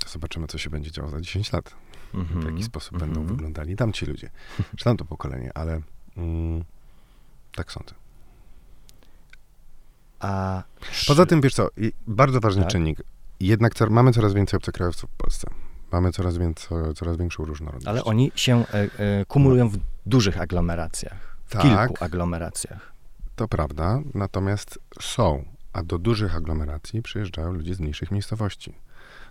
to 0.00 0.08
zobaczymy, 0.08 0.46
co 0.46 0.58
się 0.58 0.70
będzie 0.70 0.90
działo 0.90 1.10
za 1.10 1.20
10 1.20 1.52
lat. 1.52 1.74
Mhm. 2.14 2.40
W 2.40 2.44
jaki 2.44 2.62
sposób 2.62 2.94
Mhm. 2.94 3.12
będą 3.12 3.26
wyglądali 3.34 3.76
tamci 3.76 4.06
ludzie, 4.06 4.30
czy 4.76 4.84
tamto 4.84 5.04
pokolenie, 5.04 5.50
ale 5.54 5.80
mm, 6.16 6.64
tak 7.56 7.72
sądzę. 7.72 7.94
A 10.20 10.62
Poza 11.06 11.22
czy- 11.22 11.28
tym, 11.28 11.40
wiesz 11.40 11.54
co, 11.54 11.68
bardzo 12.06 12.40
ważny 12.40 12.62
Tak. 12.62 12.70
czynnik. 12.72 13.02
Jednak 13.40 13.74
co, 13.74 13.90
mamy 13.90 14.12
coraz 14.12 14.34
więcej 14.34 14.56
obcokrajowców 14.56 15.10
w 15.10 15.16
Polsce. 15.16 15.50
Mamy 15.92 16.12
coraz, 16.12 16.38
więcej, 16.38 16.78
coraz 16.94 17.16
większą 17.16 17.44
różnorodność. 17.44 17.86
Ale 17.86 18.04
oni 18.04 18.32
się 18.34 18.64
e, 18.74 18.74
e, 19.20 19.24
kumulują 19.24 19.68
w 19.68 19.78
dużych 20.06 20.40
aglomeracjach. 20.40 21.36
W 21.46 21.50
Tak. 21.52 21.62
kilku 21.62 22.04
aglomeracjach. 22.04 22.92
To 23.36 23.48
prawda, 23.48 24.00
natomiast 24.14 24.78
są, 25.00 25.44
a 25.72 25.82
do 25.82 25.98
dużych 25.98 26.36
aglomeracji 26.36 27.02
przyjeżdżają 27.02 27.52
ludzie 27.52 27.74
z 27.74 27.80
mniejszych 27.80 28.10
miejscowości, 28.10 28.74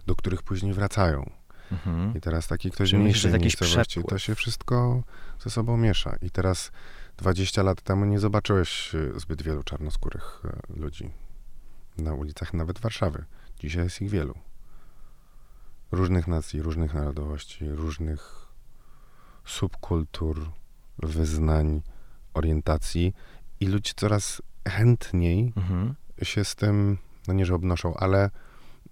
do 0.06 0.16
których 0.16 0.44
później 0.44 0.74
wracają. 0.74 1.30
Mhm. 1.72 2.18
I 2.18 2.22
teraz 2.22 2.48
taki 2.48 2.72
ktoś 2.72 2.90
Czyli 2.90 3.04
jakiś 3.04 3.24
miejscowości, 3.42 4.04
to 4.04 4.18
się 4.18 4.36
wszystko 4.36 5.04
ze 5.40 5.50
sobą 5.50 5.78
miesza. 5.78 6.16
I 6.22 6.32
teraz 6.32 6.72
20 7.18 7.64
lat 7.64 7.82
temu 7.82 8.06
nie 8.06 8.20
zobaczyłeś 8.20 8.96
e, 8.96 9.20
zbyt 9.20 9.42
wielu 9.42 9.64
czarnoskórych 9.64 10.42
e, 10.46 10.80
ludzi 10.80 11.12
na 11.98 12.14
ulicach 12.14 12.54
nawet 12.54 12.80
Warszawy. 12.80 13.26
Dzisiaj 13.60 13.84
jest 13.84 14.02
ich 14.02 14.10
wielu. 14.10 14.34
Różnych 15.92 16.28
nacji, 16.28 16.62
różnych 16.62 16.94
narodowości, 16.94 17.70
różnych 17.70 18.48
subkultur, 19.46 20.52
wyznań, 21.00 21.82
orientacji 22.34 23.14
i 23.60 23.68
ludzie 23.68 23.92
coraz 23.96 24.42
chętniej 24.68 25.54
Mhm. 25.56 25.96
się 26.22 26.46
z 26.46 26.56
tym, 26.56 26.98
no 27.28 27.34
nie 27.34 27.46
że 27.46 27.56
obnoszą, 27.56 27.94
ale 27.96 28.30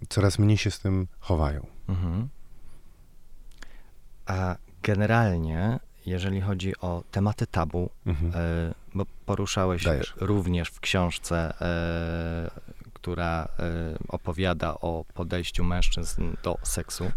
coraz 0.10 0.40
mniej 0.40 0.58
się 0.58 0.72
z 0.72 0.80
tym 0.80 1.08
chowają. 1.20 1.68
Mhm. 1.88 2.30
A 4.26 4.56
generalnie, 4.84 5.80
jeżeli 6.06 6.42
chodzi 6.42 6.78
o 6.82 7.04
tematy 7.12 7.48
tabu, 7.48 7.90
Mhm. 8.06 8.32
e, 8.36 8.74
bo 8.96 9.06
poruszałeś 9.26 9.84
Dajesz. 9.84 10.14
również 10.18 10.70
w 10.70 10.80
książce, 10.80 11.54
e, 11.62 12.52
która 12.94 13.48
e, 13.60 13.98
opowiada 14.08 14.74
o 14.74 15.06
podejściu 15.14 15.64
mężczyzn 15.64 16.34
do 16.44 16.58
seksu. 16.64 17.12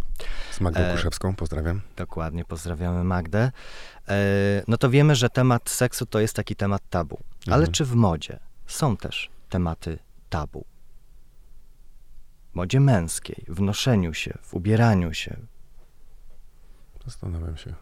Z 0.50 0.60
Magdą 0.60 0.80
Kuszewską, 0.92 1.34
pozdrawiam. 1.34 1.80
Dokładnie, 1.96 2.44
pozdrawiamy 2.44 3.04
Magdę. 3.04 3.52
No 4.68 4.76
to 4.78 4.90
wiemy, 4.90 5.14
że 5.14 5.30
temat 5.30 5.70
seksu 5.70 6.06
to 6.06 6.20
jest 6.20 6.36
taki 6.36 6.56
temat 6.56 6.82
tabu. 6.90 7.18
Ale 7.46 7.56
Mhm. 7.56 7.72
czy 7.72 7.84
w 7.84 7.94
modzie 7.94 8.38
są 8.66 8.96
też 8.96 9.30
tematy 9.48 9.98
tabu? 10.30 10.64
W 12.52 12.54
modzie 12.54 12.80
męskiej, 12.80 13.44
w 13.48 13.60
noszeniu 13.60 14.14
się, 14.14 14.38
w 14.42 14.54
ubieraniu 14.54 15.14
się, 15.14 15.36
Zastanawiam 17.08 17.56
się. 17.56 17.74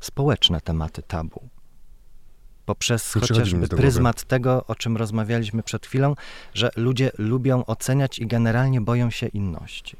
społeczne 0.00 0.60
tematy 0.60 1.02
tabu. 1.02 1.48
Poprzez 2.66 3.12
chociażby 3.12 3.68
pryzmat 3.68 4.24
tego, 4.24 4.66
o 4.66 4.74
czym 4.74 4.96
rozmawialiśmy 4.96 5.62
przed 5.62 5.86
chwilą, 5.86 6.14
że 6.54 6.70
ludzie 6.76 7.10
lubią 7.18 7.64
oceniać 7.64 8.18
i 8.18 8.26
generalnie 8.26 8.80
boją 8.80 9.10
się 9.10 9.26
inności. 9.26 9.96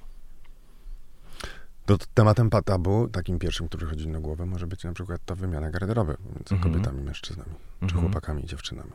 To 1.86 1.98
tematem 2.14 2.50
patabu, 2.50 3.08
takim 3.08 3.38
pierwszym, 3.38 3.68
który 3.68 3.86
chodzi 3.86 4.08
na 4.08 4.20
głowę, 4.20 4.46
może 4.46 4.66
być 4.66 4.84
na 4.84 4.92
przykład 4.92 5.20
ta 5.26 5.34
wymiana 5.34 5.70
garderoby 5.70 6.16
między 6.26 6.54
Mhm. 6.54 6.60
kobietami 6.72 7.00
i 7.00 7.04
mężczyznami, 7.04 7.54
czy 7.80 7.84
Mhm. 7.84 8.02
chłopakami 8.02 8.44
i 8.44 8.46
dziewczynami. 8.46 8.92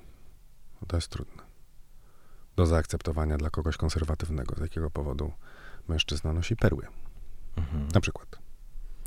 No 0.82 0.88
to 0.88 0.98
jest 0.98 1.08
trudne. 1.08 1.44
Do 2.56 2.66
zaakceptowania 2.66 3.38
dla 3.38 3.50
kogoś 3.50 3.78
konserwatywnego, 3.78 4.56
z 4.56 4.60
jakiego 4.60 4.90
powodu 4.90 5.32
mężczyzna 5.88 6.34
nosi 6.34 6.56
perły, 6.56 6.88
Mhm. 7.58 7.88
na 7.94 8.02
przykład. 8.02 8.47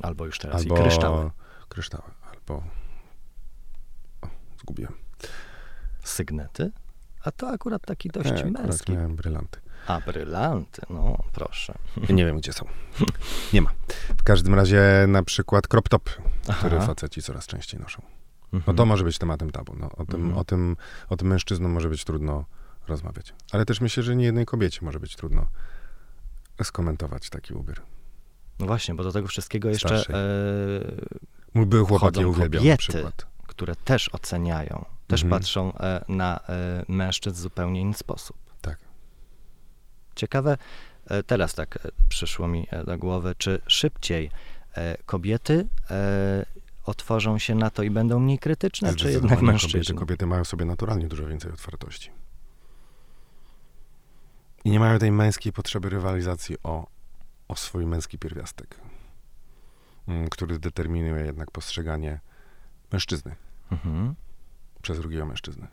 Albo 0.02 0.26
już 0.26 0.38
teraz 0.38 0.62
Albo 0.62 0.76
i 0.78 0.80
kryształy, 0.82 1.30
kryształy, 1.68 2.10
albo... 2.30 2.62
O, 4.22 4.28
zgubiłem. 4.60 4.92
sygnety. 6.04 6.70
A 7.24 7.30
to 7.30 7.48
akurat 7.48 7.82
taki 7.86 8.08
dość 8.08 8.26
Nie, 8.30 8.36
akurat 8.38 8.52
męski. 8.66 8.92
miałem 8.92 9.16
brylanty. 9.16 9.60
A, 9.86 10.00
brylanty, 10.00 10.82
no 10.90 11.16
proszę. 11.32 11.74
Nie 12.08 12.24
wiem, 12.24 12.38
gdzie 12.38 12.52
są. 12.52 12.66
Nie 13.52 13.62
ma. 13.62 13.70
W 14.18 14.22
każdym 14.22 14.54
razie 14.54 14.82
na 15.08 15.22
przykład 15.22 15.68
crop 15.68 15.88
top, 15.88 16.10
który 16.58 16.76
Aha. 16.76 16.86
faceci 16.86 17.22
coraz 17.22 17.46
częściej 17.46 17.80
noszą. 17.80 18.02
No 18.52 18.56
Mhm. 18.58 18.76
to 18.76 18.86
może 18.86 19.04
być 19.04 19.18
tematem 19.18 19.50
tabu. 19.50 19.76
No, 19.76 19.90
o, 19.96 20.04
tym, 20.06 20.20
Mhm. 20.20 20.38
o, 20.38 20.44
tym, 20.44 20.76
o 21.08 21.16
tym 21.16 21.28
mężczyznom 21.28 21.70
może 21.72 21.88
być 21.88 22.04
trudno 22.04 22.44
rozmawiać. 22.88 23.34
Ale 23.52 23.64
też 23.64 23.80
myślę, 23.80 24.02
że 24.02 24.16
nie 24.16 24.24
jednej 24.24 24.46
kobiecie 24.46 24.78
może 24.82 25.00
być 25.00 25.16
trudno 25.16 25.46
skomentować 26.62 27.30
taki 27.30 27.54
ubiór. 27.54 27.82
No 28.60 28.66
właśnie, 28.66 28.94
bo 28.94 29.02
do 29.02 29.12
tego 29.12 29.28
wszystkiego 29.28 29.68
jeszcze, 29.68 29.88
Starszej. 29.88 30.14
e, 30.16 30.20
Mój 31.54 31.66
były 31.66 31.86
chłopak 31.86 32.16
je 32.16 32.28
uwielbiał 32.28 32.64
na 32.64 32.76
przykład. 32.76 33.26
które 33.46 33.76
też 33.76 34.08
oceniają, 34.08 34.84
też 35.06 35.22
Mhm. 35.22 35.40
patrzą 35.40 35.72
e, 35.78 36.04
na 36.08 36.40
e, 36.48 36.84
mężczyzn 36.88 37.36
w 37.36 37.38
zupełnie 37.40 37.80
inny 37.80 37.94
sposób. 37.94 38.36
Tak. 38.60 38.78
Ciekawe, 40.16 40.58
e, 41.06 41.22
teraz 41.22 41.54
tak 41.54 41.76
e, 41.86 41.88
przyszło 42.08 42.48
mi 42.48 42.66
e, 42.70 42.84
do 42.84 42.98
głowy, 42.98 43.34
czy 43.38 43.60
szybciej 43.66 44.30
e, 44.74 44.96
kobiety 45.06 45.66
otworzą 46.84 47.38
się 47.38 47.54
na 47.54 47.70
to 47.70 47.82
i 47.82 47.90
będą 47.90 48.20
mniej 48.20 48.38
krytyczne, 48.38 48.94
czy 48.94 49.12
jednak 49.12 49.42
mężczyźni? 49.42 49.80
Kobiety, 49.80 49.94
kobiety 49.94 50.26
mają 50.26 50.44
sobie 50.44 50.64
naturalnie 50.64 51.08
dużo 51.08 51.26
więcej 51.26 51.52
otwartości. 51.52 52.10
I 54.64 54.70
nie 54.70 54.80
mają 54.80 54.98
tej 54.98 55.12
męskiej 55.12 55.52
potrzeby 55.52 55.90
rywalizacji 55.90 56.56
o, 56.62 56.86
o 57.50 57.56
swój 57.56 57.86
męski 57.86 58.18
pierwiastek, 58.18 58.76
mm, 60.08 60.28
który 60.28 60.58
determinuje 60.58 61.24
jednak 61.24 61.50
postrzeganie 61.50 62.20
mężczyzny 62.92 63.36
Mhm. 63.72 64.14
przez 64.82 64.98
drugiego 64.98 65.26
mężczyznę. 65.26 65.68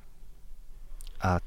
A 1.19 1.39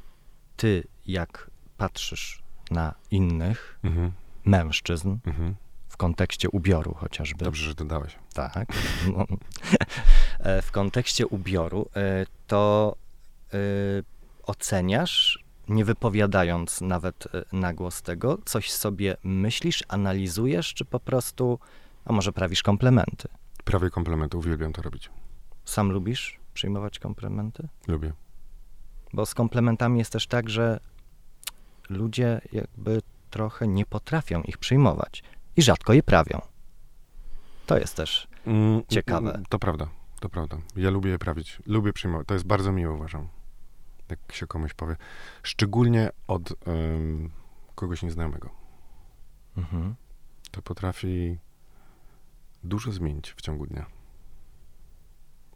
ty, 0.56 0.84
jak 1.06 1.50
patrzysz 1.76 2.42
na 2.70 2.94
innych 3.10 3.78
Mhm, 3.82 4.12
mężczyzn 4.44 5.16
mhm. 5.26 5.54
w 5.88 5.96
kontekście 5.96 6.50
ubioru 6.50 6.94
chociażby, 6.94 7.44
Dobrze, 7.44 7.64
że 7.64 7.74
dodałeś. 7.74 8.16
tak, 8.34 8.68
no, 9.16 9.26
e, 10.38 10.62
w 10.62 10.70
kontekście 10.72 11.26
ubioru, 11.26 11.88
e, 11.96 12.26
to 12.46 12.96
e, 13.52 13.56
oceniasz, 14.42 15.39
nie 15.70 15.84
wypowiadając 15.84 16.80
nawet 16.80 17.26
e, 17.34 17.44
na 17.52 17.74
głos 17.74 18.02
tego, 18.02 18.38
coś 18.44 18.72
sobie 18.72 19.16
myślisz, 19.24 19.84
analizujesz, 19.88 20.74
czy 20.74 20.84
po 20.84 21.00
prostu, 21.00 21.58
a 22.04 22.12
może 22.12 22.32
prawisz 22.32 22.62
komplementy? 22.62 23.28
Prawie 23.64 23.90
komplementy, 23.90 24.36
uwielbiam 24.38 24.72
to 24.72 24.82
robić. 24.82 25.10
Sam 25.64 25.92
lubisz 25.92 26.38
przyjmować 26.54 26.98
komplementy? 26.98 27.68
Lubię. 27.88 28.12
Bo 29.12 29.26
z 29.26 29.34
komplementami 29.34 29.98
jest 29.98 30.12
też 30.12 30.26
tak, 30.26 30.50
że 30.50 30.80
ludzie 31.88 32.40
jakby 32.52 33.02
trochę 33.30 33.68
nie 33.68 33.86
potrafią 33.86 34.42
ich 34.42 34.58
przyjmować 34.58 35.22
i 35.56 35.62
rzadko 35.62 35.92
je 35.92 36.02
prawią. 36.02 36.40
To 37.66 37.78
jest 37.78 37.96
też. 37.96 38.28
Mm, 38.46 38.82
Ciekawe. 38.88 39.30
mm, 39.30 39.44
To 39.48 39.58
prawda, 39.58 39.88
to 40.20 40.28
prawda. 40.28 40.56
Ja 40.76 40.90
lubię 40.90 41.10
je 41.10 41.18
prawić. 41.18 41.58
Lubię 41.66 41.92
przyjmować. 41.92 42.26
To 42.26 42.34
jest 42.34 42.46
bardzo 42.46 42.72
miłe, 42.72 42.92
uważam. 42.94 43.28
Jak 44.10 44.32
się 44.32 44.46
komuś 44.46 44.74
powie. 44.74 44.96
Szczególnie 45.42 46.10
od 46.26 46.52
em, 46.68 47.30
kogoś 47.74 48.02
nieznajomego. 48.02 48.50
Mhm. 49.56 49.94
To 50.50 50.62
potrafi 50.62 51.38
dużo 52.64 52.92
zmienić 52.92 53.32
w 53.32 53.40
ciągu 53.40 53.66
dnia. 53.66 53.86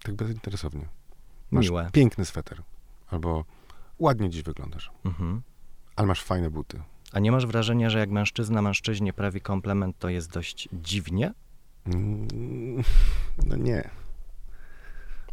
Tak 0.02 0.14
bezinteresownie. 0.14 0.88
Masz 1.50 1.64
Miłe. 1.68 1.88
piękny 1.92 2.24
sweter. 2.24 2.62
Albo 3.10 3.44
ładnie 3.98 4.30
dziś 4.30 4.42
wyglądasz. 4.42 4.90
Mhm. 5.04 5.42
Ale 5.96 6.06
masz 6.08 6.22
fajne 6.22 6.50
buty. 6.50 6.82
A 7.12 7.18
nie 7.20 7.32
masz 7.32 7.46
wrażenia, 7.46 7.90
że 7.90 7.98
jak 7.98 8.10
mężczyzna 8.10 8.62
mężczyźnie 8.62 9.12
prawi 9.12 9.40
komplement, 9.40 9.98
to 9.98 10.08
jest 10.08 10.30
dość 10.32 10.68
dziwnie? 10.72 11.32
Mm, 11.86 12.82
No 13.46 13.56
nie. 13.56 13.90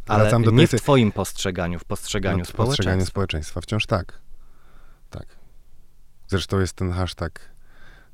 Ale 0.06 0.22
Wracam 0.24 0.42
do 0.42 0.50
nie 0.50 0.68
tej 0.68 0.78
w 0.78 0.82
twoim 0.82 1.12
postrzeganiu, 1.12 1.78
w 1.78 1.84
postrzeganiu 1.84 2.38
No, 2.38 2.44
Postrzeganie 2.44 2.66
społeczeństwa. 2.76 3.10
społeczeństwa 3.10 3.60
wciąż 3.60 3.86
tak. 3.86 4.18
Tak. 5.10 5.26
Zresztą 6.28 6.60
jest 6.60 6.72
ten 6.72 6.92
hashtag 6.92 7.40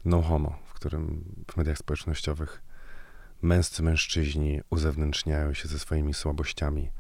no 0.05 0.23
homo, 0.23 0.59
w 0.65 0.73
którym 0.73 1.25
w 1.53 1.57
mediach 1.57 1.79
społecznościowych 1.79 2.63
męscy 3.43 3.83
mężczyźni 3.83 4.61
uzewnętrzniają 4.71 5.55
się 5.55 5.69
ze 5.69 5.79
swoimi 5.79 6.15
słabościami 6.15 6.91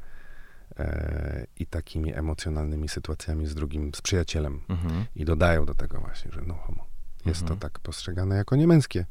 e, 0.78 1.46
i 1.56 1.66
takimi 1.66 2.14
emocjonalnymi 2.14 2.88
sytuacjami 2.88 3.46
z 3.46 3.54
drugim, 3.54 3.94
z 3.94 4.02
przyjacielem. 4.02 4.60
Mhm. 4.68 5.04
I 5.16 5.24
dodają 5.24 5.66
do 5.66 5.74
tego 5.74 6.00
właśnie, 6.00 6.32
że 6.32 6.40
no 6.46 6.54
homo. 6.54 6.86
Jest 7.26 7.42
Mhm. 7.42 7.60
to 7.60 7.68
tak 7.68 7.78
postrzegane 7.78 8.36
jako 8.36 8.56
niemęskie, 8.56 9.06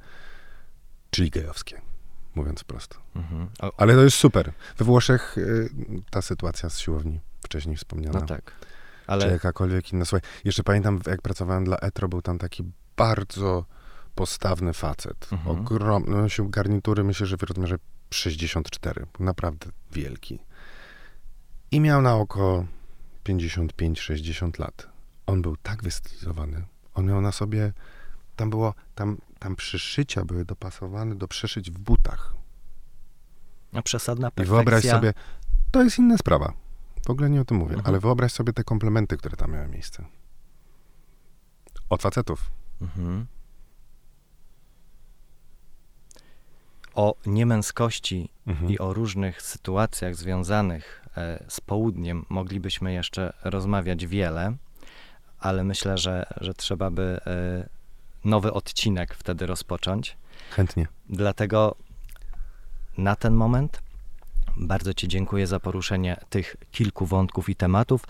czyli 1.09 1.29
gejowskie, 1.29 1.81
mówiąc 2.37 2.63
prosto. 2.63 2.97
Mhm. 3.15 3.49
Ale 3.77 3.93
to 3.93 4.03
jest 4.03 4.17
super. 4.17 4.53
We 4.77 4.85
Włoszech 4.85 5.37
y, 5.37 5.69
ta 6.09 6.21
sytuacja 6.21 6.69
z 6.69 6.79
siłowni 6.79 7.19
wcześniej 7.43 7.75
wspomniana. 7.75 8.19
no 8.19 8.25
tak. 8.25 8.43
czy 8.45 8.67
Ale 9.07 9.31
jakakolwiek 9.31 9.93
inna. 9.93 10.05
Słuchaj, 10.05 10.29
jeszcze 10.43 10.63
pamiętam, 10.63 10.99
jak 11.07 11.21
pracowałem 11.21 11.65
dla 11.65 11.77
Etro, 11.77 12.07
był 12.07 12.21
tam 12.21 12.37
taki 12.37 12.63
bardzo 12.97 13.65
postawny 14.15 14.73
facet. 14.73 15.27
Mhm. 15.31 15.59
Ogromny, 15.59 16.11
no, 16.11 16.21
nosił 16.21 16.49
garnitury, 16.49 17.03
myślę, 17.03 17.27
że 17.27 17.37
w 17.37 17.43
rozmiarze 17.43 17.75
64. 18.09 19.05
Był 19.17 19.25
naprawdę 19.25 19.67
wielki. 19.91 20.39
I 21.71 21.79
miał 21.79 22.01
na 22.01 22.15
oko 22.15 22.65
55-60 23.25 24.59
lat. 24.59 24.87
On 25.25 25.41
był 25.41 25.57
tak 25.57 25.83
wystylizowany. 25.83 26.65
On 26.93 27.05
miał 27.05 27.21
na 27.21 27.31
sobie, 27.31 27.73
tam 28.35 28.49
było, 28.49 28.73
tam, 28.95 29.17
tam 29.37 29.55
przyszycia 29.55 30.25
były 30.25 30.45
dopasowane 30.45 31.15
do 31.15 31.27
przeszyć 31.27 31.71
w 31.71 31.77
butach. 31.79 32.33
no, 33.73 33.83
przesadna 33.83 34.27
I 34.27 34.31
perfekcja. 34.31 34.55
wyobraź 34.55 34.83
sobie, 34.85 35.13
to 35.71 35.83
jest 35.83 35.97
inna 35.99 36.17
sprawa. 36.17 36.53
W 37.05 37.09
ogóle 37.09 37.29
nie 37.29 37.41
o 37.41 37.45
tym 37.45 37.57
mówię, 37.57 37.75
Mhm. 37.75 37.87
ale 37.87 37.99
wyobraź 37.99 38.31
sobie 38.31 38.53
te 38.53 38.63
komplementy, 38.63 39.17
które 39.17 39.37
tam 39.37 39.51
miały 39.51 39.67
miejsce. 39.67 40.05
Od 41.89 42.01
facetów. 42.01 42.51
Mhm. 42.81 43.25
O 46.95 47.15
niemęskości 47.25 48.29
Mhm. 48.47 48.71
i 48.71 48.79
o 48.79 48.93
różnych 48.93 49.41
sytuacjach 49.41 50.15
związanych 50.15 51.05
e, 51.17 51.43
z 51.47 51.61
południem 51.61 52.25
moglibyśmy 52.29 52.93
jeszcze 52.93 53.33
rozmawiać 53.43 54.05
wiele, 54.05 54.55
ale 55.39 55.63
myślę, 55.63 55.97
że, 55.97 56.25
że 56.41 56.53
trzeba 56.53 56.91
by 56.91 57.19
e, 57.25 57.69
nowy 58.25 58.53
odcinek 58.53 59.13
wtedy 59.13 59.45
rozpocząć. 59.45 60.17
Chętnie. 60.49 60.87
Dlatego 61.09 61.75
na 62.97 63.15
ten 63.15 63.33
moment 63.33 63.81
bardzo 64.57 64.93
Ci 64.93 65.07
dziękuję 65.07 65.47
za 65.47 65.59
poruszenie 65.59 66.17
tych 66.29 66.55
kilku 66.71 67.05
wątków 67.05 67.49
i 67.49 67.55
tematów 67.55 68.03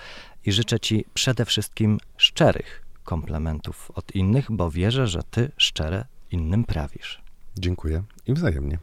i 0.45 0.51
życzę 0.51 0.79
Ci 0.79 1.05
przede 1.13 1.45
wszystkim 1.45 1.97
szczerych 2.17 2.85
komplementów 3.03 3.91
od 3.95 4.15
innych, 4.15 4.51
bo 4.51 4.71
wierzę, 4.71 5.07
że 5.07 5.23
Ty 5.31 5.51
szczere 5.57 6.05
innym 6.31 6.63
prawisz. 6.63 7.21
Dziękuję 7.59 8.03
i 8.27 8.33
wzajemnie. 8.33 8.79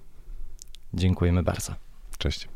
Dziękujemy 0.95 1.43
bardzo. 1.43 1.75
Cześć. 2.19 2.49